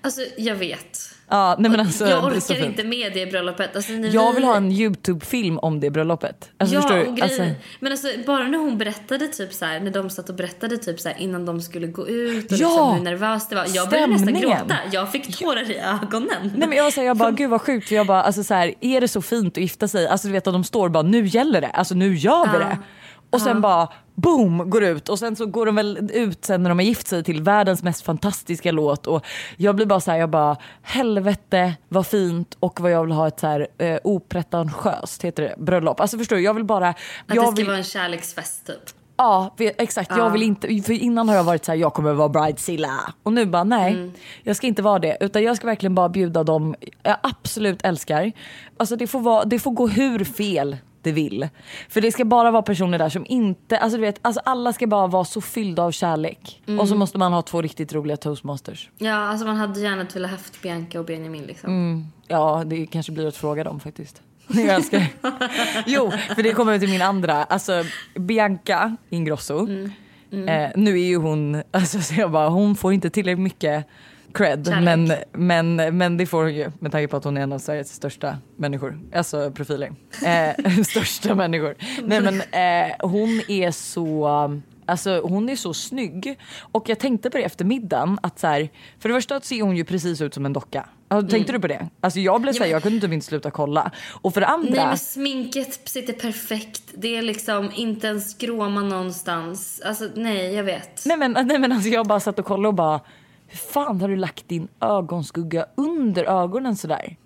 Alltså 0.00 0.20
jag 0.36 0.56
vet. 0.56 0.98
Ja, 1.32 1.56
nej 1.58 1.70
men 1.70 1.80
alltså, 1.80 2.08
jag 2.08 2.24
orkar 2.24 2.64
inte 2.64 2.84
med 2.84 3.12
det 3.14 3.26
bröllopet. 3.26 3.76
Alltså, 3.76 3.92
när 3.92 4.14
Jag 4.14 4.28
vi... 4.30 4.34
vill 4.34 4.44
ha 4.44 4.56
en 4.56 4.72
YouTube-film 4.72 5.58
om 5.58 5.80
det 5.80 5.90
bröllopet. 5.90 6.50
Alltså, 6.58 6.74
ja, 6.76 6.80
förstår 6.82 6.96
du? 6.98 7.06
och. 7.06 7.20
Alltså, 7.20 7.42
Men 7.80 7.92
alltså 7.92 8.08
bara 8.26 8.48
när 8.48 8.58
hon 8.58 8.78
berättade 8.78 9.28
typ 9.28 9.52
så 9.52 9.64
här, 9.64 9.80
när 9.80 9.90
de 9.90 10.10
satt 10.10 10.28
och 10.28 10.34
berättade 10.34 10.76
typ 10.78 11.00
så 11.00 11.08
här 11.08 11.16
innan 11.20 11.46
de 11.46 11.60
skulle 11.60 11.86
gå 11.86 12.08
ut 12.08 12.52
och 12.52 12.58
Ja! 12.58 12.68
liksom 12.68 12.94
hur 12.96 13.04
nervös 13.04 13.48
det 13.48 13.54
var. 13.54 13.66
Jag 13.74 13.88
började 13.90 14.12
nästan 14.12 14.28
Stämningen. 14.28 14.58
gråta. 14.58 14.76
Jag 14.92 15.12
fick 15.12 15.38
tårar 15.38 15.70
i 15.70 15.76
ögonen. 15.78 16.52
Nej 16.56 16.68
men 16.68 16.78
jag 16.78 16.92
så 16.92 17.00
här, 17.00 17.06
jag 17.06 17.16
bara 17.16 17.30
gud 17.30 17.50
vad 17.50 17.60
sjukt 17.62 17.88
för 17.88 17.94
jag 17.94 18.06
bara 18.06 18.22
alltså 18.22 18.44
så 18.44 18.54
här, 18.54 18.74
är 18.80 19.00
det 19.00 19.08
så 19.08 19.22
fint 19.22 19.56
att 19.56 19.62
gifta 19.62 19.88
sig? 19.88 20.06
Alltså 20.08 20.26
du 20.28 20.32
vet 20.32 20.46
att 20.46 20.54
de 20.54 20.64
står 20.64 20.88
bara 20.88 21.02
nu 21.02 21.26
gäller 21.26 21.60
det, 21.60 21.68
alltså 21.68 21.94
nu 21.94 22.14
gör 22.14 22.46
vi 22.46 22.52
Ja. 22.52 22.58
det. 22.58 22.78
Och 23.30 23.40
sen 23.40 23.60
bara 23.60 23.88
boom 24.14 24.70
går 24.70 24.82
ut 24.84 25.08
och 25.08 25.18
sen 25.18 25.36
så 25.36 25.46
går 25.46 25.66
de 25.66 25.74
väl 25.76 26.10
ut 26.12 26.44
sen 26.44 26.62
när 26.62 26.70
de 26.70 26.78
har 26.78 26.84
gift 26.86 27.06
sig 27.08 27.24
till 27.24 27.42
världens 27.42 27.82
mest 27.82 28.02
fantastiska 28.04 28.72
låt 28.72 29.06
och 29.06 29.24
jag 29.56 29.76
blir 29.76 29.86
bara 29.86 30.00
så 30.00 30.10
här, 30.10 30.18
jag 30.18 30.30
bara 30.30 30.56
helvete 30.82 31.74
vad 31.88 32.06
fint 32.06 32.56
och 32.60 32.80
vad 32.80 32.90
jag 32.90 33.02
vill 33.04 33.12
ha 33.12 33.28
ett 33.28 33.40
så 33.40 33.46
här 33.46 33.66
eh, 33.78 33.98
opretentiöst 34.04 35.22
heter 35.24 35.42
det 35.42 35.54
bröllop. 35.58 36.00
Alltså 36.00 36.18
förstår 36.18 36.36
du 36.36 36.42
jag 36.42 36.54
vill 36.54 36.64
bara 36.64 36.88
Att 36.88 36.96
det 37.26 37.34
ska 37.34 37.50
vill, 37.50 37.66
vara 37.66 37.76
en 37.76 37.84
kärleksfest 37.84 38.66
typ. 38.66 38.76
Ja, 39.16 39.54
exakt. 39.58 40.10
Jag 40.16 40.30
vill 40.30 40.42
inte, 40.42 40.68
för 40.82 40.92
innan 40.92 41.28
har 41.28 41.36
jag 41.36 41.44
varit 41.44 41.64
så 41.64 41.72
här, 41.72 41.78
jag 41.78 41.94
kommer 41.94 42.12
vara 42.12 42.28
bridezilla. 42.28 42.90
Och 43.22 43.32
nu 43.32 43.46
bara 43.46 43.64
nej, 43.64 43.92
Mm. 43.92 44.12
jag 44.42 44.56
ska 44.56 44.66
inte 44.66 44.82
vara 44.82 44.98
det. 44.98 45.16
Utan 45.20 45.42
jag 45.42 45.56
ska 45.56 45.66
verkligen 45.66 45.94
bara 45.94 46.08
bjuda 46.08 46.44
dem 46.44 46.74
jag 47.02 47.16
absolut 47.22 47.82
älskar. 47.84 48.32
Alltså 48.76 48.96
det 48.96 49.06
får, 49.06 49.20
vara, 49.20 49.44
det 49.44 49.58
får 49.58 49.70
gå 49.70 49.88
hur 49.88 50.24
fel 50.24 50.76
det 51.02 51.12
vill. 51.12 51.48
För 51.88 52.00
det 52.00 52.12
ska 52.12 52.24
bara 52.24 52.50
vara 52.50 52.62
personer 52.62 52.98
där 52.98 53.08
som 53.08 53.26
inte, 53.28 53.78
alltså 53.78 53.96
du 53.98 54.02
vet, 54.02 54.18
alltså 54.22 54.40
alla 54.44 54.72
ska 54.72 54.86
bara 54.86 55.06
vara 55.06 55.24
så 55.24 55.40
fyllda 55.40 55.82
av 55.82 55.90
kärlek. 55.90 56.62
Mm. 56.66 56.80
Och 56.80 56.88
så 56.88 56.94
måste 56.94 57.18
man 57.18 57.32
ha 57.32 57.42
två 57.42 57.62
riktigt 57.62 57.92
roliga 57.92 58.16
toastmasters. 58.16 58.90
Ja, 58.98 59.14
alltså 59.14 59.46
man 59.46 59.56
hade 59.56 59.80
gärna 59.80 60.06
velat 60.14 60.30
haft 60.30 60.62
Bianca 60.62 60.98
och 60.98 61.06
Benjamin 61.06 61.42
liksom. 61.42 61.70
Mm. 61.70 62.06
Ja, 62.28 62.62
det 62.66 62.86
kanske 62.86 63.12
blir 63.12 63.26
att 63.26 63.36
fråga 63.36 63.64
dem 63.64 63.80
faktiskt. 63.80 64.22
Jag 64.48 64.68
älskar. 64.68 65.06
Jo, 65.86 66.12
för 66.34 66.42
det 66.42 66.52
kommer 66.52 66.78
till 66.78 66.88
min 66.88 67.02
andra. 67.02 67.44
Alltså 67.44 67.84
Bianca 68.14 68.96
Ingrosso. 69.10 69.68
Eh, 70.32 70.70
nu 70.76 71.00
är 71.00 71.06
ju 71.06 71.16
hon, 71.16 71.62
alltså 71.70 72.00
så 72.00 72.14
jag 72.14 72.30
bara, 72.30 72.48
hon 72.48 72.76
får 72.76 72.92
inte 72.92 73.10
tillräckligt 73.10 73.44
mycket 73.44 73.86
cred. 74.34 74.68
Men, 74.82 75.12
men, 75.32 75.76
men 75.98 76.16
det 76.16 76.26
får 76.26 76.42
hon 76.42 76.54
ju 76.54 76.70
med 76.78 76.92
tanke 76.92 77.08
på 77.08 77.16
att 77.16 77.24
hon 77.24 77.36
är 77.36 77.40
en 77.40 77.52
av 77.52 77.58
Sveriges 77.58 77.94
största 77.94 78.38
människor. 78.56 79.00
Alltså 79.14 79.50
profiler. 79.50 79.92
Eh, 80.24 80.82
största 80.84 81.34
människor. 81.34 81.74
Nej 82.02 82.20
men 82.20 82.40
eh, 82.40 82.94
hon 83.00 83.42
är 83.48 83.70
så 83.70 84.28
Alltså 84.86 85.20
hon 85.20 85.48
är 85.48 85.56
så 85.56 85.74
snygg. 85.74 86.38
Och 86.72 86.88
jag 86.88 86.98
tänkte 86.98 87.30
på 87.30 87.36
det 87.36 87.44
efter 87.44 87.64
middagen 87.64 88.18
att 88.22 88.38
så 88.38 88.46
här, 88.46 88.68
för 88.98 89.08
det 89.08 89.14
första 89.14 89.40
ser 89.40 89.62
hon 89.62 89.76
ju 89.76 89.84
precis 89.84 90.20
ut 90.20 90.34
som 90.34 90.46
en 90.46 90.52
docka. 90.52 90.86
Alltså, 91.08 91.30
Tänkte 91.30 91.52
du 91.52 91.60
på 91.60 91.66
det? 91.66 91.88
Alltså 92.00 92.20
jag 92.20 92.40
blev 92.40 92.52
såhär. 92.52 92.64
Ja, 92.64 92.68
men- 92.68 92.72
jag 92.72 92.82
kunde 92.82 93.00
typ 93.00 93.12
inte 93.12 93.26
sluta 93.26 93.50
kolla. 93.50 93.90
Och 94.22 94.34
för 94.34 94.40
det 94.40 94.46
andra. 94.46 94.70
Nej 94.70 94.86
men 94.86 94.98
sminket 94.98 95.88
sitter 95.88 96.12
perfekt. 96.12 96.82
Det 96.94 97.16
är 97.16 97.22
liksom 97.22 97.70
inte 97.74 98.08
en 98.08 98.20
skråma 98.20 98.80
någonstans. 98.80 99.82
Alltså 99.84 100.08
nej, 100.14 100.54
jag 100.54 100.64
vet. 100.64 101.02
Nej 101.06 101.16
men, 101.16 101.32
nej 101.32 101.58
men 101.58 101.72
alltså 101.72 101.88
jag 101.88 102.06
bara 102.06 102.20
satt 102.20 102.38
och 102.38 102.44
kollade 102.44 102.68
och 102.68 102.74
bara 102.74 103.00
hur 103.52 103.58
fan 103.58 104.00
har 104.00 104.08
du 104.08 104.16
lagt 104.16 104.48
din 104.48 104.68
ögonskugga 104.80 105.66
under 105.76 106.24
ögonen 106.24 106.76
sådär? 106.76 107.16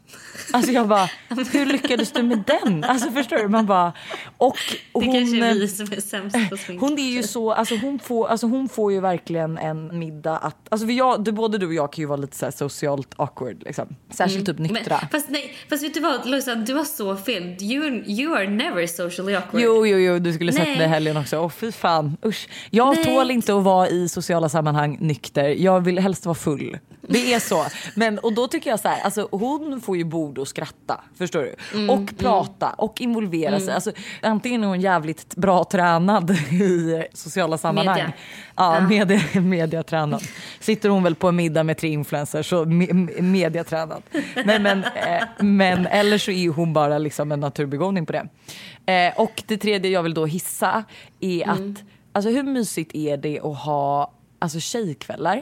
Alltså 0.53 0.73
jag 0.77 0.89
bara, 0.89 1.11
hur 1.53 1.67
lyckades 1.67 2.13
du 2.13 2.23
med 2.23 2.45
den? 2.47 2.85
Alltså 2.85 3.11
förstår 3.11 3.37
du? 3.37 3.49
Man 3.49 3.67
bara, 3.67 3.93
och 4.39 4.57
det 4.71 4.79
hon, 4.93 5.13
kanske 5.15 5.45
är 5.45 5.55
vi 5.55 5.69
som 5.69 5.87
är 5.93 6.01
sämst 6.01 6.51
på 6.51 6.57
smink. 6.67 6.81
hon 6.81 6.99
är 6.99 7.11
ju 7.11 7.23
så, 7.23 7.53
alltså 7.53 7.77
hon, 7.77 7.99
får, 7.99 8.29
alltså 8.29 8.47
hon 8.47 8.69
får 8.69 8.93
ju 8.93 9.01
verkligen 9.01 9.59
en 9.59 9.99
middag 9.99 10.37
att, 10.37 10.57
alltså 10.69 10.87
jag, 10.87 11.25
du, 11.25 11.33
både 11.33 11.59
du 11.59 11.67
och 11.67 11.75
jag 11.75 11.93
kan 11.93 12.03
ju 12.03 12.07
vara 12.07 12.17
lite 12.17 12.37
så 12.37 12.53
socialt 12.53 13.15
awkward 13.17 13.63
liksom. 13.67 13.97
Särskilt 14.11 14.47
typ 14.47 14.59
nyktra. 14.59 14.99
Men, 15.01 15.09
fast 15.11 15.31
nej, 15.31 15.55
fast 15.71 15.85
vet 15.85 15.95
du 15.95 16.01
vad 16.01 16.27
Lojsan, 16.29 16.65
du 16.65 16.75
har 16.75 16.85
så 16.85 17.17
fel. 17.17 17.43
You, 17.63 18.05
you 18.07 18.37
are 18.37 18.47
never 18.49 18.87
socially 18.87 19.35
awkward. 19.35 19.63
Jo, 19.63 19.87
jo, 19.87 19.99
jo, 19.99 20.19
du 20.19 20.33
skulle 20.33 20.53
sett 20.53 20.69
mig 20.69 20.81
i 20.81 20.89
helgen 20.89 21.17
också. 21.17 21.39
Åh 21.39 21.49
fy 21.51 21.73
fan, 21.73 22.17
usch. 22.25 22.49
Jag 22.71 22.95
Nej. 22.95 23.05
tål 23.05 23.31
inte 23.31 23.55
att 23.57 23.63
vara 23.63 23.89
i 23.89 24.09
sociala 24.09 24.49
sammanhang 24.49 24.97
nykter. 25.01 25.49
Jag 25.49 25.81
vill 25.81 25.99
helst 25.99 26.27
vara 26.27 26.35
full. 26.35 26.79
Det 27.09 27.35
är 27.35 27.41
så. 27.41 27.67
Men, 27.95 28.19
och 28.19 28.33
då 28.33 28.49
tycker 28.49 28.71
jag 28.71 28.81
så 28.81 28.89
här, 28.89 29.01
alltså 29.01 29.29
hon 29.31 29.81
får 29.81 29.97
ju 29.97 30.05
bord 30.05 30.39
och 30.39 30.49
skratta, 30.49 31.01
förstår 31.19 31.43
du? 31.43 31.55
Mm, 31.75 31.91
och 31.91 32.19
prata 32.19 32.69
och 32.71 33.01
involvera 33.01 33.61
sig. 33.61 33.75
Alltså, 33.75 33.93
antingen 34.23 34.65
är 34.65 34.69
hon 34.69 34.81
jävligt 34.81 35.37
bra 35.37 35.65
tränad 35.65 36.31
i 36.51 37.03
sociala 37.13 37.59
sammanhang. 37.59 37.97
Media. 37.97 38.13
Ja, 38.57 38.75
Ja. 38.75 38.89
media, 38.89 39.21
mediatränad. 39.41 40.23
Sitter 40.61 40.89
hon 40.89 41.03
väl 41.03 41.15
på 41.15 41.29
en 41.29 41.37
middag 41.37 41.63
med 41.63 41.79
tre 41.79 41.89
influencers 41.89 42.49
så 42.51 42.65
me, 42.65 42.87
me- 42.87 43.23
mediatränad. 43.23 44.03
Nej, 44.45 44.59
men, 44.59 44.85
eh, 44.85 45.23
men 45.41 45.87
eller 45.87 46.19
så 46.19 46.31
är 46.31 46.49
hon 46.49 46.73
bara 46.73 46.99
liksom 46.99 47.33
en 47.33 47.41
naturbegåvning 47.41 48.07
på 48.07 48.13
det. 48.13 48.29
Eh, 48.93 49.21
och 49.21 49.43
det 49.47 49.57
tredje 49.57 49.91
jag 49.91 50.03
vill 50.03 50.15
då 50.15 50.27
hissa 50.27 50.85
är 51.21 51.49
att 51.51 51.83
alltså, 52.13 52.31
hur 52.31 52.43
mysigt 52.43 52.95
är 52.95 53.17
det 53.17 53.41
att 53.41 53.59
ha 53.59 54.13
alltså, 54.39 54.61
tjejkvällar? 54.61 55.35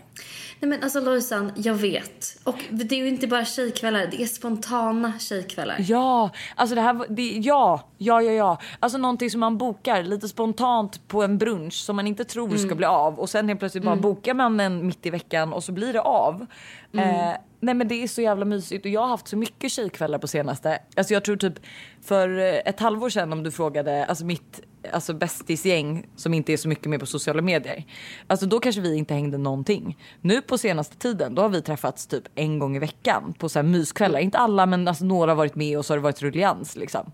Nej 0.60 0.68
men 0.70 0.82
alltså 0.82 1.00
Lojsan, 1.00 1.52
jag 1.56 1.74
vet. 1.74 2.40
Och 2.44 2.64
det 2.70 2.94
är 2.94 2.98
ju 2.98 3.08
inte 3.08 3.26
bara 3.26 3.44
tjejkvällar, 3.44 4.06
det 4.10 4.22
är 4.22 4.26
spontana 4.26 5.12
tjejkvällar. 5.18 5.76
Ja, 5.78 6.30
alltså 6.54 6.74
det 6.74 6.80
här 6.80 7.06
det, 7.08 7.22
ja, 7.22 7.88
ja, 7.98 8.22
ja, 8.22 8.32
ja. 8.32 8.58
Alltså 8.80 8.98
någonting 8.98 9.30
som 9.30 9.40
man 9.40 9.58
bokar 9.58 10.02
lite 10.02 10.28
spontant 10.28 11.08
på 11.08 11.22
en 11.22 11.38
brunch 11.38 11.74
som 11.74 11.96
man 11.96 12.06
inte 12.06 12.24
tror 12.24 12.56
ska 12.56 12.74
bli 12.74 12.86
av 12.86 13.20
och 13.20 13.30
sen 13.30 13.48
helt 13.48 13.60
plötsligt 13.60 13.84
bara 13.84 13.96
bokar 13.96 14.34
man 14.34 14.56
den 14.56 14.86
mitt 14.86 15.06
i 15.06 15.10
veckan 15.10 15.52
och 15.52 15.64
så 15.64 15.72
blir 15.72 15.92
det 15.92 16.00
av. 16.00 16.46
Eh, 16.92 17.34
nej 17.64 17.74
men 17.74 17.88
det 17.88 18.02
är 18.02 18.08
så 18.08 18.22
jävla 18.22 18.44
mysigt 18.44 18.84
och 18.84 18.90
jag 18.90 19.00
har 19.00 19.08
haft 19.08 19.28
så 19.28 19.36
mycket 19.36 19.70
tjejkvällar 19.72 20.18
på 20.18 20.28
senaste. 20.28 20.78
Alltså 20.96 21.14
jag 21.14 21.24
tror 21.24 21.36
typ 21.36 21.54
för 22.02 22.38
eh, 22.38 22.44
ett 22.44 22.80
halvår 22.80 23.10
sedan 23.10 23.32
om 23.32 23.42
du 23.42 23.50
frågade, 23.50 24.06
alltså 24.06 24.24
mitt 24.24 24.60
alltså 24.92 25.14
bästisgäng 25.14 26.06
som 26.16 26.34
inte 26.34 26.52
är 26.52 26.56
så 26.56 26.68
mycket 26.68 26.86
med 26.86 27.00
på 27.00 27.06
sociala 27.06 27.42
medier. 27.42 27.84
Alltså 28.26 28.46
då 28.46 28.60
kanske 28.60 28.80
vi 28.80 28.96
inte 28.96 29.14
hängde 29.14 29.38
någonting. 29.38 29.98
Nu 30.20 30.42
på 30.42 30.58
senaste 30.58 30.96
tiden 30.96 31.34
då 31.34 31.42
har 31.42 31.48
vi 31.48 31.62
träffats 31.62 32.06
typ 32.06 32.24
en 32.34 32.58
gång 32.58 32.76
i 32.76 32.78
veckan 32.78 33.34
på 33.38 33.48
så 33.48 33.58
här 33.58 33.64
myskvällar. 33.66 34.20
Inte 34.20 34.38
alla 34.38 34.66
men 34.66 34.88
alltså 34.88 35.04
några 35.04 35.30
har 35.30 35.36
varit 35.36 35.54
med 35.54 35.78
och 35.78 35.86
så 35.86 35.92
har 35.92 35.98
det 35.98 36.02
varit 36.02 36.22
rullians 36.22 36.76
liksom. 36.76 37.12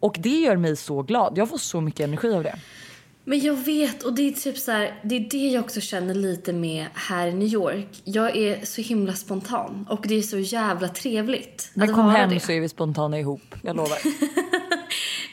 Och 0.00 0.16
det 0.20 0.40
gör 0.40 0.56
mig 0.56 0.76
så 0.76 1.02
glad. 1.02 1.38
Jag 1.38 1.48
får 1.48 1.58
så 1.58 1.80
mycket 1.80 2.00
energi 2.00 2.34
av 2.34 2.42
det. 2.42 2.58
Men 3.24 3.40
jag 3.40 3.64
vet, 3.64 4.02
och 4.02 4.12
det 4.12 4.28
är 4.28 4.32
typ 4.32 4.58
så 4.58 4.72
här, 4.72 5.00
det 5.02 5.16
är 5.16 5.28
det 5.30 5.48
jag 5.48 5.64
också 5.64 5.80
känner 5.80 6.14
lite 6.14 6.52
med 6.52 6.86
här 6.94 7.26
i 7.26 7.32
New 7.32 7.48
York. 7.48 7.88
Jag 8.04 8.36
är 8.36 8.64
så 8.64 8.80
himla 8.82 9.12
spontan 9.12 9.86
och 9.90 10.04
det 10.08 10.14
är 10.14 10.22
så 10.22 10.38
jävla 10.38 10.88
trevligt 10.88 11.70
Men 11.74 11.90
att 11.90 11.94
kom 11.94 12.10
hem 12.10 12.30
det. 12.30 12.40
så 12.40 12.52
är 12.52 12.60
vi 12.60 12.68
spontana 12.68 13.18
ihop. 13.18 13.54
Jag 13.62 13.76
lovar. 13.76 13.98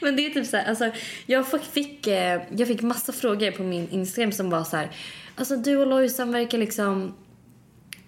Men 0.02 0.16
det 0.16 0.26
är 0.26 0.30
typ 0.30 0.46
så 0.46 0.56
här, 0.56 0.68
alltså, 0.68 0.90
jag 1.26 1.48
fick, 1.48 1.62
fick, 1.62 2.06
eh, 2.06 2.42
jag 2.56 2.68
fick 2.68 2.82
massa 2.82 3.12
frågor 3.12 3.50
på 3.50 3.62
min 3.62 3.88
Instagram 3.90 4.32
som 4.32 4.50
var 4.50 4.64
så 4.64 4.76
här, 4.76 4.90
alltså 5.36 5.56
du 5.56 5.76
och 5.76 5.86
Lojsan 5.86 6.32
verkar 6.32 6.58
liksom 6.58 7.14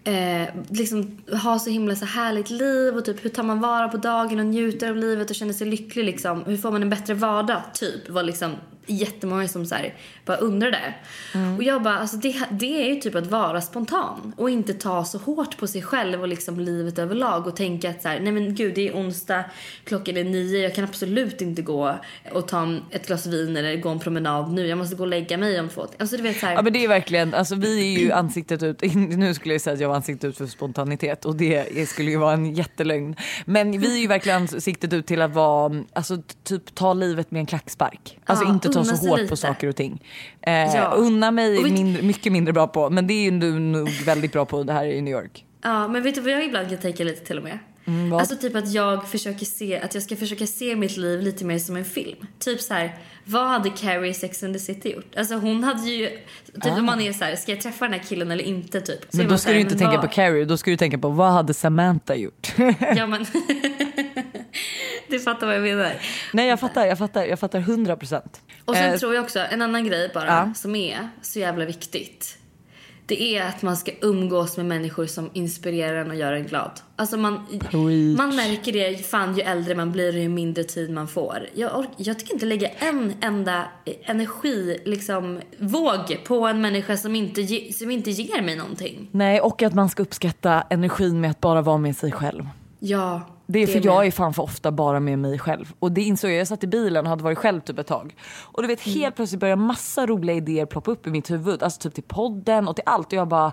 Eh, 0.04 0.48
liksom 0.68 1.18
ha 1.42 1.58
så 1.58 1.70
himla 1.70 1.94
så 1.94 2.04
härligt 2.04 2.50
liv 2.50 2.96
och 2.96 3.04
typ 3.04 3.24
hur 3.24 3.30
tar 3.30 3.42
man 3.42 3.60
vara 3.60 3.88
på 3.88 3.96
dagen 3.96 4.38
och 4.38 4.46
njuter 4.46 4.90
av 4.90 4.96
livet 4.96 5.30
och 5.30 5.36
känner 5.36 5.52
sig 5.52 5.66
lycklig 5.66 6.04
liksom. 6.04 6.44
Hur 6.44 6.56
får 6.56 6.70
man 6.72 6.82
en 6.82 6.90
bättre 6.90 7.14
vardag 7.14 7.62
typ 7.74 8.08
var 8.10 8.22
liksom 8.22 8.52
jättemånga 8.86 9.48
som 9.48 9.66
så 9.66 9.74
här, 9.74 9.94
bara 10.24 10.36
undrade. 10.36 10.94
Mm. 11.34 11.56
Och 11.56 11.62
jag 11.62 11.82
bara, 11.82 11.98
alltså 11.98 12.16
det, 12.16 12.42
det 12.50 12.82
är 12.82 12.94
ju 12.94 13.00
typ 13.00 13.14
att 13.14 13.26
vara 13.26 13.60
spontan 13.60 14.32
och 14.36 14.50
inte 14.50 14.74
ta 14.74 15.04
så 15.04 15.18
hårt 15.18 15.56
på 15.58 15.66
sig 15.66 15.82
själv 15.82 16.20
och 16.20 16.28
liksom 16.28 16.60
livet 16.60 16.98
överlag 16.98 17.46
och 17.46 17.56
tänka 17.56 17.90
att 17.90 18.02
så 18.02 18.08
här, 18.08 18.20
nej 18.20 18.32
men 18.32 18.54
gud 18.54 18.74
det 18.74 18.88
är 18.88 18.92
onsdag, 18.92 19.44
klockan 19.84 20.16
är 20.16 20.24
nio, 20.24 20.62
jag 20.62 20.74
kan 20.74 20.84
absolut 20.84 21.40
inte 21.40 21.62
gå 21.62 21.94
och 22.32 22.48
ta 22.48 22.76
ett 22.90 23.06
glas 23.06 23.26
vin 23.26 23.56
eller 23.56 23.76
gå 23.76 23.88
en 23.88 23.98
promenad 23.98 24.52
nu, 24.52 24.66
jag 24.66 24.78
måste 24.78 24.96
gå 24.96 25.02
och 25.02 25.08
lägga 25.08 25.38
mig 25.38 25.60
om 25.60 25.68
två 25.68 25.86
Alltså 25.98 26.16
du 26.16 26.22
vet 26.22 26.40
så 26.40 26.46
här. 26.46 26.54
Ja 26.54 26.62
men 26.62 26.72
det 26.72 26.84
är 26.84 26.88
verkligen, 26.88 27.34
alltså 27.34 27.54
vi 27.54 27.94
är 27.94 28.00
ju 28.00 28.12
ansiktet 28.12 28.62
ut, 28.62 28.94
nu 28.94 29.34
skulle 29.34 29.54
jag 29.54 29.60
säga 29.60 29.74
att 29.74 29.80
jag 29.80 29.88
var 29.88 29.96
ansiktet 29.96 30.28
ut 30.28 30.36
för 30.36 30.46
spontanitet 30.46 31.24
och 31.24 31.36
det 31.36 31.88
skulle 31.88 32.10
ju 32.10 32.16
vara 32.16 32.32
en 32.32 32.54
jättelögn. 32.54 33.16
Men 33.44 33.80
vi 33.80 33.96
är 33.96 34.00
ju 34.00 34.06
verkligen 34.06 34.42
ansiktet 34.42 34.92
ut 34.92 35.06
till 35.06 35.22
att 35.22 35.34
vara, 35.34 35.84
alltså 35.92 36.22
typ 36.44 36.74
ta 36.74 36.94
livet 36.94 37.30
med 37.30 37.40
en 37.40 37.46
klackspark. 37.46 38.18
Alltså 38.24 38.44
ja, 38.44 38.50
inte 38.50 38.71
ta 38.72 38.84
så 38.84 39.08
hårt 39.08 39.18
lite. 39.18 39.30
på 39.30 39.36
saker 39.36 39.68
och 39.68 39.76
ting. 39.76 40.02
Eh, 40.40 40.52
ja. 40.52 40.94
Unna 40.96 41.30
mig 41.30 41.56
är 41.56 41.62
mindre, 41.62 42.02
mycket 42.02 42.32
mindre 42.32 42.52
bra 42.52 42.66
på, 42.66 42.90
men 42.90 43.06
det 43.06 43.14
är 43.14 43.30
ju 43.30 43.38
du 43.38 43.58
nog 43.58 43.88
väldigt 44.04 44.32
bra 44.32 44.44
på 44.44 44.62
det 44.62 44.72
här 44.72 44.84
i 44.84 45.00
New 45.00 45.14
York. 45.14 45.44
Ja, 45.62 45.88
men 45.88 46.02
vet 46.02 46.14
du 46.14 46.20
vad 46.20 46.32
jag 46.32 46.44
ibland 46.44 46.68
kan 46.68 46.78
tänka 46.78 47.04
lite 47.04 47.26
till 47.26 47.38
och 47.38 47.44
med? 47.44 47.58
Mm, 47.84 48.12
alltså 48.12 48.36
typ 48.36 48.56
att 48.56 48.72
jag 48.72 49.08
försöker 49.08 49.46
se, 49.46 49.80
att 49.80 49.94
jag 49.94 50.02
ska 50.02 50.16
försöka 50.16 50.46
se 50.46 50.76
mitt 50.76 50.96
liv 50.96 51.20
lite 51.20 51.44
mer 51.44 51.58
som 51.58 51.76
en 51.76 51.84
film. 51.84 52.16
Typ 52.38 52.60
så 52.60 52.74
här, 52.74 52.96
vad 53.24 53.48
hade 53.48 53.70
Carrie 53.70 54.10
i 54.10 54.14
Sex 54.14 54.42
and 54.42 54.54
the 54.54 54.60
City 54.60 54.92
gjort? 54.92 55.16
Alltså 55.16 55.34
hon 55.34 55.64
hade 55.64 55.90
ju, 55.90 56.08
typ 56.54 56.66
ah. 56.66 56.78
om 56.78 56.84
man 56.84 57.00
är 57.00 57.12
så 57.12 57.24
här, 57.24 57.36
ska 57.36 57.52
jag 57.52 57.60
träffa 57.60 57.84
den 57.84 57.92
här 57.92 58.00
killen 58.08 58.30
eller 58.30 58.44
inte 58.44 58.80
typ. 58.80 59.00
Så 59.10 59.16
men 59.16 59.28
då 59.28 59.38
ska 59.38 59.50
här, 59.50 59.54
du 59.54 59.60
inte 59.60 59.78
tänka 59.78 59.96
vad... 59.96 60.00
på 60.00 60.08
Carrie, 60.08 60.44
då 60.44 60.56
ska 60.56 60.70
du 60.70 60.76
tänka 60.76 60.98
på 60.98 61.08
vad 61.08 61.32
hade 61.32 61.54
Samantha 61.54 62.14
gjort? 62.14 62.52
ja 62.96 63.06
men, 63.06 63.26
du 65.12 65.20
fattar 65.20 65.46
vad 65.46 65.56
jag 65.56 65.62
menar. 65.62 65.92
Nej 66.32 66.48
jag 66.48 66.60
fattar, 66.60 66.86
jag 66.86 66.98
fattar, 66.98 67.24
jag 67.24 67.38
fattar 67.38 67.60
hundra 67.60 67.96
procent. 67.96 68.40
Och 68.64 68.76
sen 68.76 68.92
eh. 68.92 68.98
tror 68.98 69.14
jag 69.14 69.24
också, 69.24 69.38
en 69.38 69.62
annan 69.62 69.84
grej 69.84 70.10
bara 70.14 70.26
ja. 70.26 70.52
som 70.54 70.76
är 70.76 71.08
så 71.22 71.38
jävla 71.38 71.64
viktigt 71.64 72.38
det 73.06 73.36
är 73.36 73.48
att 73.48 73.62
man 73.62 73.76
ska 73.76 73.92
umgås 74.00 74.56
med 74.56 74.66
människor 74.66 75.06
som 75.06 75.30
inspirerar 75.32 75.96
en 75.96 76.10
och 76.10 76.16
gör 76.16 76.32
en 76.32 76.46
glad. 76.46 76.70
Alltså 76.96 77.16
man, 77.16 77.34
man 78.16 78.36
märker 78.36 78.72
det, 78.72 79.06
fan 79.06 79.36
ju 79.36 79.42
äldre 79.42 79.74
man 79.74 79.92
blir 79.92 80.18
ju 80.18 80.28
mindre 80.28 80.64
tid 80.64 80.90
man 80.90 81.08
får. 81.08 81.48
Jag, 81.54 81.86
jag 81.96 82.18
tycker 82.18 82.34
inte 82.34 82.46
lägga 82.46 82.68
en 82.68 83.14
enda 83.20 83.64
energi, 84.02 84.80
liksom, 84.84 85.40
våg 85.58 86.24
på 86.24 86.46
en 86.46 86.60
människa 86.60 86.96
som 86.96 87.14
inte, 87.14 87.42
ge, 87.42 87.72
som 87.72 87.90
inte 87.90 88.10
ger 88.10 88.42
mig 88.42 88.56
någonting. 88.56 89.08
Nej, 89.12 89.40
och 89.40 89.62
att 89.62 89.74
man 89.74 89.88
ska 89.88 90.02
uppskatta 90.02 90.62
energin 90.70 91.20
med 91.20 91.30
att 91.30 91.40
bara 91.40 91.62
vara 91.62 91.78
med 91.78 91.96
sig 91.96 92.12
själv. 92.12 92.48
Ja. 92.78 93.20
Det 93.52 93.62
är 93.62 93.66
för 93.66 93.80
det 93.80 93.86
jag 93.86 94.06
är 94.06 94.10
fan 94.10 94.34
för 94.34 94.42
ofta 94.42 94.70
bara 94.70 95.00
med 95.00 95.18
mig 95.18 95.38
själv. 95.38 95.72
Och 95.78 95.92
det 95.92 96.02
insåg 96.02 96.30
jag, 96.30 96.38
jag 96.38 96.48
satt 96.48 96.64
i 96.64 96.66
bilen 96.66 97.04
och 97.04 97.10
hade 97.10 97.24
varit 97.24 97.38
själv 97.38 97.60
typ 97.60 97.78
ett 97.78 97.86
tag. 97.86 98.14
Och 98.42 98.62
du 98.62 98.68
vet 98.68 98.86
mm. 98.86 98.98
helt 98.98 99.16
plötsligt 99.16 99.40
börjar 99.40 99.56
massa 99.56 100.06
roliga 100.06 100.36
idéer 100.36 100.66
ploppa 100.66 100.90
upp 100.90 101.06
i 101.06 101.10
mitt 101.10 101.30
huvud. 101.30 101.62
Alltså 101.62 101.80
typ 101.80 101.94
till 101.94 102.04
podden 102.04 102.68
och 102.68 102.76
till 102.76 102.84
allt. 102.86 103.06
Och 103.06 103.12
jag 103.12 103.28
bara 103.28 103.52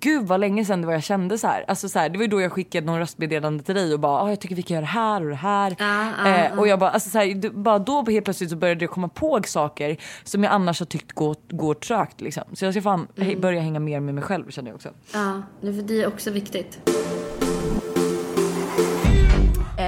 Gud 0.00 0.26
vad 0.26 0.40
länge 0.40 0.64
sedan 0.64 0.80
det 0.80 0.86
var 0.86 0.94
jag 0.94 1.02
kände 1.02 1.38
så 1.38 1.46
här. 1.46 1.64
Alltså 1.68 1.88
så 1.88 1.98
här, 1.98 2.08
det 2.08 2.18
var 2.18 2.22
ju 2.22 2.28
då 2.28 2.40
jag 2.40 2.52
skickade 2.52 2.86
någon 2.86 2.98
röstmeddelande 2.98 3.64
till 3.64 3.74
dig 3.74 3.94
och 3.94 4.00
bara 4.00 4.22
ah, 4.22 4.28
jag 4.28 4.40
tycker 4.40 4.54
vi 4.54 4.62
kan 4.62 4.74
göra 4.74 4.84
det 4.84 4.86
här 4.86 5.22
och 5.22 5.28
det 5.28 5.34
här. 5.34 5.70
Uh, 5.70 6.26
uh, 6.26 6.44
eh, 6.44 6.58
och 6.58 6.68
jag 6.68 6.78
bara, 6.78 6.90
alltså 6.90 7.10
så 7.10 7.18
här, 7.18 7.50
bara 7.50 7.78
då 7.78 8.04
helt 8.04 8.24
plötsligt 8.24 8.50
så 8.50 8.56
började 8.56 8.84
jag 8.84 8.90
komma 8.90 9.08
på 9.08 9.40
saker 9.46 9.96
som 10.24 10.44
jag 10.44 10.52
annars 10.52 10.78
har 10.80 10.86
tyckt 10.86 11.12
går, 11.12 11.36
går 11.48 11.74
trögt 11.74 12.20
liksom. 12.20 12.42
Så 12.52 12.64
jag 12.64 12.74
ska 12.74 12.82
fan 12.82 13.08
mm. 13.16 13.40
börja 13.40 13.60
hänga 13.60 13.80
mer 13.80 14.00
med 14.00 14.14
mig 14.14 14.24
själv 14.24 14.50
känner 14.50 14.70
jag 14.70 14.74
också. 14.76 14.88
Ja, 15.12 15.42
uh, 15.62 15.74
det 15.74 16.02
är 16.02 16.06
också 16.06 16.30
viktigt. 16.30 16.80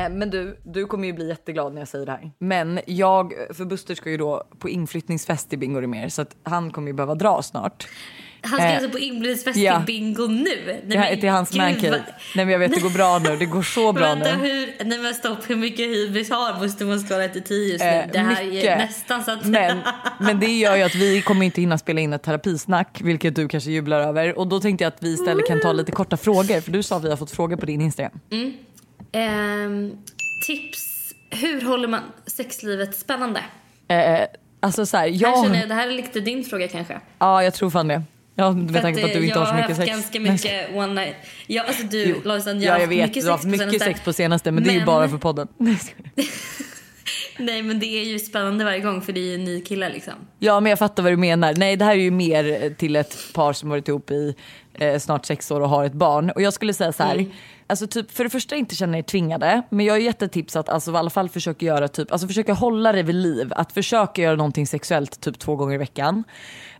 Eh, 0.04 0.10
men 0.10 0.30
du, 0.30 0.60
du 0.64 0.86
kommer 0.86 1.06
ju 1.06 1.12
bli 1.12 1.28
jätteglad 1.28 1.74
när 1.74 1.80
jag 1.80 1.88
säger 1.88 2.06
det 2.06 2.12
här. 2.12 2.30
Men 2.38 2.80
jag, 2.86 3.32
för 3.50 3.64
Buster 3.64 3.94
ska 3.94 4.10
ju 4.10 4.16
då 4.16 4.44
på 4.58 4.68
inflyttningsfest 4.68 5.52
i 5.52 5.56
Bingo 5.56 5.86
mer 5.86 6.08
så 6.08 6.22
att 6.22 6.36
han 6.42 6.70
kommer 6.70 6.88
ju 6.88 6.92
behöva 6.92 7.14
dra 7.14 7.42
snart. 7.42 7.88
Han 8.42 8.58
ska 8.58 8.68
eh, 8.68 8.74
alltså 8.74 8.90
på 8.90 8.98
inflyttningsfest 8.98 9.58
ja. 9.58 9.82
i 9.82 9.84
Bingo 9.84 10.26
nu? 10.26 10.80
Nej, 10.84 11.12
ja, 11.12 11.20
till 11.20 11.28
hans 11.28 11.54
mancave. 11.54 12.02
Nej 12.36 12.44
men 12.44 12.48
jag 12.48 12.58
vet 12.58 12.74
det 12.74 12.80
går 12.80 12.90
bra 12.90 13.18
nu, 13.18 13.36
det 13.36 13.46
går 13.46 13.62
så 13.62 13.92
bra 13.92 14.02
Vänta, 14.02 14.36
nu. 14.36 14.48
Hur, 14.48 14.84
nej 14.84 14.98
men 14.98 15.14
stopp, 15.14 15.50
hur 15.50 15.56
mycket 15.56 15.86
hybris 15.86 16.30
har 16.30 16.60
Buster 16.60 16.92
en 16.92 17.00
skala 17.00 17.24
1 17.24 17.32
till 17.32 17.42
10 17.42 17.72
just 17.72 17.84
nu? 17.84 17.90
Eh, 17.90 18.04
det 18.12 18.18
här 18.18 18.44
mycket. 18.44 18.64
är 18.64 18.76
nästan 18.76 19.24
så 19.24 19.30
att... 19.30 19.44
Men, 19.44 19.78
men 20.20 20.40
det 20.40 20.46
gör 20.46 20.76
ju 20.76 20.82
att 20.82 20.94
vi 20.94 21.22
kommer 21.22 21.46
inte 21.46 21.60
hinna 21.60 21.78
spela 21.78 22.00
in 22.00 22.12
ett 22.12 22.22
terapisnack, 22.22 23.00
vilket 23.02 23.36
du 23.36 23.48
kanske 23.48 23.70
jublar 23.70 24.00
över. 24.00 24.38
Och 24.38 24.48
då 24.48 24.60
tänkte 24.60 24.84
jag 24.84 24.88
att 24.88 25.02
vi 25.02 25.12
istället 25.12 25.46
kan 25.46 25.60
ta 25.60 25.72
lite 25.72 25.92
korta 25.92 26.16
frågor, 26.16 26.60
för 26.60 26.72
du 26.72 26.82
sa 26.82 26.96
att 26.96 27.04
vi 27.04 27.10
har 27.10 27.16
fått 27.16 27.30
frågor 27.30 27.56
på 27.56 27.66
din 27.66 27.80
Instagram. 27.80 28.20
Mm. 28.30 28.52
Eh, 29.12 29.70
tips. 30.46 31.14
Hur 31.30 31.62
håller 31.62 31.88
man 31.88 32.02
sexlivet 32.26 32.96
spännande? 32.96 33.40
Eh, 33.88 34.20
alltså 34.60 34.86
så 34.86 34.96
här, 34.96 35.06
jag... 35.06 35.28
Här 35.28 35.44
känner 35.44 35.60
jag, 35.60 35.68
det 35.68 35.74
här 35.74 35.88
är 35.88 35.92
lite 35.92 36.20
din 36.20 36.44
fråga 36.44 36.68
kanske. 36.68 37.00
Ja, 37.18 37.44
jag 37.44 37.54
tror 37.54 37.70
fan 37.70 37.88
det. 37.88 38.02
Ja, 38.34 38.52
med 38.52 38.82
tanke 38.82 39.00
på 39.00 39.06
att 39.06 39.12
du 39.12 39.26
inte 39.26 39.38
har 39.38 39.46
så 39.46 39.54
mycket 39.54 39.76
sex. 39.76 39.88
Jag 39.88 39.94
har 39.94 40.02
haft 40.02 40.12
ganska 40.12 40.32
mycket 40.32 40.76
one 40.76 40.94
night. 40.94 41.16
Ja, 41.46 41.62
alltså 41.62 41.82
du 41.82 42.22
Lojsan, 42.24 42.60
jag 42.60 42.76
ja, 42.76 42.80
jag. 42.80 42.88
Mycket 42.88 43.24
har 43.24 43.32
haft 43.32 43.44
mycket 43.44 43.82
sex 43.82 44.00
på 44.00 44.12
senaste 44.12 44.50
men, 44.50 44.54
men, 44.54 44.64
det 44.64 44.76
är 44.76 44.80
ju 44.80 44.86
bara 44.86 45.08
för 45.08 45.18
podden. 45.18 45.48
Nej 47.38 47.62
men 47.62 47.80
det 47.80 47.86
är 47.86 48.04
ju 48.04 48.18
spännande 48.18 48.64
varje 48.64 48.80
gång 48.80 49.02
för 49.02 49.12
det 49.12 49.20
är 49.20 49.24
ju 49.24 49.34
en 49.34 49.44
ny 49.44 49.60
kille 49.60 49.88
liksom. 49.88 50.14
Ja 50.38 50.60
men 50.60 50.70
jag 50.70 50.78
fattar 50.78 51.02
vad 51.02 51.12
du 51.12 51.16
menar. 51.16 51.54
Nej 51.54 51.76
det 51.76 51.84
här 51.84 51.92
är 51.92 51.96
ju 51.96 52.10
mer 52.10 52.74
till 52.74 52.96
ett 52.96 53.16
par 53.34 53.52
som 53.52 53.68
varit 53.68 53.88
ihop 53.88 54.10
i 54.10 54.34
eh, 54.74 54.98
snart 54.98 55.26
sex 55.26 55.50
år 55.50 55.60
och 55.60 55.68
har 55.68 55.84
ett 55.84 55.92
barn. 55.92 56.30
Och 56.30 56.42
jag 56.42 56.52
skulle 56.52 56.74
säga 56.74 56.92
så 56.92 57.02
här. 57.02 57.14
Mm 57.14 57.30
alltså 57.70 57.86
typ 57.86 58.10
för 58.10 58.24
det 58.24 58.30
första 58.30 58.56
inte 58.56 58.74
känna 58.74 58.98
er 58.98 59.02
tvingade. 59.02 59.62
Men 59.70 59.86
jag 59.86 59.94
har 59.94 59.98
jättetips 59.98 60.56
att 60.56 60.68
alltså, 60.68 60.92
i 60.92 60.96
alla 60.96 61.10
fall 61.10 61.28
försöka 61.28 61.66
göra 61.66 61.88
typ, 61.88 62.12
alltså 62.12 62.26
försöka 62.26 62.52
hålla 62.52 62.92
det 62.92 63.02
vid 63.02 63.14
liv. 63.14 63.52
Att 63.56 63.72
försöka 63.72 64.22
göra 64.22 64.36
någonting 64.36 64.66
sexuellt 64.66 65.20
typ 65.20 65.38
två 65.38 65.56
gånger 65.56 65.74
i 65.74 65.78
veckan. 65.78 66.24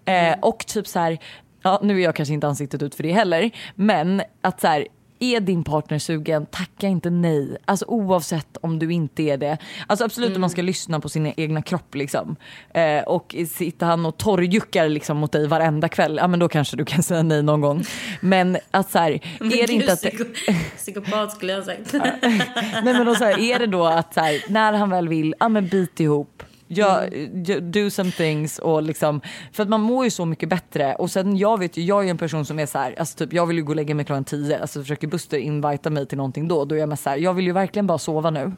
Eh, 0.05 0.39
och 0.43 0.67
typ 0.67 0.87
så 0.87 0.99
här, 0.99 1.19
ja 1.63 1.81
nu 1.83 1.99
är 2.01 2.05
jag 2.05 2.17
kanske 2.17 2.35
inte 2.35 2.47
ansiktet 2.47 2.83
ut 2.83 2.95
för 2.95 3.03
det 3.03 3.13
heller. 3.13 3.51
Men 3.75 4.23
att 4.41 4.61
så 4.61 4.67
här, 4.67 4.87
är 5.21 5.41
din 5.41 5.65
partner 5.65 5.99
sugen, 5.99 6.47
tacka 6.47 6.89
inte 6.89 7.11
nej. 7.11 7.57
Alltså 7.65 7.85
oavsett 7.89 8.57
om 8.61 8.79
du 8.79 8.93
inte 8.93 9.23
är 9.23 9.37
det. 9.37 9.59
Alltså 9.87 10.05
absolut 10.05 10.29
mm. 10.29 10.37
om 10.37 10.41
man 10.41 10.51
ska 10.51 10.63
lyssna 10.63 11.01
på 11.01 11.09
sin 11.09 11.33
egna 11.37 11.63
kropp 11.63 11.95
liksom. 11.95 12.37
Eh, 12.75 13.03
och 13.03 13.37
sitter 13.49 13.87
han 13.87 14.07
och 14.07 14.17
torrjuckar 14.17 14.89
liksom 14.89 15.17
mot 15.17 15.33
dig 15.33 15.47
varenda 15.47 15.89
kväll, 15.89 16.17
ja 16.17 16.29
men 16.29 16.41
då 16.41 16.49
kanske 16.49 16.77
du 16.77 16.85
kan 16.85 17.03
säga 17.03 17.23
nej 17.23 17.43
någon 17.43 17.61
gång. 17.61 17.85
Men 18.21 18.59
att 18.71 18.91
så 18.91 18.99
här, 18.99 19.11
är 19.41 19.67
det 19.67 19.73
inte 19.73 19.93
att... 19.93 20.01
Psykopat 20.77 21.33
skulle 21.33 21.53
jag 21.53 21.59
ha 21.59 21.67
sagt. 21.67 21.93
nej 21.93 22.95
men 22.95 23.07
då 23.07 23.15
så 23.15 23.25
här, 23.25 23.39
är 23.39 23.59
det 23.59 23.67
då 23.67 23.87
att 23.87 24.15
så 24.15 24.21
här, 24.21 24.45
när 24.49 24.73
han 24.73 24.91
väl 24.91 25.09
vill, 25.09 25.35
ja 25.41 25.49
men 25.49 25.69
bit 25.69 26.01
ihop 26.01 26.43
Ja, 26.73 27.05
mm. 27.05 27.71
do 27.73 27.91
some 27.91 28.11
things 28.11 28.59
och 28.59 28.83
liksom, 28.83 29.21
för 29.53 29.63
att 29.63 29.69
man 29.69 29.81
mår 29.81 30.05
ju 30.05 30.11
så 30.11 30.25
mycket 30.25 30.49
bättre. 30.49 30.95
Och 30.95 31.11
sen 31.11 31.37
jag 31.37 31.59
vet 31.59 31.77
ju, 31.77 31.83
jag 31.83 32.07
är 32.07 32.11
en 32.11 32.19
person 32.19 32.45
som 32.45 32.59
är 32.59 32.67
så 32.67 32.79
här, 32.79 32.95
alltså 32.99 33.17
typ 33.19 33.33
jag 33.33 33.47
vill 33.47 33.57
ju 33.57 33.63
gå 33.63 33.73
och 33.73 33.77
lägga 33.77 33.95
mig 33.95 34.05
klockan 34.05 34.25
tio, 34.25 34.61
alltså 34.61 34.81
försöker 34.81 35.07
Buster 35.09 35.39
invita 35.39 35.91
mig 35.91 36.07
till 36.07 36.17
någonting 36.17 36.49
då, 36.49 36.65
då 36.65 36.75
är 36.75 36.79
jag 36.79 36.89
med 36.89 36.99
så 36.99 37.11
här, 37.11 37.17
jag 37.17 37.35
vill 37.35 37.47
ju 37.47 37.53
verkligen 37.53 37.87
bara 37.87 37.99
sova 37.99 38.31
nu. 38.31 38.53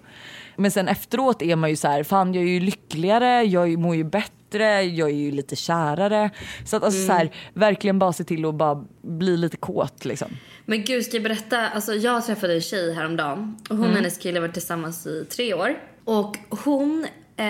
Men 0.56 0.70
sen 0.70 0.88
efteråt 0.88 1.42
är 1.42 1.56
man 1.56 1.70
ju 1.70 1.76
så 1.76 1.88
här, 1.88 2.02
fan 2.02 2.34
jag 2.34 2.44
är 2.44 2.48
ju 2.48 2.60
lyckligare, 2.60 3.42
jag 3.42 3.78
mår 3.78 3.96
ju 3.96 4.04
bättre, 4.04 4.82
jag 4.82 5.10
är 5.10 5.14
ju 5.14 5.30
lite 5.30 5.56
kärare. 5.56 6.30
Så 6.66 6.76
att 6.76 6.82
alltså 6.82 6.98
mm. 6.98 7.08
så 7.08 7.12
här, 7.12 7.30
verkligen 7.54 7.98
bara 7.98 8.12
se 8.12 8.24
till 8.24 8.44
att 8.44 8.54
bara 8.54 8.84
bli 9.02 9.36
lite 9.36 9.56
kåt 9.56 10.04
liksom. 10.04 10.28
Men 10.64 10.84
gud 10.84 11.04
ska 11.04 11.16
jag 11.16 11.24
berätta, 11.24 11.68
alltså 11.68 11.94
jag 11.94 12.26
träffade 12.26 12.54
en 12.54 12.60
tjej 12.60 12.94
häromdagen 12.94 13.56
och 13.70 13.76
hon 13.76 13.80
och 13.80 13.84
mm. 13.84 13.96
hennes 13.96 14.18
kille 14.18 14.38
har 14.38 14.46
varit 14.46 14.54
tillsammans 14.54 15.06
i 15.06 15.24
tre 15.24 15.54
år. 15.54 15.74
Och 16.04 16.36
hon 16.48 17.06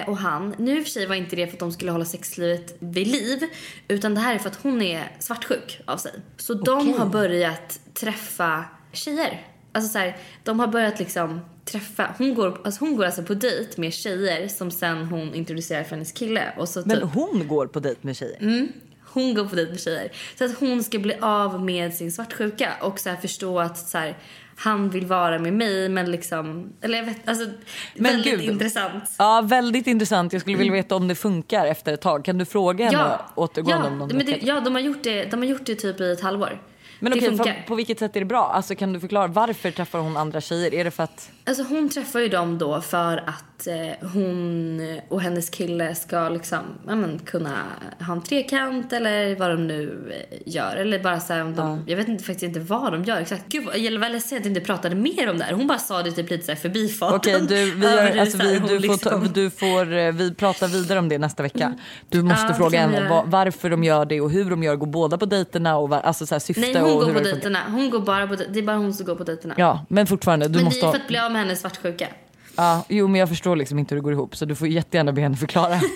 och 0.06 0.18
han. 0.18 0.54
Nu 0.58 0.78
i 0.78 0.80
och 0.80 0.84
för 0.84 0.90
sig 0.90 1.06
var 1.06 1.14
inte 1.14 1.36
det 1.36 1.46
för 1.46 1.52
att 1.52 1.60
de 1.60 1.72
skulle 1.72 1.90
hålla 1.90 2.04
sexlivet 2.04 2.76
vid 2.78 3.06
liv. 3.06 3.42
Utan 3.88 4.14
det 4.14 4.20
här 4.20 4.34
är 4.34 4.38
för 4.38 4.48
att 4.48 4.62
hon 4.62 4.82
är 4.82 5.16
svartsjuk 5.18 5.80
av 5.84 5.96
sig. 5.96 6.12
Så 6.36 6.60
okay. 6.60 6.64
de 6.64 6.92
har 6.98 7.06
börjat 7.06 7.80
träffa 7.94 8.64
tjejer. 8.92 9.46
Alltså 9.72 9.92
så 9.92 9.98
här, 9.98 10.16
de 10.44 10.60
har 10.60 10.66
börjat 10.66 10.98
liksom 10.98 11.40
träffa. 11.64 12.14
Hon 12.18 12.34
går, 12.34 12.60
alltså 12.64 12.84
hon 12.84 12.96
går 12.96 13.04
alltså 13.04 13.22
på 13.22 13.34
dejt 13.34 13.80
med 13.80 13.92
tjejer 13.92 14.48
som 14.48 14.70
sen 14.70 15.04
hon 15.04 15.34
introducerar 15.34 15.82
för 15.82 15.90
hennes 15.90 16.12
kille. 16.12 16.52
Och 16.56 16.68
så 16.68 16.82
Men 16.86 17.00
typ, 17.00 17.08
hon 17.14 17.48
går 17.48 17.66
på 17.66 17.80
dejt 17.80 18.00
med 18.02 18.16
tjejer? 18.16 18.36
Mm. 18.40 18.68
Hon 19.04 19.34
går 19.34 19.44
på 19.44 19.56
dejt 19.56 19.70
med 19.70 19.80
tjejer. 19.80 20.12
Så 20.38 20.44
att 20.44 20.58
hon 20.58 20.84
ska 20.84 20.98
bli 20.98 21.14
av 21.20 21.64
med 21.64 21.94
sin 21.94 22.12
svartsjuka 22.12 22.72
och 22.80 23.00
så 23.00 23.16
förstå 23.16 23.60
att 23.60 23.78
så 23.78 23.98
här, 23.98 24.18
han 24.56 24.90
vill 24.90 25.06
vara 25.06 25.38
med 25.38 25.52
mig 25.52 25.88
men 25.88 26.10
liksom, 26.10 26.72
eller 26.80 26.98
jag 26.98 27.04
vet, 27.04 27.28
alltså 27.28 27.46
men 27.94 28.12
väldigt 28.12 28.40
Gud. 28.40 28.50
intressant. 28.50 29.04
Ja 29.18 29.40
väldigt 29.44 29.86
intressant. 29.86 30.32
Jag 30.32 30.42
skulle 30.42 30.56
vilja 30.56 30.72
veta 30.72 30.96
om 30.96 31.08
det 31.08 31.14
funkar 31.14 31.66
efter 31.66 31.92
ett 31.94 32.00
tag. 32.00 32.24
Kan 32.24 32.38
du 32.38 32.44
fråga 32.44 32.84
henne 32.84 32.98
ja, 32.98 33.32
återgående 33.34 33.88
ja, 33.88 34.02
om 34.02 34.08
men 34.12 34.26
det, 34.26 34.38
Ja 34.42 34.60
de 34.60 34.74
har, 34.74 34.82
gjort 34.82 35.02
det, 35.02 35.24
de 35.24 35.40
har 35.40 35.46
gjort 35.46 35.66
det 35.66 35.74
typ 35.74 36.00
i 36.00 36.12
ett 36.12 36.20
halvår. 36.20 36.60
Men 36.98 37.12
okej, 37.12 37.28
funkar. 37.28 37.44
för, 37.44 37.62
på 37.66 37.74
vilket 37.74 37.98
sätt 37.98 38.16
är 38.16 38.20
det 38.20 38.26
bra? 38.26 38.44
Alltså 38.44 38.74
kan 38.74 38.92
du 38.92 39.00
förklara 39.00 39.26
varför 39.26 39.70
träffar 39.70 39.98
hon 39.98 40.16
andra 40.16 40.40
tjejer? 40.40 40.74
Är 40.74 40.84
det 40.84 40.90
för 40.90 41.02
att... 41.02 41.30
Alltså 41.44 41.62
hon 41.62 41.88
träffar 41.88 42.20
ju 42.20 42.28
dem 42.28 42.58
då 42.58 42.80
för 42.80 43.16
att 43.26 43.66
eh, 43.66 44.08
hon 44.12 44.80
och 45.08 45.20
hennes 45.20 45.50
kille 45.50 45.94
ska 45.94 46.28
liksom, 46.28 46.58
ja, 46.86 46.94
men, 46.94 47.18
kunna 47.18 47.56
ha 48.00 48.12
en 48.12 48.22
trekant 48.22 48.92
eller 48.92 49.36
vad 49.36 49.50
de 49.50 49.66
nu 49.66 50.12
eh, 50.30 50.38
gör. 50.46 50.76
Eller 50.76 50.98
bara 50.98 51.20
så 51.20 51.32
här, 51.32 51.42
om 51.42 51.54
de, 51.54 51.84
jag 51.86 51.96
vet 51.96 52.08
inte, 52.08 52.24
faktiskt 52.24 52.42
inte 52.42 52.60
vad 52.60 52.92
de 52.92 53.04
gör 53.04 53.16
exakt. 53.16 53.44
Gud, 53.48 53.64
jag 53.74 53.98
var 53.98 54.08
ledsen 54.08 54.38
att 54.38 54.44
jag 54.44 54.50
inte 54.50 54.60
pratade 54.60 54.94
mer 54.94 55.30
om 55.30 55.38
det 55.38 55.44
här. 55.44 55.52
Hon 55.52 55.66
bara 55.66 55.78
sa 55.78 56.02
det 56.02 56.12
typ 56.12 56.30
lite 56.30 56.44
så 56.44 56.52
här 56.52 56.58
förbifarten. 56.58 57.16
Okej, 57.16 57.46
du, 57.48 57.74
vi, 57.74 57.86
gör, 57.86 58.18
alltså, 58.18 58.38
vi, 58.38 58.58
du, 58.58 58.68
får 58.68 58.78
liksom- 58.78 59.28
du 59.34 59.50
får, 59.50 59.92
eh, 59.96 60.12
vi 60.12 60.34
pratar 60.34 60.68
vidare 60.68 60.98
om 60.98 61.08
det 61.08 61.18
nästa 61.18 61.42
vecka. 61.42 61.74
Du 62.08 62.22
måste 62.22 62.46
Ja, 62.48 62.54
fråga 62.54 62.80
henne 62.80 63.08
var, 63.08 63.24
varför 63.26 63.70
de 63.70 63.84
gör 63.84 64.04
det 64.04 64.20
och 64.20 64.30
hur 64.30 64.50
de 64.50 64.62
gör. 64.62 64.76
Går 64.76 64.86
båda 64.86 65.18
på 65.18 65.26
dejterna 65.26 65.76
och 65.76 65.88
var, 65.88 66.00
alltså 66.00 66.26
så 66.26 66.34
här, 66.34 66.40
syfte 66.40 66.60
Nej, 66.60 66.82
och 66.82 66.88
hon 66.88 66.98
går 66.98 67.06
hur 67.06 67.14
på 67.14 67.20
dejterna. 67.20 67.58
Hon 67.68 67.90
går 67.90 68.00
bara 68.00 68.26
på, 68.26 68.34
det 68.34 68.58
är 68.58 68.62
bara 68.62 68.76
hon 68.76 68.94
som 68.94 69.06
går 69.06 69.14
på 69.14 69.24
dejterna. 69.24 69.54
Ja, 69.58 69.86
men 69.88 70.06
fortfarande. 70.06 70.48
Du 70.48 70.54
men 70.54 70.64
måste 70.64 70.80
det 70.80 70.86
är 70.86 70.92
för 70.92 70.98
att 70.98 71.08
bli 71.08 71.18
av 71.18 71.31
med 71.32 71.40
hennes 71.42 71.60
svartsjuka. 71.60 72.08
ja, 72.56 72.84
jo, 72.88 73.08
men 73.08 73.20
jag 73.20 73.28
förstår 73.28 73.56
liksom 73.56 73.78
inte 73.78 73.94
hur 73.94 74.00
det 74.00 74.04
går 74.04 74.12
ihop 74.12 74.36
så 74.36 74.44
du 74.44 74.54
får 74.54 74.68
jättegärna 74.68 75.12
be 75.12 75.20
henne 75.20 75.36
förklara. 75.36 75.80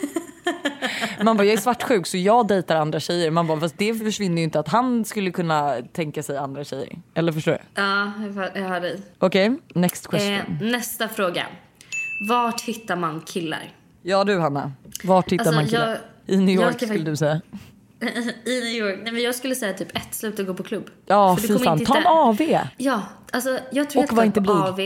Man 1.25 1.37
bara, 1.37 1.45
jag 1.45 1.53
är 1.55 1.61
svartsjuk 1.61 2.07
så 2.07 2.17
jag 2.17 2.47
dejtar 2.49 2.77
andra 2.77 3.01
tjejer. 3.01 3.31
Man 3.31 3.47
bara, 3.47 3.61
fast 3.61 3.79
det 3.79 3.95
försvinner 3.95 4.37
ju 4.37 4.43
inte 4.45 4.61
att 4.61 4.69
han 4.69 5.05
skulle 5.05 5.31
kunna 5.31 5.77
tänka 5.93 6.23
sig 6.23 6.37
andra 6.37 6.65
tjejer. 6.65 6.99
Eller 7.15 7.33
förstår 7.33 7.53
du? 7.53 7.59
Ja, 7.75 8.13
jag 8.55 8.63
hör- 8.69 8.81
dig. 8.81 9.01
Okej, 9.19 9.57
next 9.75 10.07
question. 10.09 10.33
Eh, 10.35 10.43
nästa 10.61 11.09
fråga. 11.09 11.47
Vart 12.29 12.61
hittar 12.61 12.97
man 12.97 13.21
killar? 13.21 13.73
Ja 14.03 14.25
du 14.25 14.39
Hanna, 14.39 14.73
vart 15.05 15.33
hittar 15.33 15.45
Alltså, 15.45 15.55
man 15.61 15.67
killar? 15.67 15.99
jag- 16.27 16.35
I 16.35 16.39
New 16.39 16.55
York 16.61 16.83
skulle 16.83 17.05
du 17.05 17.17
säga. 17.17 17.41
I 18.45 18.61
New 18.61 18.75
York. 18.75 18.99
Nej, 19.03 19.13
men 19.13 19.23
jag 19.23 19.35
skulle 19.35 19.55
säga 19.55 19.73
typ 19.73 19.97
ett, 19.97 20.15
sluta 20.15 20.43
gå 20.43 20.55
på 20.55 20.63
klubb. 20.63 20.91
Ja 21.07 21.37
fy 21.43 21.59
fan, 21.59 21.85
ta 21.85 21.97
en 21.97 22.07
AV. 22.07 22.41
Ja, 22.77 23.03
alltså 23.33 23.59
jag 23.73 23.91
tror 23.91 24.03
Och 24.03 24.09
jag 24.11 24.17
var 24.17 24.25
inte 24.25 24.41
blyg. 24.41 24.57
AV, 24.57 24.81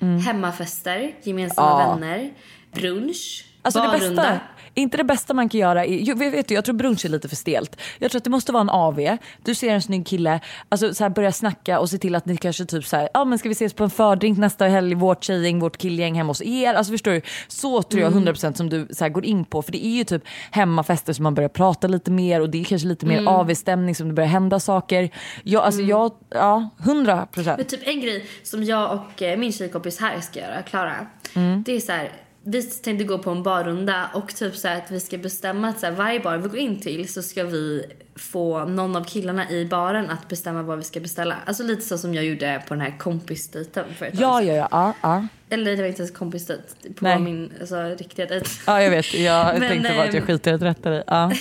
hemmafester, 0.00 1.12
gemensamma 1.22 1.80
Ja. 1.80 1.94
vänner, 1.94 2.30
brunch, 2.72 3.44
Alltså 3.62 3.80
det 3.80 3.88
barrunda. 3.88 4.22
bästa, 4.22 4.40
inte 4.76 4.96
det 4.96 5.04
bästa 5.04 5.34
man 5.34 5.48
kan 5.48 5.60
göra, 5.60 5.84
är, 5.84 6.08
jag, 6.08 6.18
vet, 6.18 6.48
du, 6.48 6.54
jag 6.54 6.64
tror 6.64 6.74
brunch 6.74 7.04
är 7.04 7.08
lite 7.08 7.28
för 7.28 7.36
stelt. 7.36 7.80
Jag 7.98 8.10
tror 8.10 8.18
att 8.18 8.24
det 8.24 8.30
måste 8.30 8.52
vara 8.52 8.60
en 8.60 8.70
AV, 8.70 9.16
du 9.44 9.54
ser 9.54 9.70
en 9.70 9.82
snygg 9.82 10.06
kille, 10.06 10.40
alltså 10.68 10.94
så 10.94 11.04
här 11.04 11.10
börja 11.10 11.32
snacka 11.32 11.80
och 11.80 11.90
se 11.90 11.98
till 11.98 12.14
att 12.14 12.26
ni 12.26 12.36
kanske 12.36 12.64
typ 12.64 12.84
så 12.84 12.96
här, 12.96 13.08
ja 13.14 13.24
men 13.24 13.38
ska 13.38 13.48
vi 13.48 13.52
ses 13.52 13.74
på 13.74 13.84
en 13.84 13.90
fördrink 13.90 14.38
nästa 14.38 14.66
helg, 14.66 14.94
vårt 14.94 15.24
tjejgäng, 15.24 15.58
vårt 15.58 15.76
killgäng 15.76 16.14
hemma 16.14 16.30
hos 16.30 16.42
er. 16.42 16.74
Alltså 16.74 16.92
förstår 16.92 17.12
du? 17.12 17.20
Så 17.48 17.82
tror 17.82 18.02
jag 18.02 18.12
100% 18.12 18.52
som 18.52 18.68
du 18.68 18.88
så 18.90 19.04
här, 19.04 19.08
går 19.08 19.24
in 19.24 19.44
på, 19.44 19.62
för 19.62 19.72
det 19.72 19.86
är 19.86 19.96
ju 19.96 20.04
typ 20.04 20.22
hemmafester 20.50 21.12
som 21.12 21.22
man 21.22 21.34
börjar 21.34 21.48
prata 21.48 21.86
lite 21.86 22.10
mer 22.10 22.40
och 22.40 22.50
det 22.50 22.60
är 22.60 22.64
kanske 22.64 22.88
lite 22.88 23.06
mer 23.06 23.28
AV-stämning 23.28 23.94
som 23.94 24.08
det 24.08 24.14
börjar 24.14 24.28
hända 24.28 24.60
saker. 24.60 25.10
Jag, 25.42 25.62
alltså 25.62 25.80
jag, 25.82 26.12
ja 26.30 26.70
100%. 26.78 27.54
Men 27.56 27.64
typ 27.64 27.88
en 27.88 28.00
grej 28.00 28.26
som 28.42 28.64
jag 28.64 28.92
och 28.92 29.22
eh, 29.22 29.38
min 29.38 29.52
tjejkompis 29.52 30.00
här 30.00 30.20
ska 30.20 30.40
göra, 30.40 30.62
Klara. 30.62 31.06
Mm. 31.34 31.62
Det 31.66 31.72
är 31.72 31.80
så 31.80 31.92
här. 31.92 32.25
Vi 32.48 32.62
tänkte 32.62 33.04
gå 33.04 33.18
på 33.18 33.30
en 33.30 33.42
barrunda 33.42 34.10
och 34.14 34.34
typ 34.34 34.56
så 34.56 34.68
att 34.68 34.90
vi 34.90 35.00
ska 35.00 35.18
bestämma 35.18 35.68
att 35.68 35.80
så 35.80 35.86
här, 35.86 35.92
varje 35.92 36.20
bar 36.20 36.36
vi 36.36 36.48
går 36.48 36.58
in 36.58 36.80
till 36.80 37.08
så 37.08 37.22
ska 37.22 37.44
vi 37.44 37.84
få 38.16 38.64
någon 38.64 38.96
av 38.96 39.04
killarna 39.04 39.50
i 39.50 39.64
baren 39.64 40.10
att 40.10 40.28
bestämma 40.28 40.62
vad 40.62 40.78
vi 40.78 40.84
ska 40.84 41.00
beställa. 41.00 41.36
Alltså 41.46 41.62
lite 41.62 41.82
så 41.82 41.98
som 41.98 42.14
jag 42.14 42.24
gjorde 42.24 42.62
på 42.68 42.74
den 42.74 42.80
här 42.80 42.98
kompisdejten 42.98 43.84
för 43.98 44.06
ett 44.06 44.20
Ja, 44.20 44.42
ja, 44.42 44.54
ja, 44.54 44.68
ja, 44.70 44.94
ja. 45.02 45.26
Eller 45.48 45.76
det 45.76 45.82
var 45.82 45.88
inte 45.88 46.02
ens 46.02 46.16
kompisdejt. 46.16 46.62
På 46.94 47.04
Nej. 47.04 47.18
min 47.18 47.52
alltså, 47.60 47.82
riktiga 47.82 48.26
dejt. 48.26 48.48
Ja 48.66 48.82
jag 48.82 48.90
vet, 48.90 49.14
jag 49.14 49.46
Men, 49.58 49.68
tänkte 49.68 49.94
bara 49.94 50.02
att 50.02 50.14
jag 50.14 50.16
ehm, 50.16 50.26
skiter 50.26 50.50
i 50.50 50.54
att 50.54 50.62
rätta 50.62 50.90
dig. 50.90 51.02
Ja. 51.06 51.32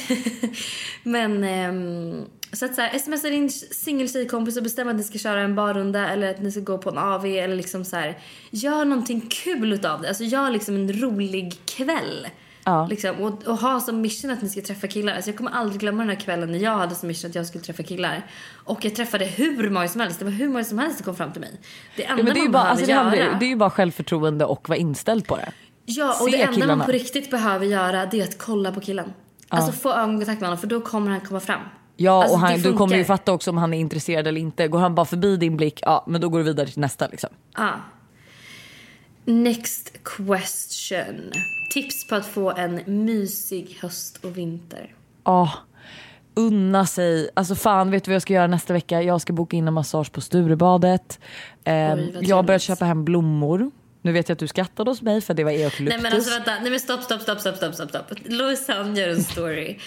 Men 1.03 1.43
ehm, 1.43 2.25
så 2.55 2.65
att 2.65 2.75
så 2.75 2.81
här, 2.81 2.99
smsa 2.99 3.29
din 3.29 3.49
singeltjejkompis 3.49 4.57
och 4.57 4.63
bestämma 4.63 4.91
att 4.91 4.97
ni 4.97 5.03
ska 5.03 5.17
köra 5.17 5.41
en 5.41 5.55
barrunda 5.55 6.09
eller 6.09 6.31
att 6.31 6.41
ni 6.41 6.51
ska 6.51 6.59
gå 6.59 6.77
på 6.77 6.89
en 6.89 6.97
AV 6.97 7.25
eller 7.25 7.55
liksom 7.55 7.85
så 7.85 7.95
här. 7.95 8.17
Gör 8.49 8.85
någonting 8.85 9.21
kul 9.21 9.73
utav 9.73 10.01
det. 10.01 10.07
Alltså 10.07 10.23
gör 10.23 10.49
liksom 10.49 10.75
en 10.75 11.01
rolig 11.01 11.59
kväll. 11.65 12.27
Ja. 12.63 12.87
Liksom, 12.89 13.15
och, 13.15 13.47
och 13.47 13.57
ha 13.57 13.79
som 13.79 14.01
mission 14.01 14.31
att 14.31 14.41
ni 14.41 14.49
ska 14.49 14.61
träffa 14.61 14.87
killar. 14.87 15.13
Alltså 15.13 15.29
jag 15.29 15.37
kommer 15.37 15.51
aldrig 15.51 15.79
glömma 15.79 15.99
den 15.99 16.09
här 16.09 16.19
kvällen 16.19 16.51
när 16.51 16.59
jag 16.59 16.77
hade 16.77 16.95
som 16.95 17.07
mission 17.07 17.29
att 17.29 17.35
jag 17.35 17.45
skulle 17.45 17.63
träffa 17.63 17.83
killar. 17.83 18.21
Och 18.53 18.85
jag 18.85 18.95
träffade 18.95 19.25
hur 19.25 19.69
många 19.69 19.87
som 19.87 20.01
helst. 20.01 20.19
Det 20.19 20.25
var 20.25 20.31
hur 20.31 20.47
många 20.47 20.63
som 20.63 20.79
helst 20.79 20.97
som 20.97 21.05
kom 21.05 21.15
fram 21.15 21.31
till 21.31 21.41
mig. 21.41 21.59
Det 21.95 22.05
enda 22.05 22.23
Ja, 22.23 22.33
det, 22.33 22.39
man 22.39 22.51
bara, 22.51 22.63
behöver 22.63 22.71
alltså, 22.71 22.85
det, 22.85 22.93
handlar, 22.93 23.39
det 23.39 23.45
är 23.45 23.49
ju 23.49 23.55
bara 23.55 23.69
självförtroende 23.69 24.45
och 24.45 24.69
vara 24.69 24.79
inställd 24.79 25.27
på 25.27 25.35
det. 25.35 25.51
Ja, 25.85 26.09
och 26.09 26.29
Se 26.29 26.37
det 26.37 26.43
enda 26.43 26.53
killarna. 26.53 26.75
man 26.75 26.85
på 26.85 26.91
riktigt 26.91 27.31
behöver 27.31 27.65
göra 27.65 28.05
det 28.05 28.19
är 28.19 28.23
att 28.23 28.37
kolla 28.37 28.71
på 28.71 28.81
killen. 28.81 29.13
Alltså 29.49 29.71
få 29.71 29.93
ögonkontakt 29.93 30.41
med 30.41 30.49
honom 30.49 30.61
för 30.61 30.67
då 30.67 30.81
kommer 30.81 31.11
han 31.11 31.21
komma 31.21 31.39
fram. 31.39 31.61
Ja 31.97 32.21
Alltså, 32.21 32.33
och 32.33 32.39
han, 32.39 32.61
du 32.61 32.73
kommer 32.73 32.97
ju 32.97 33.05
fatta 33.05 33.31
också 33.31 33.49
om 33.51 33.57
han 33.57 33.73
är 33.73 33.79
intresserad 33.79 34.27
eller 34.27 34.41
inte. 34.41 34.67
Går 34.67 34.79
han 34.79 34.95
bara 34.95 35.05
förbi 35.05 35.37
din 35.37 35.57
blick, 35.57 35.79
ja 35.81 36.03
men 36.07 36.21
då 36.21 36.29
går 36.29 36.37
du 36.37 36.43
vidare 36.43 36.67
till 36.67 36.79
nästa 36.79 37.07
liksom. 37.07 37.29
Ah. 37.53 37.71
Next 39.25 39.93
question. 40.03 41.31
Tips 41.73 42.07
på 42.07 42.15
att 42.15 42.25
få 42.25 42.51
en 42.51 42.81
mysig 43.05 43.77
höst 43.81 44.25
och 44.25 44.37
vinter. 44.37 44.93
Ja, 45.23 45.51
unna 46.33 46.85
sig. 46.85 47.29
Alltså 47.33 47.55
fan 47.55 47.91
vet 47.91 48.03
du 48.03 48.09
vad 48.11 48.15
jag 48.15 48.21
ska 48.21 48.33
göra 48.33 48.47
nästa 48.47 48.73
vecka? 48.73 49.01
Jag 49.01 49.21
ska 49.21 49.33
boka 49.33 49.57
in 49.57 49.67
en 49.67 49.73
massage 49.73 50.11
på 50.11 50.21
Sturebadet. 50.21 51.19
Eh, 51.63 51.73
jag 52.21 52.35
har 52.35 52.43
börjat 52.43 52.61
köpa 52.61 52.85
hem 52.85 53.05
blommor. 53.05 53.71
Nu 54.01 54.11
vet 54.11 54.29
jag 54.29 54.35
att 54.35 54.39
du 54.39 54.47
skrattade 54.47 54.91
hos 54.91 55.01
mig 55.01 55.21
för 55.21 55.33
det 55.33 55.43
var 55.43 55.51
eukalyptus. 55.51 56.01
Nej 56.01 56.01
men 56.01 56.13
alltså 56.13 56.31
vänta, 56.31 56.51
nej 56.61 56.71
men 56.71 56.79
stopp, 56.79 57.03
stopp, 57.03 57.21
stopp, 57.21 57.39
stopp, 57.39 57.57
stopp, 57.57 57.89
stopp. 57.89 58.11
Louisanne 58.25 58.99
gör 58.99 59.09
en 59.09 59.23
story. 59.23 59.77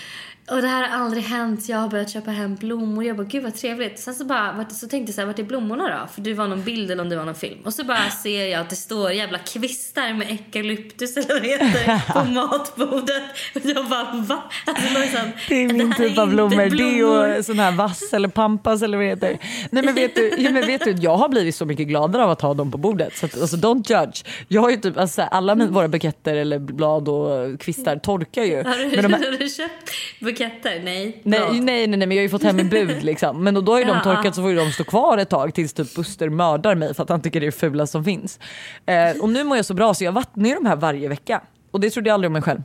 Och 0.50 0.62
det 0.62 0.68
här 0.68 0.88
har 0.88 1.04
aldrig 1.04 1.22
hänt. 1.22 1.68
Jag 1.68 1.78
har 1.78 1.88
börjat 1.88 2.10
köpa 2.10 2.30
hem 2.30 2.54
blommor. 2.54 3.04
Jag 3.04 3.16
bara, 3.16 3.26
gud 3.26 3.42
vad 3.42 3.54
trevligt. 3.54 3.98
Sen 3.98 4.14
så 4.14 4.24
bara, 4.24 4.66
så 4.70 4.88
tänkte 4.88 5.10
jag 5.10 5.14
så 5.14 5.20
här, 5.20 5.26
vart 5.26 5.38
är 5.38 5.42
blommorna 5.42 6.00
då? 6.00 6.12
För 6.12 6.20
det 6.20 6.34
var 6.34 6.46
någon 6.48 6.62
bild 6.62 6.90
eller 6.90 7.02
om 7.02 7.08
det 7.08 7.16
var 7.16 7.24
någon 7.24 7.34
film. 7.34 7.58
Och 7.64 7.74
så 7.74 7.84
bara 7.84 8.10
ser 8.10 8.46
jag 8.46 8.60
att 8.60 8.70
det 8.70 8.76
står 8.76 9.12
jävla 9.12 9.38
kvistar 9.38 10.12
med 10.12 10.30
eukalyptus 10.30 11.16
eller 11.16 11.28
vad 11.28 11.42
det 11.42 11.48
heter 11.48 12.12
på 12.12 12.24
matbordet. 12.30 13.22
Och 13.54 13.60
jag 13.64 13.88
bara, 13.88 14.12
va? 14.12 14.42
Alltså 14.66 14.94
Louisanne, 14.94 15.32
Det 15.48 15.54
är 15.54 15.72
min 15.72 15.92
är 15.92 15.96
typ 15.96 16.18
av 16.18 16.24
inte 16.24 16.34
blommor. 16.34 16.56
Det 16.56 16.62
är 16.62 16.70
blommor. 16.70 17.36
ju 17.36 17.42
sån 17.42 17.58
här 17.58 17.72
vass 17.72 18.12
eller 18.12 18.28
pampas 18.28 18.82
eller 18.82 18.96
vad 18.96 19.06
det 19.06 19.10
heter. 19.10 19.38
Nej 19.70 19.84
men 19.84 19.94
vet 19.94 20.14
du, 20.14 20.34
ja, 20.38 20.50
men 20.50 20.66
vet 20.66 20.84
du 20.84 20.90
jag 20.90 21.16
har 21.16 21.28
blivit 21.28 21.54
så 21.54 21.64
mycket 21.64 21.88
gladare 21.88 22.24
av 22.24 22.30
att 22.30 22.40
ha 22.40 22.54
dem 22.54 22.70
på 22.70 22.78
bordet. 22.78 23.16
Så 23.16 23.26
att, 23.26 23.40
alltså 23.40 23.56
don't 23.56 23.92
judge. 23.92 24.24
Jag 24.48 24.62
har 24.62 24.70
ju 24.70 24.76
typ, 24.76 24.98
alltså, 24.98 25.22
alla 25.22 25.54
min, 25.54 25.72
våra 25.72 25.88
buketter 25.88 26.34
eller 26.34 26.58
blad 26.58 27.08
och 27.08 27.60
kvistar 27.60 27.96
torkar 27.96 28.44
ju. 28.44 28.56
Har 28.56 28.74
du, 28.74 28.96
Men 28.96 29.02
de 29.02 29.12
här, 29.12 29.24
har 29.32 29.38
du 29.38 29.48
köpt 29.48 29.90
buketter? 30.38 30.80
Nej. 30.84 31.20
Nej, 31.22 31.40
nej, 31.50 31.60
nej, 31.60 31.86
nej, 31.86 31.98
men 31.98 32.10
jag 32.10 32.16
har 32.16 32.22
ju 32.22 32.28
fått 32.28 32.42
hem 32.42 32.58
en 32.58 32.68
bud 32.68 33.02
liksom. 33.02 33.44
Men 33.44 33.54
då, 33.54 33.60
då 33.60 33.72
har 33.72 33.78
ju 33.78 33.84
de 33.84 34.02
torkat 34.02 34.34
så 34.34 34.42
får 34.42 34.50
ju 34.50 34.56
de 34.56 34.72
stå 34.72 34.84
kvar 34.84 35.18
ett 35.18 35.28
tag 35.28 35.54
tills 35.54 35.72
typ 35.72 35.94
Buster 35.94 36.28
mördar 36.28 36.74
mig 36.74 36.94
för 36.94 37.02
att 37.02 37.08
han 37.08 37.22
tycker 37.22 37.40
det 37.40 37.46
är 37.46 37.50
fula 37.50 37.86
som 37.86 38.04
finns. 38.04 38.38
Eh, 38.86 39.22
och 39.22 39.28
nu 39.28 39.44
mår 39.44 39.56
jag 39.56 39.66
så 39.66 39.74
bra 39.74 39.94
så 39.94 40.04
jag 40.04 40.12
vattnar 40.12 40.48
ju 40.48 40.54
de 40.54 40.66
här 40.66 40.76
varje 40.76 41.08
vecka. 41.08 41.42
Och 41.70 41.80
det 41.80 41.90
trodde 41.90 42.08
jag 42.08 42.14
aldrig 42.14 42.28
om 42.28 42.32
mig 42.32 42.42
själv. 42.42 42.62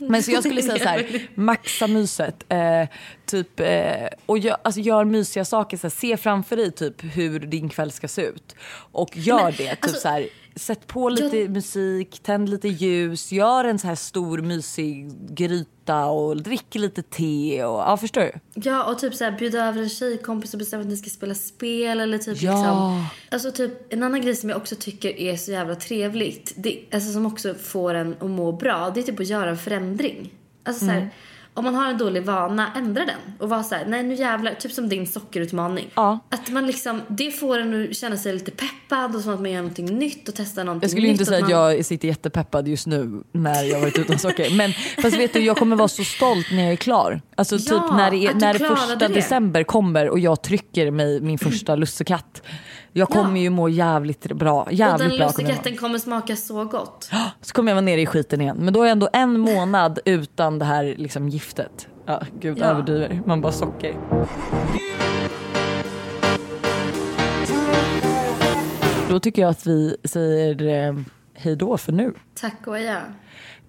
Men 0.00 0.22
så 0.22 0.30
jag 0.30 0.44
skulle 0.44 0.62
säga 0.62 0.78
så 0.78 0.88
här, 0.88 1.28
maxa 1.34 1.86
myset. 1.86 2.44
Eh, 2.48 2.88
typ, 3.26 3.60
eh, 3.60 4.08
och 4.26 4.38
gör, 4.38 4.56
alltså 4.62 4.80
gör 4.80 5.04
mysiga 5.04 5.44
saker. 5.44 5.76
Så 5.76 5.82
här, 5.82 5.90
se 5.90 6.16
framför 6.16 6.56
dig 6.56 6.72
typ 6.72 6.94
hur 7.16 7.40
din 7.40 7.68
kväll 7.68 7.92
ska 7.92 8.08
se 8.08 8.22
ut. 8.22 8.56
Och 8.92 9.16
gör 9.16 9.42
Men, 9.42 9.52
det. 9.52 9.70
Typ 9.70 9.84
alltså, 9.84 10.00
så 10.00 10.08
här, 10.08 10.26
sätt 10.56 10.86
på 10.86 11.08
lite 11.08 11.38
jag- 11.38 11.50
musik, 11.50 12.18
tänd 12.22 12.48
lite 12.48 12.68
ljus, 12.68 13.32
gör 13.32 13.64
en 13.64 13.78
så 13.78 13.86
här 13.86 13.94
stor 13.94 14.38
mysig 14.38 15.10
gryta 15.34 16.06
och 16.06 16.42
drick 16.42 16.74
lite 16.74 17.02
te. 17.02 17.64
Och, 17.64 17.78
ja, 17.78 17.96
förstår 17.96 18.20
du? 18.20 18.32
Ja, 18.54 18.84
och 18.84 18.98
typ 18.98 19.14
så 19.14 19.24
här, 19.24 19.32
bjuda 19.38 19.64
över 19.68 19.82
en 19.82 19.88
tjejkompis 19.88 20.52
och 20.54 20.58
bestämma 20.58 20.80
att 20.82 20.88
ni 20.88 20.96
ska 20.96 21.10
spela 21.10 21.34
spel 21.34 22.00
eller 22.00 22.18
typ 22.18 22.42
Ja. 22.42 22.50
liksom. 22.52 23.04
Alltså 23.30 23.50
typ 23.52 23.92
en 23.92 24.02
annan 24.02 24.20
grej 24.20 24.34
som 24.36 24.48
jag 24.50 24.56
också 24.56 24.74
tycker 24.78 25.18
är 25.18 25.36
så 25.36 25.50
jävla 25.52 25.74
trevligt, 25.74 26.52
det, 26.56 26.80
alltså 26.92 27.12
som 27.12 27.26
också 27.26 27.54
får 27.54 27.94
en 27.94 28.14
att 28.20 28.30
må 28.30 28.52
bra, 28.52 28.90
det 28.94 29.00
är 29.00 29.04
typ 29.04 29.20
att 29.20 29.26
göra 29.26 29.50
en 29.50 29.58
förändring. 29.58 30.32
Alltså 30.64 30.84
så 30.84 30.90
här, 30.90 30.98
Mm. 30.98 31.10
Om 31.56 31.64
man 31.64 31.74
har 31.74 31.86
en 31.90 31.98
dålig 31.98 32.22
vana, 32.24 32.72
ändra 32.76 33.04
den. 33.04 33.34
Och 33.38 33.48
vara 33.48 33.62
så 33.62 33.74
här, 33.74 33.84
nej 33.86 34.02
nu 34.02 34.14
jävlar, 34.14 34.54
typ 34.54 34.72
som 34.72 34.88
din 34.88 35.06
sockerutmaning. 35.06 35.90
Ja. 35.94 36.18
Att 36.30 36.48
man 36.50 36.66
liksom, 36.66 37.00
det 37.08 37.30
får 37.30 37.58
en 37.58 37.88
att 37.90 37.96
känna 37.96 38.16
sig 38.16 38.32
lite 38.32 38.50
peppad 38.50 39.16
och 39.16 39.20
som 39.22 39.34
att 39.34 39.40
man 39.40 39.50
gör 39.50 39.58
någonting 39.62 39.98
nytt 39.98 40.28
och 40.28 40.34
testar 40.36 40.64
någonting 40.64 40.84
Jag 40.84 40.90
skulle 40.90 41.06
nytt. 41.06 41.10
inte 41.20 41.24
säga 41.24 41.36
att 41.44 41.50
man... 41.50 41.74
jag 41.74 41.84
sitter 41.84 42.08
jättepeppad 42.08 42.68
just 42.68 42.86
nu 42.86 43.22
när 43.32 43.62
jag 43.64 43.80
varit 43.80 43.98
utan 43.98 44.18
socker. 44.18 44.56
Men 44.56 44.72
fast 45.02 45.16
vet 45.18 45.32
du, 45.32 45.40
jag 45.40 45.56
kommer 45.56 45.76
vara 45.76 45.88
så 45.88 46.04
stolt 46.04 46.46
när 46.52 46.62
jag 46.62 46.72
är 46.72 46.76
klar. 46.76 47.20
Alltså 47.34 47.58
typ 47.58 47.68
Ja, 47.68 47.96
när, 47.96 48.10
det 48.10 48.16
är, 48.26 48.30
att 48.30 48.36
när 48.36 48.54
första 48.54 48.96
det. 48.96 49.08
december 49.08 49.64
kommer 49.64 50.08
och 50.08 50.18
jag 50.18 50.42
trycker 50.42 50.90
mig 50.90 51.20
min 51.20 51.38
första 51.38 51.76
lussekatt. 51.76 52.42
Jag 52.98 53.08
kommer 53.08 53.40
ju 53.40 53.50
må 53.50 53.68
jävligt 53.68 54.32
bra. 54.32 54.62
och 54.62 54.72
Jävligt 54.72 54.98
den 54.98 55.10
jag 55.10 55.18
vara. 55.18 55.26
lussekatten 55.28 55.76
kommer 55.76 55.98
smaka 55.98 56.36
så 56.36 56.64
gott. 56.64 57.10
Så 57.40 57.54
kommer 57.54 57.70
jag 57.72 57.74
vara 57.74 57.84
nere 57.84 58.00
i 58.00 58.06
skiten 58.06 58.40
igen. 58.40 58.56
Men 58.60 58.74
då 58.74 58.80
är 58.82 58.84
jag 58.84 58.92
ändå 58.92 59.08
en 59.12 59.40
månad 59.40 59.98
utan 60.04 60.58
det 60.58 60.64
här 60.64 60.94
liksom 60.98 61.28
giftet. 61.28 61.88
Ja, 62.06 62.22
gud 62.40 62.58
Ja. 62.58 62.64
överdriver. 62.64 63.22
Man 63.26 63.40
bara 63.40 63.52
socker. 63.52 63.96
Då 69.08 69.20
tycker 69.20 69.42
jag 69.42 69.50
att 69.50 69.66
vi 69.66 69.96
säger 70.04 70.88
eh, 70.88 70.94
hej 71.34 71.56
då 71.56 71.76
för 71.78 71.92
nu. 71.92 72.14
Tack 72.34 72.66
och 72.66 72.74
adjö. 72.76 73.00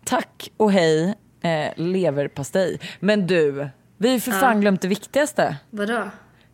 Tack 0.06 0.52
och 0.58 0.72
hej 0.72 1.16
eh, 1.42 1.72
leverpastej. 1.76 2.80
Men 3.00 3.28
du, 3.28 3.70
vi 3.98 4.12
har 4.12 4.20
för 4.20 4.32
fan 4.32 4.62
glömt 4.62 4.82
det 4.82 4.88
viktigaste. 4.88 5.58
Vadå? 5.70 6.04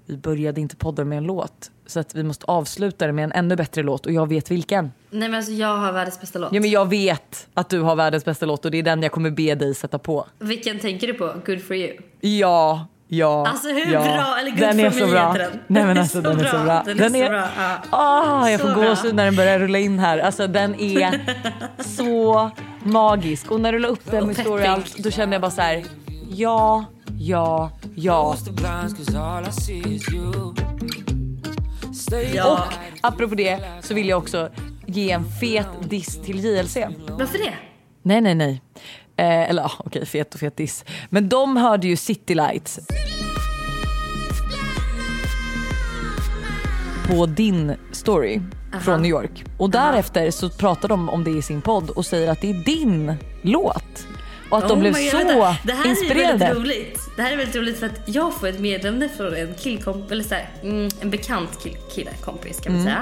vi 0.05 0.17
började 0.17 0.61
inte 0.61 0.76
podda 0.76 1.05
med 1.05 1.17
en 1.17 1.24
låt. 1.24 1.71
Så 1.93 1.99
att 1.99 2.15
vi 2.15 2.23
måste 2.23 2.45
avsluta 2.45 3.07
det 3.07 3.13
med 3.13 3.23
en 3.23 3.31
ännu 3.31 3.55
bättre 3.55 3.83
låt 3.83 4.05
och 4.05 4.11
jag 4.11 4.29
vet 4.29 4.51
vilken. 4.51 4.91
Nej 5.09 5.29
men 5.29 5.35
alltså 5.37 5.51
jag 5.51 5.77
har 5.77 5.91
världens 5.91 6.21
bästa 6.21 6.39
låt. 6.39 6.53
Ja 6.53 6.61
men 6.61 6.69
jag 6.69 6.89
vet 6.89 7.47
att 7.53 7.69
du 7.69 7.79
har 7.81 7.95
världens 7.95 8.25
bästa 8.25 8.45
låt 8.45 8.65
och 8.65 8.71
det 8.71 8.77
är 8.77 8.83
den 8.83 9.03
jag 9.03 9.11
kommer 9.11 9.29
be 9.31 9.55
dig 9.55 9.75
sätta 9.75 9.99
på. 9.99 10.25
Vilken 10.39 10.79
tänker 10.79 11.07
du 11.07 11.13
på? 11.13 11.33
Good 11.45 11.63
for 11.63 11.75
you? 11.75 11.91
Ja, 12.21 12.87
ja, 13.07 13.47
Alltså 13.47 13.67
hur 13.67 13.93
ja. 13.93 14.01
bra, 14.03 14.37
eller 14.39 14.49
Good 14.51 14.59
den 14.59 14.77
for 14.77 14.85
är 14.85 14.89
så 14.91 15.05
me 15.05 15.11
bra. 15.11 15.31
heter 15.33 15.39
den. 15.49 15.59
Nej 15.67 15.85
men 15.85 15.97
alltså 15.97 16.21
så 16.21 16.29
den 16.29 16.39
är 16.39 16.45
så 16.45 16.57
bra. 16.63 16.83
Den 16.85 17.15
är 17.15 17.23
så 17.25 17.29
bra, 17.29 17.47
ja. 17.57 17.77
Ah, 17.89 18.49
jag 18.49 18.59
Så 18.59 18.67
får 18.67 18.73
bra. 18.75 18.89
gåshud 18.89 19.15
när 19.15 19.25
den 19.25 19.35
börjar 19.35 19.59
rulla 19.59 19.79
in 19.79 19.99
här. 19.99 20.17
Alltså 20.17 20.47
den 20.47 20.75
är 20.79 21.19
så 21.83 22.51
magisk. 22.83 23.51
Och 23.51 23.61
när 23.61 23.71
du 23.71 23.79
la 23.79 23.87
upp 23.87 24.11
den 24.11 24.27
med 24.27 24.37
story 24.37 24.63
och 24.63 24.67
allt, 24.67 24.97
då 24.97 25.11
kände 25.11 25.33
jag 25.35 25.41
bara 25.41 25.51
så 25.51 25.61
här. 25.61 25.83
ja, 26.29 26.85
ja, 27.19 27.71
ja. 27.95 28.35
the 28.45 28.51
blinds 28.51 28.93
cause 28.93 29.19
all 29.19 29.43
I 29.47 29.51
see 29.51 29.95
is 29.95 30.13
you. 30.13 30.53
Ja. 32.22 32.53
Och 32.53 32.74
apropå 33.01 33.36
det 33.36 33.59
så 33.82 33.93
vill 33.93 34.09
jag 34.09 34.18
också 34.20 34.49
ge 34.86 35.11
en 35.11 35.26
fet 35.41 35.68
diss 35.89 36.22
till 36.22 36.45
JLC. 36.45 36.78
Varför 37.09 37.38
det? 37.38 37.53
Nej, 38.01 38.22
nej, 38.22 38.36
nej. 38.36 38.61
Eh, 39.18 39.49
eller 39.49 39.61
ja, 39.61 39.72
okej, 39.78 40.05
fet 40.05 40.34
och 40.34 40.39
fet 40.39 40.57
diss. 40.57 40.86
Men 41.09 41.30
de 41.30 41.57
hörde 41.57 41.88
ju 41.88 41.95
City 41.95 42.36
Lights. 42.36 42.80
På 47.07 47.26
din 47.26 47.76
story 47.91 48.41
från 48.82 49.01
New 49.01 49.11
York. 49.11 49.45
Och 49.57 49.70
därefter 49.70 50.32
så 50.32 50.49
pratar 50.49 50.89
de 50.89 51.09
om 51.09 51.24
det 51.24 51.32
i 51.32 51.41
sin 51.41 51.61
podd 51.61 51.89
och 51.89 52.05
säger 52.05 52.32
att 52.32 52.41
det 52.41 52.49
är 52.49 52.66
din 52.66 53.16
låt. 53.41 54.07
Och 54.53 54.59
att 54.59 54.67
de 54.69 54.73
Oh 54.73 54.79
blev 54.79 54.93
my 54.93 55.01
God, 55.03 55.11
så 55.11 55.17
vänta. 55.17 55.57
Det 55.63 55.73
här 55.73 55.85
är 55.85 55.89
inspirerade. 55.89 56.37
väldigt 56.37 56.57
roligt. 56.57 56.99
Det 57.15 57.21
här 57.21 57.31
är 57.31 57.37
väldigt 57.37 57.55
roligt 57.55 57.79
för 57.79 57.85
att 57.85 57.99
jag 58.05 58.33
får 58.33 58.47
ett 58.47 58.59
meddelande 58.59 59.09
från 59.09 59.33
en 59.35 59.53
killkompis, 59.53 60.11
eller 60.11 60.23
så 60.23 60.35
här, 60.35 60.47
mm, 60.63 60.89
en 61.01 61.09
bekant 61.09 61.63
kill, 61.63 61.77
kille, 61.95 62.11
kompis 62.21 62.59
kan 62.59 62.73
man 62.73 62.81
Mm. 62.81 62.93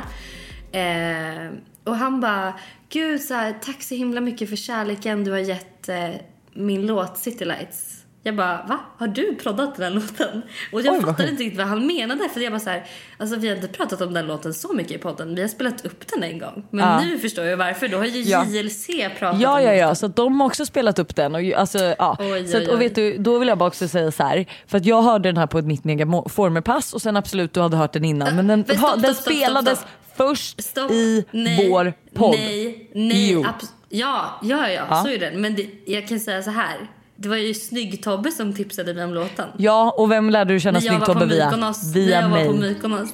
säga. 0.71 1.45
Eh, 1.45 1.51
och 1.83 1.95
han 1.97 2.21
bara, 2.21 2.53
gud 2.89 3.21
så 3.21 3.33
här, 3.33 3.55
tack 3.65 3.83
så 3.83 3.95
himla 3.95 4.21
mycket 4.21 4.49
för 4.49 4.55
kärleken 4.55 5.23
du 5.23 5.31
har 5.31 5.39
gett 5.39 5.89
eh, 5.89 6.09
min 6.53 6.85
låt 6.87 7.17
City 7.17 7.45
Lights. 7.45 8.00
Jag 8.23 8.35
bara, 8.35 8.65
va? 8.67 8.79
Har 8.97 9.07
du 9.07 9.35
proddat 9.35 9.75
den 9.75 9.83
här 9.93 9.99
låten? 9.99 10.41
Och 10.71 10.81
jag 10.81 10.93
Oj, 10.95 11.01
fattade 11.01 11.29
inte 11.29 11.43
riktigt 11.43 11.57
vad 11.59 11.67
han 11.67 11.87
menade 11.87 12.29
för 12.29 12.39
jag 12.41 12.51
bara 12.53 12.59
så 12.59 12.69
här, 12.69 12.83
alltså 13.17 13.35
vi 13.35 13.47
har 13.49 13.55
inte 13.55 13.67
pratat 13.67 14.01
om 14.01 14.13
den 14.13 14.27
låten 14.27 14.53
så 14.53 14.73
mycket 14.73 14.91
i 14.91 14.97
podden. 14.97 15.35
Vi 15.35 15.41
har 15.41 15.47
spelat 15.49 15.85
upp 15.85 16.07
den 16.07 16.23
en 16.23 16.39
gång. 16.39 16.65
Men 16.69 16.85
Ja. 16.87 17.01
nu 17.01 17.19
förstår 17.19 17.45
jag 17.45 17.57
varför. 17.57 17.87
Då 17.87 17.97
har 17.97 18.05
ju 18.05 18.21
Ja. 18.21 18.45
JLC 18.45 18.87
pratat 19.19 19.41
Ja, 19.41 19.57
om 19.57 19.63
ja, 19.63 19.69
den. 19.69 19.77
ja, 19.77 19.95
så 19.95 20.07
de 20.07 20.39
har 20.41 20.47
också 20.47 20.65
spelat 20.65 20.99
upp 20.99 21.15
den. 21.15 21.35
Och, 21.35 21.41
alltså, 21.53 21.77
ja. 21.97 22.17
Oj, 22.19 22.47
så 22.47 22.57
att, 22.57 22.67
och 22.67 22.81
vet 22.81 22.95
du, 22.95 23.17
då 23.17 23.39
vill 23.39 23.47
jag 23.47 23.57
bara 23.57 23.67
också 23.67 23.87
säga 23.87 24.11
så 24.11 24.23
här, 24.23 24.45
för 24.67 24.77
att 24.77 24.85
jag 24.85 25.01
hörde 25.01 25.29
den 25.29 25.37
här 25.37 25.47
på 25.47 25.59
ett 25.59 25.65
mitt 25.65 25.83
megaformerpass 25.83 26.93
och 26.93 27.01
sen 27.01 27.17
absolut 27.17 27.53
du 27.53 27.59
hade 27.61 27.77
hört 27.77 27.93
den 27.93 28.05
innan. 28.05 28.35
Men 28.35 28.47
den, 28.47 28.63
stopp, 28.63 28.77
ha, 28.77 28.95
den 28.95 29.15
stopp, 29.15 29.33
spelades 29.35 29.79
stopp, 29.79 29.89
först 30.15 30.63
Stopp. 30.63 30.91
i 30.91 31.25
nej, 31.31 31.69
vår 31.69 31.93
podd. 32.15 32.31
Nej, 32.35 32.89
nej. 32.95 33.31
Jo. 33.31 33.41
abs- 33.43 33.71
ja, 33.89 34.39
ja, 34.41 34.69
ja, 34.69 34.85
Ja. 34.89 35.03
så 35.03 35.09
är 35.09 35.19
det. 35.19 35.31
Men 35.31 35.55
det, 35.55 35.69
jag 35.85 36.07
kan 36.07 36.19
säga 36.19 36.43
så 36.43 36.49
här. 36.51 36.77
Det 37.21 37.29
var 37.29 37.35
ju 37.37 37.53
Snygg-Tobbe 37.53 38.31
som 38.31 38.53
tipsade 38.53 38.93
mig 38.93 39.03
om 39.03 39.13
låten. 39.13 39.45
Ja, 39.57 39.95
och 39.97 40.11
vem 40.11 40.29
lärde 40.29 40.53
du 40.53 40.59
känna 40.59 40.79
Snygg-Tobbe 40.81 41.25
via? 41.25 41.45
Mykonos. 41.45 41.83
när 41.83 41.93
Via 41.93 42.21
jag 42.21 42.29
var 42.29 42.45
på 42.45 42.53
mig. 42.53 42.69
Mykonos. 42.69 43.09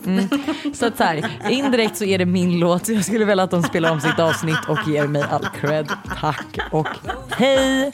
Så 0.73 0.85
att 0.85 0.97
så 0.97 1.03
här, 1.03 1.29
indirekt 1.49 1.97
så 1.97 2.03
är 2.03 2.17
det 2.17 2.25
min 2.25 2.59
låt. 2.59 2.89
Jag 2.89 3.05
skulle 3.05 3.25
vilja 3.25 3.43
att 3.43 3.51
de 3.51 3.63
spelar 3.63 3.91
om 3.91 4.01
sitt 4.01 4.19
avsnitt 4.19 4.57
och 4.67 4.77
ger 4.87 5.07
mig 5.07 5.23
all 5.31 5.47
cred. 5.61 5.87
Tack 6.21 6.57
och 6.71 6.87
hej! 7.37 7.91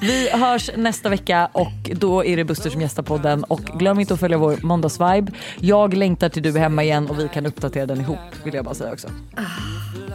Vi 0.00 0.30
hörs 0.30 0.70
nästa 0.76 1.08
vecka 1.08 1.48
och 1.52 1.90
då 1.92 2.24
är 2.24 2.36
det 2.36 2.44
Buster 2.44 2.70
som 2.70 2.80
gästar 2.80 3.02
podden. 3.02 3.44
Och 3.44 3.60
glöm 3.60 4.00
inte 4.00 4.14
att 4.14 4.20
följa 4.20 4.38
vår 4.38 4.58
måndagsvibe. 4.62 5.32
Jag 5.58 5.94
längtar 5.94 6.28
till 6.28 6.42
du 6.42 6.48
är 6.48 6.58
hemma 6.58 6.82
igen 6.84 7.06
och 7.06 7.18
vi 7.18 7.28
kan 7.28 7.46
uppdatera 7.46 7.86
den 7.86 8.00
ihop 8.00 8.18
vill 8.44 8.54
jag 8.54 8.64
bara 8.64 8.74
säga 8.74 8.92
också. 8.92 9.08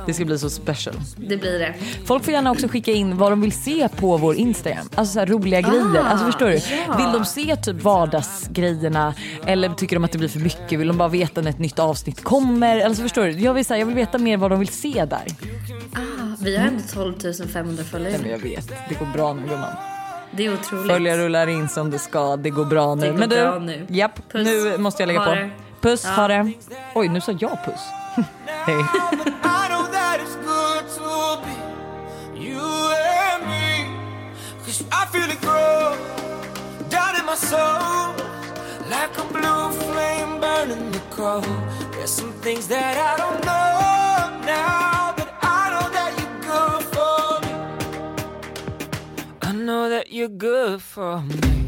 Det 0.05 0.13
ska 0.13 0.25
bli 0.25 0.39
så 0.39 0.49
special. 0.49 0.95
Det 1.17 1.37
blir 1.37 1.59
det. 1.59 1.73
Folk 2.05 2.23
får 2.23 2.33
gärna 2.33 2.51
också 2.51 2.67
skicka 2.67 2.91
in 2.91 3.17
vad 3.17 3.31
de 3.31 3.41
vill 3.41 3.51
se 3.51 3.89
på 3.89 4.17
vår 4.17 4.35
Instagram. 4.35 4.89
Alltså 4.95 5.13
så 5.13 5.25
roliga 5.25 5.61
grejer. 5.61 6.03
Alltså 6.03 6.25
förstår 6.25 6.47
du? 6.47 6.53
ja. 6.87 6.97
Vill 6.97 7.11
de 7.19 7.25
se 7.25 7.55
typ 7.55 7.81
vardagsgrejerna 7.81 9.13
eller 9.45 9.69
tycker 9.69 9.95
de 9.95 10.03
att 10.03 10.11
det 10.11 10.17
blir 10.17 10.29
för 10.29 10.39
mycket? 10.39 10.79
Vill 10.79 10.87
de 10.87 10.97
bara 10.97 11.09
veta 11.09 11.41
när 11.41 11.49
ett 11.49 11.59
nytt 11.59 11.79
avsnitt 11.79 12.23
kommer? 12.23 12.85
Alltså 12.85 13.03
förstår 13.03 13.25
du? 13.25 13.31
Jag 13.31 13.53
vill, 13.53 13.65
så 13.65 13.73
här, 13.73 13.79
jag 13.79 13.85
vill 13.85 13.95
veta 13.95 14.17
mer 14.17 14.37
vad 14.37 14.51
de 14.51 14.59
vill 14.59 14.67
se 14.67 15.05
där. 15.05 15.25
Ah, 15.93 16.24
vi 16.45 16.57
har 16.57 16.67
ändå 16.67 16.83
12 16.93 17.47
500 17.53 17.83
följare. 17.83 18.17
Nej, 18.21 18.31
jag 18.31 18.39
vet, 18.39 18.67
det 18.89 18.95
går 18.99 19.05
bra 19.05 19.33
nu 19.33 19.41
gumman. 19.47 19.73
Det 20.31 20.45
är 20.45 20.53
otroligt. 20.53 20.91
Följare 20.91 21.17
rullar 21.25 21.47
in 21.47 21.69
som 21.69 21.91
det 21.91 21.99
ska, 21.99 22.35
det 22.37 22.49
går 22.49 22.65
bra 22.65 22.95
nu. 22.95 23.01
Det 23.01 23.11
går 23.11 23.17
men 23.17 23.29
du, 23.29 23.35
bra 23.35 23.59
nu. 23.59 23.85
Japp, 23.89 24.15
Puss. 24.31 24.45
nu 24.45 24.77
måste 24.77 25.01
jag 25.01 25.07
lägga 25.07 25.19
Ha 25.19 25.25
på. 25.25 25.35
det. 25.35 25.49
Puss, 25.81 26.03
Ja. 26.05 26.09
ha 26.11 26.27
det. 26.27 26.51
Oj, 26.95 27.07
nu 27.07 27.21
sa 27.21 27.31
jag 27.31 27.57
puss. 27.65 27.81
Hej. 28.45 28.85
Like 38.89 39.17
a 39.17 39.25
blue 39.31 39.71
flame 39.71 40.39
burning 40.39 40.91
the 40.91 40.99
cold. 41.09 41.45
There's 41.93 42.09
some 42.11 42.31
things 42.41 42.67
that 42.67 42.97
I 42.97 43.17
don't 43.21 43.41
know 43.45 44.45
now. 44.45 45.04
That 49.89 50.11
you're 50.11 50.27
good 50.27 50.81
for 50.81 51.21
me. 51.21 51.64